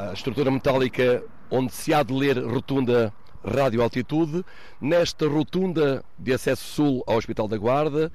a 0.09 0.13
estrutura 0.13 0.49
metálica 0.49 1.23
onde 1.49 1.71
se 1.73 1.93
há 1.93 2.03
de 2.03 2.13
ler 2.13 2.37
rotunda 2.37 3.13
Rádio 3.43 3.81
Altitude, 3.81 4.43
nesta 4.81 5.27
rotunda 5.27 6.03
de 6.17 6.33
acesso 6.33 6.63
sul 6.63 7.03
ao 7.05 7.17
Hospital 7.17 7.47
da 7.47 7.57
Guarda, 7.57 8.11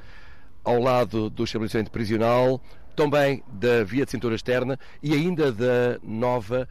ao 0.64 0.80
lado 0.80 1.30
do 1.30 1.44
estabelecimento 1.44 1.90
prisional, 1.90 2.60
também 2.96 3.42
da 3.48 3.84
via 3.84 4.04
de 4.04 4.10
cintura 4.10 4.34
externa 4.34 4.78
e 5.02 5.14
ainda 5.14 5.52
da 5.52 5.98
nova 6.02 6.68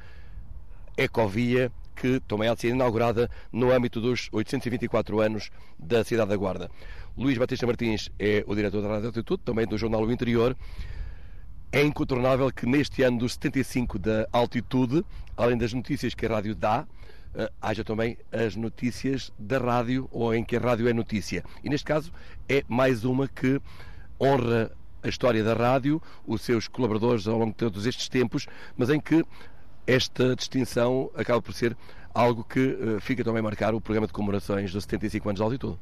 ecovia 0.97 1.71
que 1.95 2.19
também 2.21 2.47
há 2.47 2.53
de 2.53 2.61
ser 2.61 2.69
inaugurada 2.69 3.29
no 3.51 3.71
âmbito 3.71 3.99
dos 3.99 4.29
824 4.31 5.19
anos 5.19 5.51
da 5.77 6.03
cidade 6.03 6.29
da 6.29 6.37
Guarda. 6.37 6.69
Luís 7.17 7.37
Batista 7.37 7.67
Martins 7.67 8.09
é 8.17 8.43
o 8.47 8.55
diretor 8.55 8.81
da 8.81 8.87
Rádio 8.87 9.07
Altitude, 9.07 9.41
também 9.43 9.67
do 9.67 9.77
jornal 9.77 10.03
O 10.03 10.11
Interior. 10.11 10.55
É 11.71 11.83
incontornável 11.83 12.51
que 12.51 12.65
neste 12.65 13.03
ano 13.03 13.19
dos 13.19 13.33
75 13.33 13.99
da 13.99 14.27
Altitude, 14.31 15.05
além 15.37 15.55
das 15.55 15.71
notícias 15.71 16.15
que 16.15 16.25
a 16.25 16.29
rádio 16.29 16.55
dá, 16.55 16.87
eh, 17.35 17.51
haja 17.61 17.83
também 17.83 18.17
as 18.31 18.55
notícias 18.55 19.31
da 19.37 19.59
rádio 19.59 20.09
ou 20.11 20.33
em 20.33 20.43
que 20.43 20.57
a 20.57 20.59
rádio 20.59 20.87
é 20.87 20.93
notícia. 20.93 21.43
E 21.63 21.69
neste 21.69 21.85
caso 21.85 22.11
é 22.47 22.63
mais 22.67 23.05
uma 23.05 23.27
que 23.27 23.61
honra 24.19 24.71
a 25.03 25.07
história 25.07 25.43
da 25.43 25.53
rádio, 25.53 26.01
os 26.25 26.41
seus 26.41 26.67
colaboradores 26.67 27.27
ao 27.27 27.37
longo 27.37 27.51
de 27.51 27.57
todos 27.57 27.85
estes 27.85 28.09
tempos, 28.09 28.47
mas 28.75 28.89
em 28.89 28.99
que 28.99 29.23
esta 29.89 30.35
distinção 30.35 31.09
acaba 31.15 31.41
por 31.41 31.51
ser 31.51 31.75
algo 32.13 32.43
que 32.43 32.59
uh, 32.59 32.99
fica 33.01 33.23
também 33.23 33.39
a 33.39 33.43
marcar 33.43 33.73
o 33.73 33.81
programa 33.81 34.05
de 34.05 34.13
comemorações 34.13 34.71
dos 34.71 34.83
75 34.83 35.29
anos 35.29 35.39
de 35.39 35.43
altitude. 35.43 35.79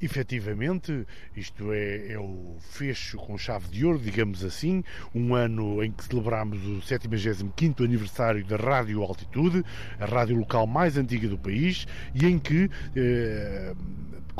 Efetivamente, 0.00 1.06
isto 1.36 1.72
é, 1.72 2.12
é, 2.12 2.18
o 2.18 2.56
fecho 2.58 3.18
com 3.18 3.36
chave 3.36 3.68
de 3.68 3.84
ouro, 3.84 3.98
digamos 3.98 4.42
assim, 4.42 4.82
um 5.14 5.34
ano 5.34 5.84
em 5.84 5.92
que 5.92 6.02
celebramos 6.04 6.64
o 6.66 6.80
75 6.80 7.84
aniversário 7.84 8.42
da 8.46 8.56
Rádio 8.56 9.02
Altitude, 9.02 9.62
a 9.98 10.06
rádio 10.06 10.38
local 10.38 10.66
mais 10.66 10.96
antiga 10.96 11.28
do 11.28 11.36
país, 11.36 11.86
e 12.14 12.26
em 12.26 12.38
que 12.38 12.70
eh, 12.96 13.74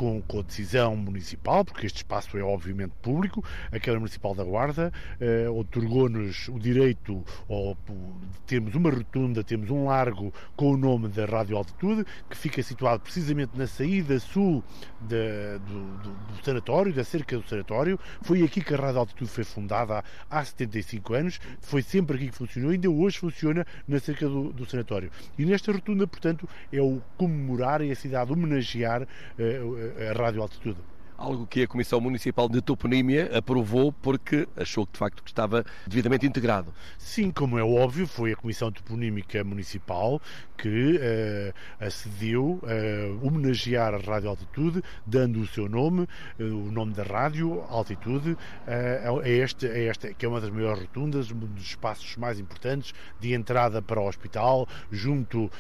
com, 0.01 0.23
com, 0.23 0.39
a 0.39 0.43
decisão 0.43 0.97
municipal, 0.97 1.63
porque 1.63 1.85
este 1.85 1.99
espaço 1.99 2.39
é 2.39 2.43
obviamente 2.43 2.93
público, 3.03 3.45
a 3.71 3.79
Câmara 3.79 4.01
Municipal 4.01 4.35
da 4.35 4.43
Guarda 4.43 4.91
eh, 5.21 5.47
otorgou-nos 5.51 6.49
o 6.49 6.59
direito 6.59 7.23
ao, 7.47 7.75
de 7.75 8.41
termos 8.47 8.75
uma 8.75 8.89
rotunda, 8.89 9.45
temos 9.45 9.69
um 9.69 9.85
largo 9.85 10.33
com 10.57 10.73
o 10.73 10.77
nome 10.79 11.09
da 11.09 11.27
Rádio 11.27 11.55
Altitude, 11.55 12.07
que 12.31 12.35
fica 12.35 12.63
situado 12.63 13.03
precisamente 13.03 13.51
na 13.59 13.67
saída 13.67 14.19
sul 14.19 14.65
de, 15.03 15.59
do, 15.67 15.99
do, 15.99 16.11
do, 16.11 16.45
sanatório, 16.45 16.95
da 16.95 17.05
cerca 17.05 17.37
do 17.37 17.47
sanatório. 17.47 18.01
Foi 18.23 18.43
aqui 18.43 18.63
que 18.63 18.73
a 18.73 18.79
Rádio 18.79 19.01
Altitude 19.01 19.31
foi 19.31 19.45
fundada 19.45 20.03
há, 20.31 20.39
há 20.39 20.43
75 20.43 21.13
anos, 21.13 21.41
foi 21.61 21.83
sempre 21.83 22.17
aqui 22.17 22.29
que 22.29 22.37
funcionou, 22.37 22.71
ainda 22.71 22.89
hoje 22.89 23.19
funciona 23.19 23.67
na 23.87 24.01
cerca 24.01 24.27
do, 24.27 24.51
do 24.51 24.65
sanatório. 24.65 25.11
E 25.39 25.45
nesta 25.45 25.71
rotunda, 25.71 26.07
portanto, 26.07 26.49
é 26.73 26.81
o 26.81 27.03
comemorar 27.19 27.83
e 27.83 27.91
a 27.91 27.97
cidade 27.97 28.33
homenagear 28.33 29.03
uh, 29.03 29.90
a 29.99 30.13
Rádio 30.13 30.43
Altitude. 30.43 30.90
Algo 31.21 31.47
que 31.47 31.63
a 31.63 31.69
Comissão 31.69 32.01
Municipal 32.01 32.49
de 32.49 32.63
Toponímia 32.63 33.31
aprovou 33.37 33.93
porque 33.93 34.49
achou 34.57 34.87
que 34.87 34.95
de 34.95 34.99
facto 34.99 35.23
estava 35.27 35.65
devidamente 35.87 36.27
integrado. 36.27 36.73
Sim, 36.97 37.31
como 37.31 37.59
é 37.59 37.63
óbvio, 37.63 38.07
foi 38.07 38.33
a 38.33 38.37
Comissão 38.37 38.73
Toponímica 38.73 39.45
Municipal 39.45 40.21
que 40.57 40.97
uh, 40.97 41.85
acedeu 41.85 42.61
a 42.65 43.27
homenagear 43.27 43.95
a 43.95 43.99
Rádio 43.99 44.29
Altitude, 44.29 44.83
dando 45.07 45.41
o 45.41 45.47
seu 45.47 45.69
nome, 45.69 46.03
uh, 46.39 46.43
o 46.43 46.71
nome 46.71 46.93
da 46.93 47.03
rádio, 47.03 47.63
Altitude, 47.69 48.33
uh, 48.33 49.21
a, 49.21 49.29
este, 49.29 49.67
a 49.67 49.79
esta, 49.79 50.13
que 50.13 50.27
é 50.27 50.29
uma 50.29 50.41
das 50.41 50.51
maiores 50.51 50.83
rotundas, 50.83 51.31
um 51.31 51.39
dos 51.39 51.65
espaços 51.65 52.17
mais 52.17 52.39
importantes 52.39 52.93
de 53.19 53.33
entrada 53.33 53.81
para 53.81 54.01
o 54.01 54.07
hospital, 54.07 54.69
junto, 54.91 55.51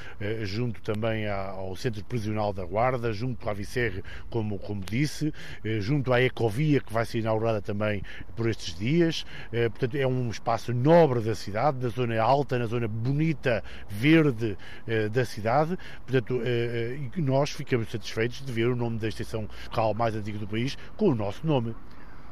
junto 0.42 0.82
também 0.82 1.28
ao 1.28 1.74
Centro 1.76 2.04
Prisional 2.04 2.52
da 2.52 2.64
Guarda, 2.64 3.12
junto 3.12 3.48
à 3.48 3.54
Vicerre, 3.54 4.02
como, 4.28 4.58
como 4.58 4.82
disse, 4.84 5.32
junto 5.80 6.12
à 6.12 6.20
Ecovia, 6.22 6.80
que 6.80 6.92
vai 6.92 7.04
ser 7.04 7.18
inaugurada 7.18 7.60
também 7.60 8.02
por 8.36 8.48
estes 8.48 8.74
dias. 8.74 9.24
Portanto, 9.70 9.96
é 9.96 10.06
um 10.06 10.30
espaço 10.30 10.72
nobre 10.72 11.20
da 11.20 11.34
cidade, 11.34 11.78
da 11.78 11.88
zona 11.88 12.20
alta, 12.20 12.58
na 12.58 12.66
zona 12.66 12.88
bonita, 12.88 13.62
verde 13.88 14.56
eh, 14.86 15.08
da 15.08 15.24
cidade. 15.24 15.78
Portanto, 16.06 16.40
eh, 16.44 16.98
eh, 17.16 17.20
nós 17.20 17.50
ficamos 17.50 17.90
satisfeitos 17.90 18.44
de 18.44 18.52
ver 18.52 18.68
o 18.68 18.76
nome 18.76 18.98
da 18.98 19.08
estação 19.08 19.48
local 19.64 19.94
mais 19.94 20.14
antiga 20.14 20.38
do 20.38 20.46
país 20.46 20.76
com 20.96 21.08
o 21.08 21.14
nosso 21.14 21.46
nome. 21.46 21.74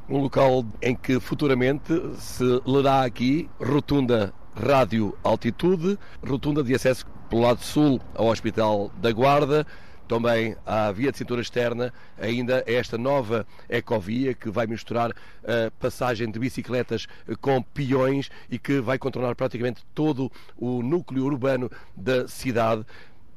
Um 0.09 0.19
local 0.19 0.65
em 0.81 0.95
que 0.95 1.21
futuramente 1.21 1.93
se 2.17 2.45
lerá 2.67 3.05
aqui 3.05 3.49
Rotunda 3.61 4.33
Rádio 4.55 5.17
Altitude, 5.23 5.99
rotunda 6.27 6.65
de 6.65 6.75
acesso 6.75 7.07
pelo 7.29 7.43
lado 7.43 7.63
sul 7.63 8.01
ao 8.15 8.27
Hospital 8.27 8.91
da 9.01 9.13
Guarda, 9.13 9.67
também 10.09 10.57
à 10.67 10.91
via 10.91 11.13
de 11.13 11.19
cintura 11.19 11.43
externa, 11.43 11.93
ainda 12.19 12.65
esta 12.67 12.97
nova 12.97 13.47
ecovia 13.69 14.35
que 14.35 14.51
vai 14.51 14.67
misturar 14.67 15.11
a 15.45 15.71
passagem 15.79 16.31
de 16.31 16.39
bicicletas 16.39 17.07
com 17.41 17.63
peões 17.63 18.31
e 18.51 18.59
que 18.59 18.81
vai 18.81 18.99
contornar 18.99 19.37
praticamente 19.37 19.85
todo 19.95 20.33
o 20.57 20.83
núcleo 20.83 21.25
urbano 21.25 21.71
da 21.95 22.27
cidade. 22.27 22.85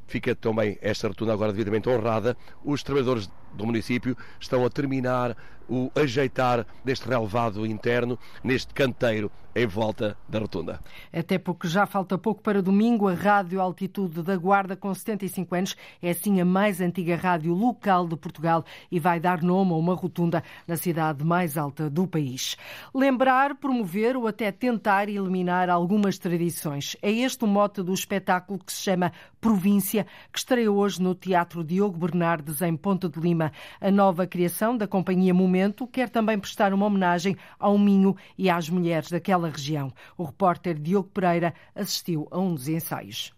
Fica 0.08 0.34
também 0.34 0.78
esta 0.82 1.08
rotunda 1.08 1.34
agora 1.34 1.52
devidamente 1.52 1.88
honrada. 1.88 2.36
Os 2.64 2.82
trabalhadores 2.84 3.30
do 3.54 3.66
município 3.66 4.18
estão 4.40 4.66
a 4.66 4.70
terminar 4.70 5.36
o 5.72 5.90
ajeitar 5.96 6.66
deste 6.84 7.08
relevado 7.08 7.66
interno 7.66 8.20
neste 8.44 8.74
canteiro 8.74 9.32
em 9.56 9.66
volta 9.66 10.18
da 10.28 10.40
rotunda. 10.40 10.80
Até 11.12 11.38
porque 11.38 11.68
já 11.68 11.86
falta 11.86 12.18
pouco 12.18 12.42
para 12.42 12.62
domingo, 12.62 13.08
a 13.08 13.14
Rádio 13.14 13.60
Altitude 13.60 14.22
da 14.22 14.36
Guarda, 14.38 14.76
com 14.76 14.94
75 14.94 15.56
anos, 15.56 15.76
é 16.02 16.12
assim 16.12 16.40
a 16.40 16.46
mais 16.46 16.80
antiga 16.80 17.16
rádio 17.16 17.54
local 17.54 18.08
de 18.08 18.16
Portugal 18.16 18.64
e 18.90 19.00
vai 19.00 19.20
dar 19.20 19.42
nome 19.42 19.72
a 19.72 19.76
uma 19.76 19.94
rotunda 19.94 20.44
na 20.68 20.78
cidade 20.78 21.24
mais 21.24 21.58
alta 21.58 21.90
do 21.90 22.08
país. 22.08 22.58
Lembrar, 22.94 23.56
promover 23.56 24.16
ou 24.16 24.28
até 24.28 24.52
tentar 24.52 25.10
eliminar 25.10 25.70
algumas 25.70 26.18
tradições. 26.18 26.96
É 27.02 27.12
este 27.12 27.44
o 27.44 27.48
mote 27.48 27.82
do 27.84 27.94
espetáculo 27.94 28.60
que 28.60 28.72
se 28.72 28.84
chama 28.84 29.12
Província, 29.40 30.06
que 30.32 30.40
estreia 30.40 30.72
hoje 30.72 31.02
no 31.02 31.16
Teatro 31.16 31.64
Diogo 31.64 31.98
Bernardes, 31.98 32.62
em 32.62 32.76
Ponta 32.76 33.10
de 33.10 33.20
Lima. 33.20 33.41
A 33.80 33.90
nova 33.90 34.28
criação 34.28 34.76
da 34.76 34.86
Companhia 34.86 35.34
Momento 35.34 35.88
quer 35.88 36.10
também 36.10 36.38
prestar 36.38 36.74
uma 36.74 36.86
homenagem 36.86 37.38
ao 37.58 37.78
Minho 37.78 38.16
e 38.38 38.50
às 38.50 38.70
mulheres 38.70 39.10
daquela 39.10 39.50
região. 39.50 39.92
O 40.18 40.26
repórter 40.26 40.78
Diogo 40.78 41.10
Pereira 41.10 41.54
assistiu 41.74 42.28
a 42.30 42.38
um 42.38 42.54
dos 42.54 42.68
ensaios. 42.68 43.34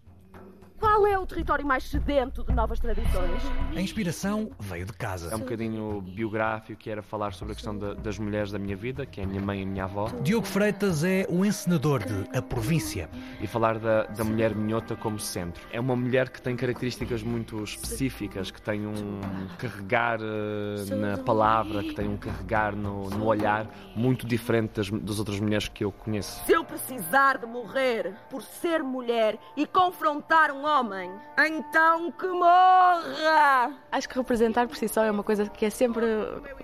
Qual 0.83 1.07
é 1.07 1.17
o 1.17 1.25
território 1.25 1.65
mais 1.65 1.85
sedento 1.85 2.43
de 2.43 2.53
novas 2.53 2.77
tradições? 2.77 3.41
A 3.73 3.79
inspiração 3.79 4.51
veio 4.59 4.85
de 4.85 4.91
casa. 4.91 5.31
É 5.31 5.35
um 5.37 5.39
bocadinho 5.39 6.01
biográfico, 6.01 6.77
que 6.77 6.89
era 6.89 7.01
falar 7.01 7.31
sobre 7.31 7.53
a 7.53 7.55
questão 7.55 7.77
de, 7.77 7.95
das 7.95 8.19
mulheres 8.19 8.51
da 8.51 8.59
minha 8.59 8.75
vida, 8.75 9.05
que 9.05 9.21
é 9.21 9.23
a 9.23 9.27
minha 9.27 9.41
mãe 9.41 9.61
e 9.61 9.63
a 9.63 9.65
minha 9.65 9.83
avó. 9.85 10.09
Diogo 10.21 10.45
Freitas 10.45 11.05
é 11.05 11.25
o 11.29 11.45
encenador 11.45 12.03
de 12.03 12.37
A 12.37 12.41
Província. 12.41 13.09
E 13.39 13.47
falar 13.47 13.79
da, 13.79 14.03
da 14.07 14.25
mulher 14.25 14.53
minhota 14.53 14.93
como 14.93 15.17
centro. 15.17 15.65
É 15.71 15.79
uma 15.79 15.95
mulher 15.95 16.27
que 16.27 16.41
tem 16.41 16.53
características 16.53 17.23
muito 17.23 17.63
específicas, 17.63 18.51
que 18.51 18.61
tem 18.61 18.85
um 18.85 19.21
carregar 19.57 20.19
uh, 20.19 20.95
na 20.97 21.17
palavra, 21.17 21.81
que 21.81 21.95
tem 21.95 22.09
um 22.09 22.17
carregar 22.17 22.75
no, 22.75 23.09
no 23.09 23.25
olhar 23.27 23.69
muito 23.95 24.27
diferente 24.27 24.73
das, 24.73 24.89
das 24.89 25.17
outras 25.17 25.39
mulheres 25.39 25.69
que 25.69 25.85
eu 25.85 25.93
conheço. 25.93 26.43
Se 26.45 26.51
eu 26.51 26.65
precisar 26.65 27.37
de 27.37 27.45
morrer 27.45 28.13
por 28.29 28.41
ser 28.41 28.83
mulher 28.83 29.39
e 29.55 29.65
confrontar 29.65 30.51
um 30.51 30.65
homem 30.65 30.72
homem, 30.79 31.11
então 31.37 32.11
que 32.11 32.27
morra! 32.27 33.73
Acho 33.91 34.09
que 34.09 34.17
representar 34.17 34.67
por 34.67 34.75
si 34.75 34.87
só 34.87 35.03
é 35.03 35.11
uma 35.11 35.23
coisa 35.23 35.47
que 35.47 35.65
é 35.65 35.69
sempre 35.69 36.05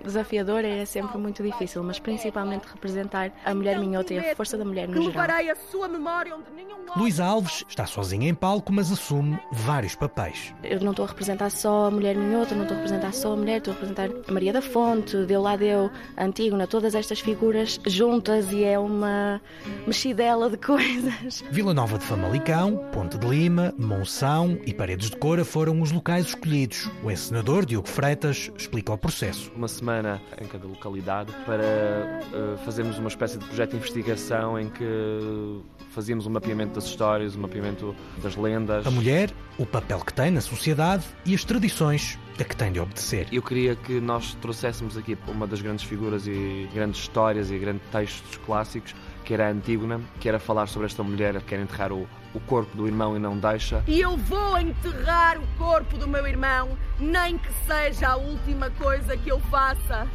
desafiadora 0.02 0.66
e 0.66 0.80
é 0.80 0.84
sempre 0.84 1.16
muito 1.18 1.42
difícil, 1.42 1.82
mas 1.82 1.98
principalmente 1.98 2.66
representar 2.66 3.32
a 3.44 3.54
mulher 3.54 3.78
minhota 3.78 4.12
e 4.14 4.18
a 4.18 4.34
força 4.34 4.58
da 4.58 4.64
mulher 4.64 4.88
no 4.88 5.02
geral. 5.02 5.26
a 5.50 5.56
sua 5.70 5.88
memória 5.88 6.34
onde 6.34 6.50
nenhum 6.50 6.80
Luísa 6.96 7.24
Alves 7.24 7.64
está 7.68 7.86
sozinha 7.86 8.28
em 8.28 8.34
palco, 8.34 8.72
mas 8.72 8.90
assume 8.90 9.38
vários 9.52 9.94
papéis. 9.94 10.52
Eu 10.64 10.80
não 10.80 10.90
estou 10.90 11.04
a 11.04 11.08
representar 11.08 11.48
só 11.50 11.86
a 11.86 11.90
mulher 11.90 12.16
minhota, 12.16 12.54
não 12.54 12.62
estou 12.62 12.76
a 12.76 12.80
representar 12.80 13.12
só 13.12 13.32
a 13.32 13.36
mulher, 13.36 13.58
estou 13.58 13.72
a 13.72 13.74
representar 13.74 14.10
a 14.28 14.32
Maria 14.32 14.52
da 14.52 14.60
Fonte, 14.60 15.16
Deu 15.24 15.40
lá 15.40 15.54
Deu, 15.56 15.88
Antígona, 16.18 16.66
todas 16.66 16.96
estas 16.96 17.20
figuras 17.20 17.78
juntas 17.86 18.50
e 18.50 18.64
é 18.64 18.76
uma 18.76 19.40
mexidela 19.86 20.50
de 20.50 20.56
coisas. 20.56 21.44
Vila 21.50 21.72
Nova 21.72 21.96
de 21.96 22.04
Famalicão, 22.04 22.76
Ponte 22.92 23.16
de 23.16 23.26
Lima, 23.26 23.72
Monção 24.00 24.58
e 24.64 24.72
Paredes 24.72 25.10
de 25.10 25.16
Cora 25.18 25.44
foram 25.44 25.82
os 25.82 25.92
locais 25.92 26.28
escolhidos. 26.28 26.90
O 27.04 27.10
encenador 27.10 27.66
Diogo 27.66 27.86
Freitas 27.86 28.50
explica 28.56 28.94
o 28.94 28.96
processo. 28.96 29.52
Uma 29.54 29.68
semana 29.68 30.22
em 30.40 30.46
cada 30.46 30.66
localidade 30.66 31.30
para 31.44 32.22
uh, 32.32 32.56
fazermos 32.64 32.98
uma 32.98 33.08
espécie 33.08 33.36
de 33.36 33.44
projeto 33.44 33.72
de 33.72 33.76
investigação 33.76 34.58
em 34.58 34.70
que 34.70 35.60
fazíamos 35.90 36.26
um 36.26 36.30
mapeamento 36.30 36.76
das 36.76 36.84
histórias, 36.84 37.36
um 37.36 37.40
mapeamento 37.40 37.94
das 38.22 38.36
lendas. 38.36 38.86
A 38.86 38.90
mulher, 38.90 39.30
o 39.58 39.66
papel 39.66 39.98
que 39.98 40.14
tem 40.14 40.30
na 40.30 40.40
sociedade 40.40 41.04
e 41.26 41.34
as 41.34 41.44
tradições 41.44 42.18
a 42.42 42.44
que 42.44 42.56
tem 42.56 42.72
de 42.72 42.80
obedecer. 42.80 43.28
Eu 43.32 43.42
queria 43.42 43.76
que 43.76 44.00
nós 44.00 44.34
trouxéssemos 44.40 44.96
aqui 44.96 45.16
uma 45.28 45.46
das 45.46 45.60
grandes 45.60 45.84
figuras 45.84 46.26
e 46.26 46.68
grandes 46.72 47.00
histórias 47.00 47.50
e 47.50 47.58
grandes 47.58 47.82
textos 47.90 48.36
clássicos 48.38 48.94
que 49.24 49.34
era 49.34 49.46
a 49.46 49.50
Antígona, 49.50 50.00
que 50.18 50.28
era 50.28 50.38
falar 50.38 50.66
sobre 50.66 50.86
esta 50.86 51.02
mulher 51.02 51.36
que 51.40 51.44
quer 51.44 51.60
enterrar 51.60 51.92
o, 51.92 52.08
o 52.34 52.40
corpo 52.40 52.76
do 52.76 52.86
irmão 52.86 53.16
e 53.16 53.18
não 53.18 53.38
deixa. 53.38 53.82
E 53.86 54.00
eu 54.00 54.16
vou 54.16 54.58
enterrar 54.58 55.38
o 55.38 55.46
corpo 55.56 55.96
do 55.96 56.08
meu 56.08 56.26
irmão, 56.26 56.76
nem 56.98 57.38
que 57.38 57.52
seja 57.66 58.08
a 58.08 58.16
última 58.16 58.70
coisa 58.70 59.16
que 59.16 59.30
eu 59.30 59.38
faça. 59.42 60.08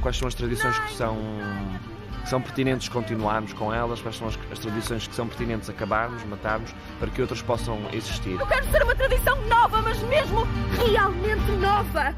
Quais 0.00 0.16
são 0.16 0.28
as 0.28 0.34
tradições 0.34 0.78
que 0.78 0.92
são 0.94 1.16
são 2.24 2.40
pertinentes 2.40 2.88
continuarmos 2.88 3.52
com 3.52 3.72
elas, 3.72 4.00
quais 4.00 4.16
são 4.16 4.28
as, 4.28 4.38
as, 4.50 4.58
tradições 4.58 5.06
que 5.06 5.14
são 5.14 5.26
pertinentes 5.26 5.68
acabarmos, 5.68 6.22
matarmos, 6.24 6.74
para 6.98 7.10
que 7.10 7.20
outras 7.20 7.42
possam 7.42 7.78
existir. 7.92 8.38
Eu 8.38 8.46
quero 8.46 8.70
ser 8.70 8.82
uma 8.82 8.94
tradição 8.94 9.40
nova, 9.46 9.82
mas 9.82 10.00
mesmo 10.04 10.46
realmente 10.90 11.50
nova. 11.52 12.14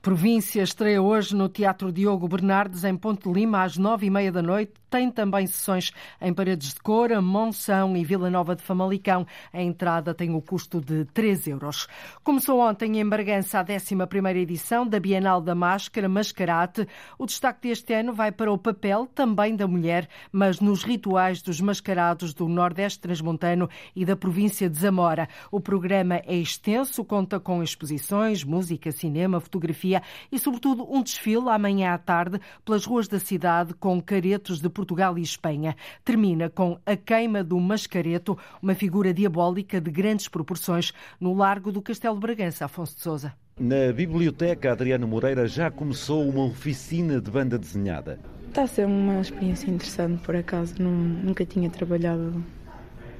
Província 0.00 0.62
estreia 0.62 1.02
hoje 1.02 1.34
no 1.34 1.48
Teatro 1.48 1.92
Diogo 1.92 2.28
Bernardes, 2.28 2.84
em 2.84 2.96
Ponte 2.96 3.28
Lima, 3.30 3.64
às 3.64 3.76
nove 3.76 4.06
e 4.06 4.10
meia 4.10 4.30
da 4.30 4.42
noite. 4.42 4.77
Tem 4.90 5.10
também 5.10 5.46
sessões 5.46 5.92
em 6.20 6.32
Paredes 6.32 6.72
de 6.72 6.80
Cora, 6.80 7.20
Monção 7.20 7.94
e 7.94 8.04
Vila 8.04 8.30
Nova 8.30 8.56
de 8.56 8.62
Famalicão. 8.62 9.26
A 9.52 9.62
entrada 9.62 10.14
tem 10.14 10.34
o 10.34 10.40
custo 10.40 10.80
de 10.80 11.04
3 11.06 11.48
euros. 11.48 11.86
Começou 12.24 12.60
ontem 12.60 12.98
em 12.98 13.06
Bargança 13.06 13.60
a 13.60 13.62
11 13.62 14.38
edição 14.38 14.86
da 14.86 14.98
Bienal 14.98 15.42
da 15.42 15.54
Máscara, 15.54 16.08
Mascarate. 16.08 16.88
O 17.18 17.26
destaque 17.26 17.68
deste 17.68 17.92
ano 17.92 18.14
vai 18.14 18.32
para 18.32 18.50
o 18.50 18.56
papel, 18.56 19.06
também 19.06 19.54
da 19.54 19.66
mulher, 19.66 20.08
mas 20.32 20.58
nos 20.58 20.82
rituais 20.82 21.42
dos 21.42 21.60
mascarados 21.60 22.32
do 22.32 22.48
Nordeste 22.48 23.00
Transmontano 23.00 23.68
e 23.94 24.06
da 24.06 24.16
província 24.16 24.70
de 24.70 24.78
Zamora. 24.78 25.28
O 25.50 25.60
programa 25.60 26.22
é 26.24 26.36
extenso, 26.36 27.04
conta 27.04 27.38
com 27.38 27.62
exposições, 27.62 28.42
música, 28.42 28.90
cinema, 28.90 29.38
fotografia 29.38 30.02
e, 30.32 30.38
sobretudo, 30.38 30.90
um 30.90 31.02
desfile 31.02 31.50
amanhã 31.50 31.92
à 31.92 31.98
tarde 31.98 32.40
pelas 32.64 32.86
ruas 32.86 33.06
da 33.06 33.18
cidade 33.18 33.74
com 33.74 34.00
caretos 34.00 34.60
de 34.60 34.68
Portugal 34.78 35.18
e 35.18 35.22
Espanha. 35.22 35.74
Termina 36.04 36.48
com 36.48 36.78
a 36.86 36.94
queima 36.94 37.42
do 37.42 37.58
Mascareto, 37.58 38.38
uma 38.62 38.76
figura 38.76 39.12
diabólica 39.12 39.80
de 39.80 39.90
grandes 39.90 40.28
proporções, 40.28 40.92
no 41.20 41.34
largo 41.34 41.72
do 41.72 41.82
Castelo 41.82 42.16
Bragança, 42.16 42.64
Afonso 42.64 42.94
de 42.94 43.00
Souza. 43.00 43.34
Na 43.58 43.92
biblioteca, 43.92 44.70
Adriano 44.70 45.08
Moreira 45.08 45.48
já 45.48 45.68
começou 45.68 46.28
uma 46.28 46.44
oficina 46.44 47.20
de 47.20 47.28
banda 47.28 47.58
desenhada. 47.58 48.20
Está 48.46 48.62
a 48.62 48.66
ser 48.68 48.86
uma 48.86 49.20
experiência 49.20 49.68
interessante, 49.68 50.22
por 50.22 50.36
acaso. 50.36 50.80
nunca 50.80 51.44
tinha 51.44 51.68
trabalhado 51.68 52.40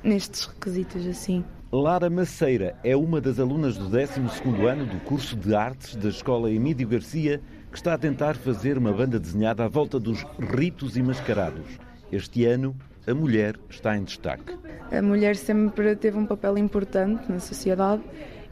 nestes 0.04 0.44
requisitos 0.44 1.04
assim. 1.08 1.44
Lara 1.70 2.08
Maceira 2.08 2.74
é 2.82 2.96
uma 2.96 3.20
das 3.20 3.38
alunas 3.38 3.76
do 3.76 3.90
12º 3.90 4.64
ano 4.64 4.86
do 4.86 4.98
curso 5.00 5.36
de 5.36 5.54
artes 5.54 5.96
da 5.96 6.08
Escola 6.08 6.50
Emílio 6.50 6.88
Garcia 6.88 7.42
que 7.70 7.76
está 7.76 7.92
a 7.92 7.98
tentar 7.98 8.36
fazer 8.36 8.78
uma 8.78 8.90
banda 8.90 9.20
desenhada 9.20 9.66
à 9.66 9.68
volta 9.68 10.00
dos 10.00 10.24
ritos 10.40 10.96
e 10.96 11.02
mascarados. 11.02 11.66
Este 12.10 12.46
ano, 12.46 12.74
a 13.06 13.12
mulher 13.12 13.56
está 13.68 13.94
em 13.98 14.02
destaque. 14.02 14.56
A 14.90 15.02
mulher 15.02 15.36
sempre 15.36 15.94
teve 15.94 16.16
um 16.16 16.24
papel 16.24 16.56
importante 16.56 17.30
na 17.30 17.38
sociedade 17.38 18.02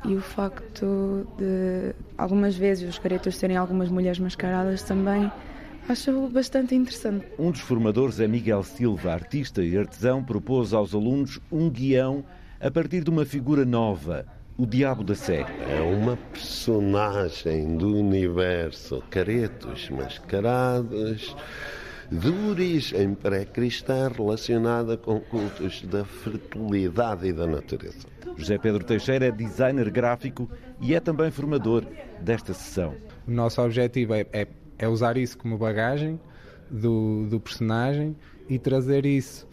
e 0.04 0.14
o 0.14 0.20
facto 0.20 1.26
de 1.38 1.94
algumas 2.18 2.54
vezes 2.54 2.86
os 2.86 2.98
caretos 2.98 3.34
serem 3.36 3.56
algumas 3.56 3.88
mulheres 3.88 4.18
mascaradas 4.18 4.82
também 4.82 5.30
Acho 5.88 6.28
bastante 6.28 6.74
interessante. 6.74 7.24
Um 7.38 7.52
dos 7.52 7.60
formadores 7.60 8.18
é 8.18 8.26
Miguel 8.26 8.64
Silva, 8.64 9.12
artista 9.12 9.62
e 9.62 9.78
artesão, 9.78 10.20
propôs 10.20 10.74
aos 10.74 10.92
alunos 10.92 11.38
um 11.50 11.70
guião 11.70 12.24
a 12.60 12.70
partir 12.70 13.02
de 13.02 13.10
uma 13.10 13.24
figura 13.24 13.64
nova, 13.64 14.26
o 14.56 14.66
Diabo 14.66 15.04
da 15.04 15.14
Sé. 15.14 15.44
É 15.68 15.80
uma 15.80 16.16
personagem 16.16 17.76
do 17.76 17.96
universo 17.96 19.02
caretos 19.10 19.90
mascarados 19.90 21.36
de 22.10 22.28
origem 22.48 23.14
pré-cristã 23.14 24.08
relacionada 24.08 24.96
com 24.96 25.20
cultos 25.20 25.82
da 25.82 26.04
fertilidade 26.04 27.26
e 27.26 27.32
da 27.32 27.46
natureza. 27.46 28.06
José 28.36 28.58
Pedro 28.58 28.84
Teixeira 28.84 29.26
é 29.26 29.30
designer 29.30 29.90
gráfico 29.90 30.48
e 30.80 30.94
é 30.94 31.00
também 31.00 31.30
formador 31.30 31.84
desta 32.20 32.54
sessão. 32.54 32.94
O 33.26 33.30
nosso 33.30 33.60
objetivo 33.60 34.14
é, 34.14 34.26
é, 34.32 34.46
é 34.78 34.88
usar 34.88 35.16
isso 35.16 35.36
como 35.36 35.58
bagagem 35.58 36.20
do, 36.70 37.26
do 37.26 37.40
personagem 37.40 38.16
e 38.48 38.58
trazer 38.58 39.04
isso 39.04 39.45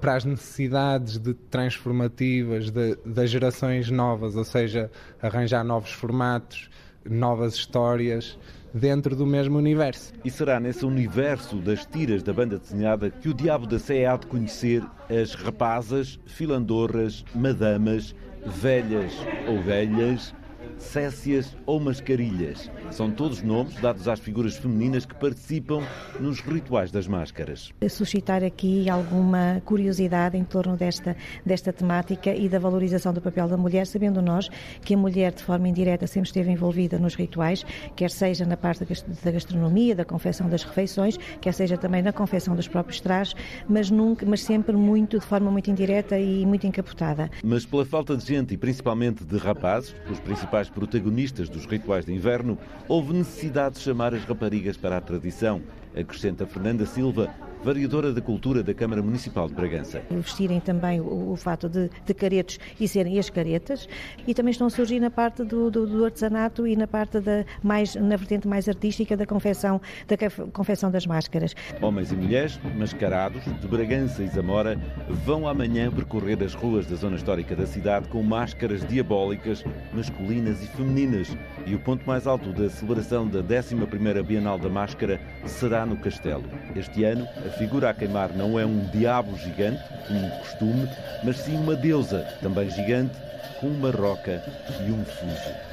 para 0.00 0.16
as 0.16 0.24
necessidades 0.24 1.18
de 1.18 1.34
transformativas 1.34 2.70
de, 2.70 2.96
das 3.04 3.30
gerações 3.30 3.90
novas, 3.90 4.36
ou 4.36 4.44
seja, 4.44 4.90
arranjar 5.20 5.64
novos 5.64 5.90
formatos, 5.90 6.70
novas 7.08 7.54
histórias 7.54 8.38
dentro 8.72 9.16
do 9.16 9.26
mesmo 9.26 9.58
universo. 9.58 10.12
E 10.24 10.30
será 10.30 10.60
nesse 10.60 10.84
universo 10.84 11.56
das 11.56 11.86
tiras 11.86 12.22
da 12.22 12.32
banda 12.32 12.58
desenhada 12.58 13.10
que 13.10 13.28
o 13.28 13.34
Diabo 13.34 13.66
da 13.66 13.78
Sé 13.78 14.06
há 14.06 14.16
de 14.16 14.26
conhecer 14.26 14.82
as 15.08 15.34
rapazas, 15.34 16.18
filandorras, 16.26 17.24
madamas, 17.34 18.14
velhas 18.46 19.12
ou 19.46 19.62
velhas, 19.62 20.34
cécias 20.78 21.56
ou 21.66 21.78
mascarilhas. 21.80 22.70
São 22.90 23.10
todos 23.10 23.42
nomes 23.42 23.74
dados 23.80 24.08
às 24.08 24.20
figuras 24.20 24.56
femininas 24.56 25.04
que 25.04 25.14
participam 25.14 25.82
nos 26.18 26.40
rituais 26.40 26.90
das 26.90 27.06
máscaras. 27.06 27.72
Suscitar 27.88 28.42
aqui 28.42 28.88
alguma 28.88 29.60
curiosidade 29.64 30.36
em 30.36 30.44
torno 30.44 30.76
desta, 30.76 31.16
desta 31.44 31.72
temática 31.72 32.34
e 32.34 32.48
da 32.48 32.58
valorização 32.58 33.12
do 33.12 33.20
papel 33.20 33.48
da 33.48 33.56
mulher, 33.56 33.86
sabendo 33.86 34.22
nós 34.22 34.48
que 34.82 34.94
a 34.94 34.96
mulher, 34.96 35.32
de 35.32 35.42
forma 35.42 35.68
indireta, 35.68 36.06
sempre 36.06 36.28
esteve 36.28 36.50
envolvida 36.50 36.98
nos 36.98 37.14
rituais, 37.14 37.64
quer 37.96 38.10
seja 38.10 38.44
na 38.44 38.56
parte 38.56 38.84
da 39.24 39.30
gastronomia, 39.30 39.94
da 39.94 40.04
confecção 40.04 40.48
das 40.48 40.62
refeições, 40.62 41.18
quer 41.40 41.52
seja 41.52 41.76
também 41.76 42.02
na 42.02 42.12
confecção 42.12 42.54
dos 42.54 42.68
próprios 42.68 43.00
trajes, 43.00 43.34
mas, 43.68 43.90
nunca, 43.90 44.24
mas 44.26 44.42
sempre 44.42 44.76
muito, 44.76 45.18
de 45.18 45.26
forma 45.26 45.50
muito 45.50 45.70
indireta 45.70 46.18
e 46.18 46.46
muito 46.46 46.66
encapotada. 46.66 47.30
Mas 47.42 47.66
pela 47.66 47.84
falta 47.84 48.16
de 48.16 48.24
gente 48.24 48.54
e 48.54 48.56
principalmente 48.56 49.24
de 49.24 49.36
rapazes, 49.36 49.94
os 50.10 50.20
principais 50.20 50.67
protagonistas 50.68 51.48
dos 51.48 51.66
rituais 51.66 52.04
de 52.04 52.12
inverno, 52.12 52.58
houve 52.86 53.12
necessidade 53.12 53.76
de 53.76 53.82
chamar 53.82 54.14
as 54.14 54.24
raparigas 54.24 54.76
para 54.76 54.96
a 54.96 55.00
tradição, 55.00 55.62
acrescenta 55.98 56.46
Fernanda 56.46 56.86
Silva, 56.86 57.34
variadora 57.62 58.12
da 58.12 58.20
cultura 58.20 58.62
da 58.62 58.72
Câmara 58.72 59.02
Municipal 59.02 59.48
de 59.48 59.54
Bragança. 59.54 60.02
Vestirem 60.10 60.60
também 60.60 61.00
o, 61.00 61.32
o 61.32 61.36
fato 61.36 61.68
de, 61.68 61.90
de, 62.04 62.14
caretos 62.14 62.58
e 62.78 62.86
serem 62.86 63.18
as 63.18 63.30
caretas 63.30 63.88
e 64.26 64.34
também 64.34 64.52
estão 64.52 64.66
a 64.66 64.70
surgir 64.70 65.00
na 65.00 65.10
parte 65.10 65.44
do, 65.44 65.70
do, 65.70 65.86
do, 65.86 66.04
artesanato 66.04 66.66
e 66.66 66.76
na 66.76 66.86
parte 66.86 67.20
da 67.20 67.44
mais 67.62 67.94
na 67.94 68.16
vertente 68.16 68.46
mais 68.46 68.68
artística 68.68 69.16
da 69.16 69.26
confecção 69.26 69.80
da 70.06 70.16
confecção 70.52 70.90
das 70.90 71.06
máscaras. 71.06 71.54
Homens 71.80 72.12
e 72.12 72.16
mulheres 72.16 72.58
mascarados 72.76 73.42
de 73.44 73.68
Bragança 73.68 74.22
e 74.22 74.28
Zamora 74.28 74.80
vão 75.24 75.48
amanhã 75.48 75.90
percorrer 75.90 76.42
as 76.42 76.54
ruas 76.54 76.86
da 76.86 76.96
zona 76.96 77.16
histórica 77.16 77.56
da 77.56 77.66
cidade 77.66 78.08
com 78.08 78.22
máscaras 78.22 78.86
diabólicas 78.86 79.64
masculinas 79.92 80.62
e 80.62 80.66
femininas 80.68 81.36
e 81.66 81.74
o 81.74 81.78
ponto 81.78 82.06
mais 82.06 82.26
alto 82.26 82.52
da 82.52 82.68
celebração 82.70 83.26
da 83.26 83.42
11ª 83.42 84.22
Bienal 84.22 84.58
da 84.58 84.68
Máscara 84.68 85.20
será 85.44 85.84
no 85.88 85.96
Castelo. 85.96 86.44
Este 86.76 87.04
ano 87.04 87.26
a 87.46 87.50
figura 87.50 87.90
a 87.90 87.94
queimar 87.94 88.32
não 88.36 88.58
é 88.58 88.64
um 88.64 88.86
diabo 88.90 89.36
gigante, 89.36 89.82
como 90.06 90.30
costume, 90.38 90.88
mas 91.24 91.38
sim 91.38 91.56
uma 91.56 91.74
deusa, 91.74 92.20
também 92.40 92.70
gigante, 92.70 93.16
com 93.60 93.68
uma 93.68 93.90
roca 93.90 94.42
e 94.86 94.92
um 94.92 95.04
fuso. 95.04 95.68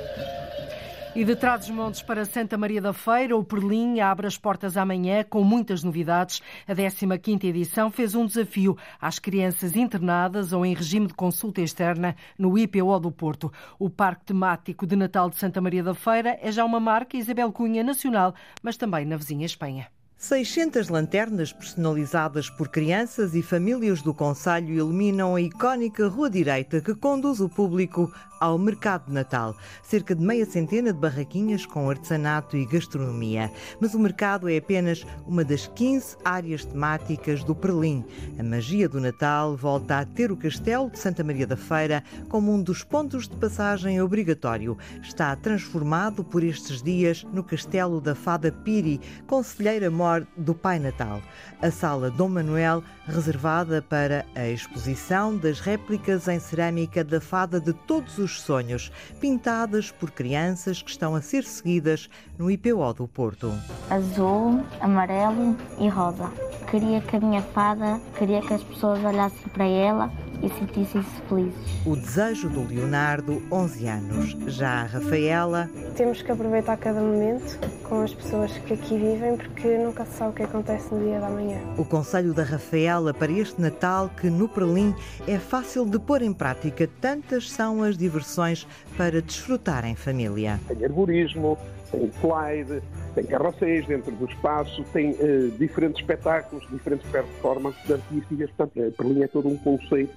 E 1.16 1.24
de 1.24 1.34
Trás-os-Montes 1.34 2.02
para 2.02 2.26
Santa 2.26 2.58
Maria 2.58 2.82
da 2.82 2.92
Feira, 2.92 3.38
o 3.38 3.44
Perlim 3.44 4.02
abre 4.02 4.28
as 4.28 4.38
portas 4.38 4.76
amanhã 4.76 5.24
com 5.24 5.46
muitas 5.46 5.82
novidades. 5.82 6.42
A 6.68 6.76
15ª 6.76 7.46
edição 7.46 7.90
fez 7.90 8.16
um 8.16 8.26
desafio 8.26 8.78
às 9.00 9.18
crianças 9.18 9.78
internadas 9.78 10.52
ou 10.52 10.66
em 10.66 10.74
regime 10.74 11.08
de 11.08 11.14
consulta 11.14 11.62
externa 11.62 12.18
no 12.38 12.58
IPO 12.58 13.00
do 13.00 13.14
Porto. 13.14 13.50
O 13.80 13.90
Parque 13.90 14.26
Temático 14.26 14.86
de 14.86 14.98
Natal 14.98 15.30
de 15.30 15.38
Santa 15.38 15.62
Maria 15.62 15.84
da 15.84 15.94
Feira 15.94 16.38
é 16.42 16.52
já 16.52 16.66
uma 16.66 16.82
marca 16.82 17.16
Isabel 17.16 17.50
Cunha 17.50 17.82
nacional, 17.82 18.36
mas 18.62 18.76
também 18.76 19.06
na 19.06 19.16
vizinha 19.16 19.46
Espanha. 19.46 19.88
600 20.18 20.90
lanternas 20.90 21.52
personalizadas 21.52 22.50
por 22.50 22.70
crianças 22.70 23.36
e 23.36 23.42
famílias 23.42 24.02
do 24.02 24.14
Conselho 24.14 24.74
iluminam 24.74 25.36
a 25.36 25.42
icónica 25.42 26.08
Rua 26.08 26.30
Direita 26.30 26.80
que 26.80 26.96
conduz 26.96 27.42
o 27.42 27.50
público 27.50 28.12
ao 28.40 28.58
Mercado 28.58 29.08
de 29.08 29.14
Natal. 29.14 29.56
Cerca 29.84 30.16
de 30.16 30.24
meia 30.24 30.46
centena 30.46 30.92
de 30.92 31.00
barraquinhas 31.00 31.66
com 31.66 31.90
artesanato 31.90 32.58
e 32.58 32.66
gastronomia. 32.66 33.52
Mas 33.80 33.94
o 33.94 34.00
mercado 34.00 34.50
é 34.50 34.58
apenas 34.58 35.06
uma 35.26 35.44
das 35.44 35.68
15 35.68 36.18
áreas 36.24 36.66
temáticas 36.66 37.44
do 37.44 37.56
Perlim. 37.56 38.04
A 38.40 38.44
magia 38.44 38.90
do 38.90 39.00
Natal 39.00 39.56
volta 39.56 40.00
a 40.00 40.06
ter 40.06 40.32
o 40.32 40.38
Castelo 40.38 40.90
de 40.90 41.00
Santa 41.00 41.24
Maria 41.24 41.48
da 41.48 41.58
Feira 41.58 42.04
como 42.30 42.54
um 42.54 42.62
dos 42.62 42.84
pontos 42.84 43.28
de 43.28 43.36
passagem 43.36 44.02
obrigatório. 44.02 44.78
Está 45.02 45.36
transformado 45.36 46.24
por 46.24 46.44
estes 46.44 46.82
dias 46.82 47.26
no 47.32 47.44
Castelo 47.44 48.00
da 48.00 48.16
Fada 48.16 48.52
Piri, 48.52 49.00
conselheira 49.28 49.90
mor 49.90 50.28
do 50.38 50.54
Pai 50.54 50.80
Natal. 50.80 51.22
A 51.62 51.72
sala 51.72 52.12
Dom 52.12 52.30
Manuel, 52.30 52.84
reservada 53.06 53.82
para 53.82 54.26
a 54.36 54.48
exposição 54.48 55.36
das 55.38 55.60
réplicas 55.60 56.28
em 56.28 56.40
cerâmica 56.40 57.04
da 57.04 57.22
Fada 57.22 57.60
de 57.60 57.74
todos 57.74 58.18
os 58.18 58.35
sonhos, 58.42 58.92
pintadas 59.20 59.92
por 59.92 60.12
crianças 60.12 60.82
que 60.82 60.90
estão 60.90 61.16
a 61.16 61.22
ser 61.22 61.44
seguidas 61.44 62.10
no 62.38 62.50
IPO 62.50 62.94
do 62.94 63.08
Porto. 63.08 63.54
Azul, 63.90 64.64
amarelo 64.80 65.56
e 65.80 65.88
rosa. 65.88 66.32
Queria 66.70 67.02
que 67.02 67.16
a 67.16 67.20
minha 67.20 67.42
fada, 67.42 68.00
queria 68.18 68.42
que 68.42 68.54
as 68.54 68.64
pessoas 68.64 69.04
olhassem 69.04 69.48
para 69.54 69.66
ela 69.66 70.12
e 70.42 70.50
sentissem-se 70.50 71.22
felizes. 71.28 71.86
O 71.86 71.96
desejo 71.96 72.50
do 72.50 72.64
Leonardo, 72.68 73.42
11 73.52 73.88
anos. 73.88 74.38
Já 74.48 74.82
a 74.82 74.84
Rafaela. 74.84 75.70
Temos 75.96 76.22
que 76.22 76.32
aproveitar 76.32 76.78
cada 76.78 77.00
momento 77.00 77.58
com 77.84 78.02
as 78.02 78.14
pessoas 78.14 78.52
que 78.60 78.74
aqui 78.74 78.98
vivem, 78.98 79.38
porque 79.38 79.78
nunca 79.78 80.06
se 80.06 80.18
sabe 80.18 80.32
o 80.32 80.34
que 80.34 80.44
acontece 80.44 80.94
no 80.94 81.04
dia 81.04 81.20
da 81.20 81.30
manhã. 81.30 81.60
O 81.78 81.86
conselho 81.86 82.34
da 82.34 82.44
Rafaela 82.44 83.14
para 83.14 83.32
este 83.32 83.62
Natal, 83.62 84.10
que 84.10 84.30
no 84.30 84.48
Perlim 84.48 84.94
é 85.28 85.38
fácil 85.38 85.86
de 85.86 86.00
pôr 86.00 86.22
em 86.22 86.34
prática, 86.34 86.90
tantas 87.00 87.50
são 87.50 87.84
as 87.84 87.98
diversões 88.16 88.68
para 88.98 89.22
desfrutar 89.22 89.86
em 89.86 89.96
família. 89.96 90.60
Tem 90.68 90.86
arborismo, 90.86 91.58
tem 91.92 92.10
slide, 92.20 92.82
tem 93.14 93.26
carroceiros 93.26 93.88
dentro 93.88 94.12
do 94.14 94.26
espaço, 94.26 94.84
tem 94.94 95.12
uh, 95.12 95.52
diferentes 95.58 96.00
espetáculos, 96.02 96.66
diferentes 96.70 97.10
performances 97.10 97.92
artísticas. 97.92 98.50
Portanto, 98.52 98.88
a 98.88 98.92
Perlim 98.92 99.24
é 99.24 99.28
todo 99.28 99.50
um 99.50 99.58
conceito 99.58 100.16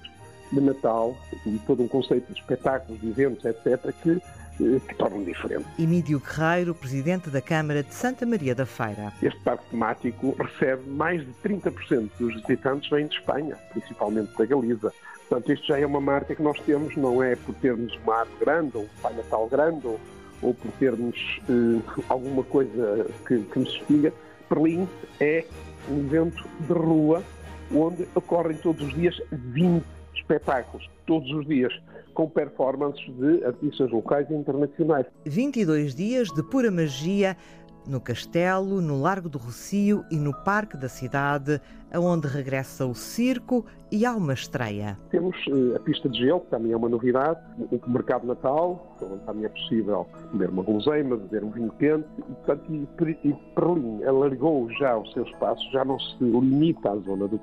de 0.51 0.61
Natal 0.61 1.15
e 1.45 1.59
todo 1.67 1.83
um 1.83 1.87
conceito 1.87 2.31
de 2.31 2.39
espetáculos, 2.39 2.99
de 3.01 3.09
eventos, 3.09 3.45
etc., 3.45 3.93
que, 4.01 4.11
eh, 4.11 4.79
que 4.87 4.95
tornam 4.95 5.23
diferente. 5.23 5.65
Emílio 5.77 6.19
Guerreiro, 6.19 6.73
presidente 6.73 7.29
da 7.29 7.39
Câmara 7.39 7.83
de 7.83 7.93
Santa 7.93 8.25
Maria 8.25 8.55
da 8.55 8.65
Feira. 8.65 9.13
Este 9.21 9.39
parque 9.41 9.69
temático 9.69 10.35
recebe 10.39 10.89
mais 10.89 11.21
de 11.21 11.31
30% 11.43 12.09
dos 12.19 12.33
visitantes 12.33 12.89
vêm 12.89 13.05
de 13.05 13.15
Espanha, 13.15 13.55
principalmente 13.71 14.35
da 14.35 14.45
Galiza. 14.45 14.91
Portanto, 15.29 15.53
isto 15.53 15.67
já 15.67 15.79
é 15.79 15.85
uma 15.85 16.01
marca 16.01 16.35
que 16.35 16.41
nós 16.41 16.59
temos, 16.61 16.95
não 16.97 17.21
é 17.21 17.35
por 17.35 17.53
termos 17.55 17.95
uma 18.03 18.15
árvore 18.15 18.39
grande, 18.39 18.77
ou 18.77 18.83
um 18.83 19.01
Pai 19.01 19.13
Natal 19.13 19.47
grande, 19.47 19.85
ou, 19.85 19.99
ou 20.41 20.53
por 20.55 20.71
termos 20.79 21.39
eh, 21.47 22.01
alguma 22.09 22.43
coisa 22.43 23.05
que, 23.27 23.37
que 23.37 23.59
nos 23.59 23.71
distinga. 23.71 24.11
Berlim 24.49 24.87
é 25.19 25.45
um 25.87 25.99
evento 25.99 26.43
de 26.61 26.73
rua 26.73 27.23
onde 27.71 28.07
ocorrem 28.15 28.57
todos 28.57 28.87
os 28.87 28.93
dias 28.95 29.21
20 29.31 29.85
espetáculos 30.15 30.89
todos 31.09 31.31
os 31.31 31.47
dias, 31.47 31.73
com 32.13 32.29
performances 32.29 33.03
de 33.15 33.43
artistas 33.43 33.89
locais 33.89 34.29
e 34.29 34.33
internacionais. 34.35 35.07
22 35.25 35.95
dias 35.95 36.27
de 36.27 36.43
pura 36.43 36.69
magia 36.69 37.35
no 37.87 37.99
Castelo, 37.99 38.81
no 38.81 39.01
Largo 39.01 39.29
do 39.29 39.37
Rocio 39.37 40.03
e 40.11 40.17
no 40.17 40.33
Parque 40.43 40.77
da 40.77 40.89
Cidade, 40.89 41.61
aonde 41.93 42.27
regressa 42.27 42.85
o 42.85 42.93
circo 42.93 43.65
e 43.91 44.05
há 44.05 44.15
uma 44.15 44.33
estreia. 44.33 44.97
Temos 45.09 45.35
uh, 45.47 45.75
a 45.75 45.79
pista 45.79 46.07
de 46.07 46.19
gelo, 46.19 46.41
que 46.41 46.49
também 46.51 46.71
é 46.71 46.77
uma 46.77 46.89
novidade, 46.89 47.39
o 47.71 47.89
mercado 47.89 48.27
natal, 48.27 48.95
onde 49.01 49.23
também 49.25 49.45
é 49.45 49.49
possível 49.49 50.07
beber 50.31 50.49
uma 50.49 50.63
guloseima, 50.63 51.17
beber 51.17 51.43
um 51.43 51.51
vinho 51.51 51.71
quente, 51.79 52.05
e, 52.17 52.21
portanto, 52.21 52.63
e 52.71 53.35
Berlim 53.55 54.03
alargou 54.03 54.69
já 54.79 54.95
o 54.97 55.05
seu 55.07 55.23
espaço, 55.23 55.61
já 55.71 55.83
não 55.83 55.99
se 55.99 56.23
limita 56.23 56.91
à 56.91 56.97
zona 56.97 57.27
do 57.27 57.39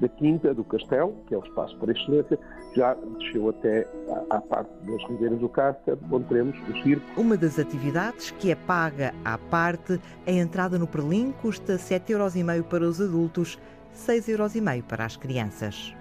da 0.00 0.08
Quinta, 0.08 0.52
do 0.52 0.64
Castelo, 0.64 1.14
que 1.26 1.34
é 1.34 1.38
o 1.38 1.44
espaço 1.44 1.76
por 1.78 1.88
excelência, 1.88 2.38
já 2.74 2.94
desceu 2.94 3.48
até 3.50 3.86
à, 4.30 4.36
à 4.36 4.40
parte 4.40 4.70
das 4.84 5.02
Ribeiras 5.08 5.38
do 5.38 5.48
Cáceres, 5.48 5.98
onde 6.10 6.24
teremos 6.26 6.56
o 6.68 6.82
circo. 6.82 7.20
Uma 7.20 7.36
das 7.36 7.58
atividades 7.58 8.30
que 8.32 8.50
é 8.50 8.54
paga 8.54 9.14
à 9.24 9.38
parte, 9.38 10.00
a 10.26 10.30
entrada 10.30 10.78
no 10.78 10.86
Perlim 10.86 11.32
custa 11.42 11.76
7,5€ 11.76 12.62
para 12.64 12.84
os 12.84 13.00
adultos, 13.00 13.58
6,5€ 13.94 14.82
para 14.82 15.04
as 15.04 15.16
crianças. 15.16 15.94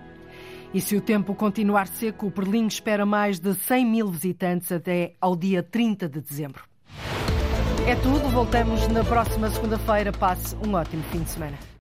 E 0.73 0.81
se 0.81 0.95
o 0.95 1.01
tempo 1.01 1.35
continuar 1.35 1.87
seco, 1.87 2.27
o 2.27 2.31
Perlim 2.31 2.65
espera 2.65 3.05
mais 3.05 3.39
de 3.39 3.53
100 3.53 3.85
mil 3.85 4.07
visitantes 4.07 4.71
até 4.71 5.13
ao 5.21 5.35
dia 5.35 5.61
30 5.61 6.09
de 6.09 6.19
dezembro. 6.19 6.63
É 7.85 7.95
tudo, 7.95 8.27
voltamos 8.29 8.87
na 8.87 9.03
próxima 9.03 9.49
segunda-feira. 9.49 10.11
Passe 10.11 10.55
um 10.65 10.73
ótimo 10.73 11.03
fim 11.03 11.19
de 11.19 11.29
semana. 11.29 11.57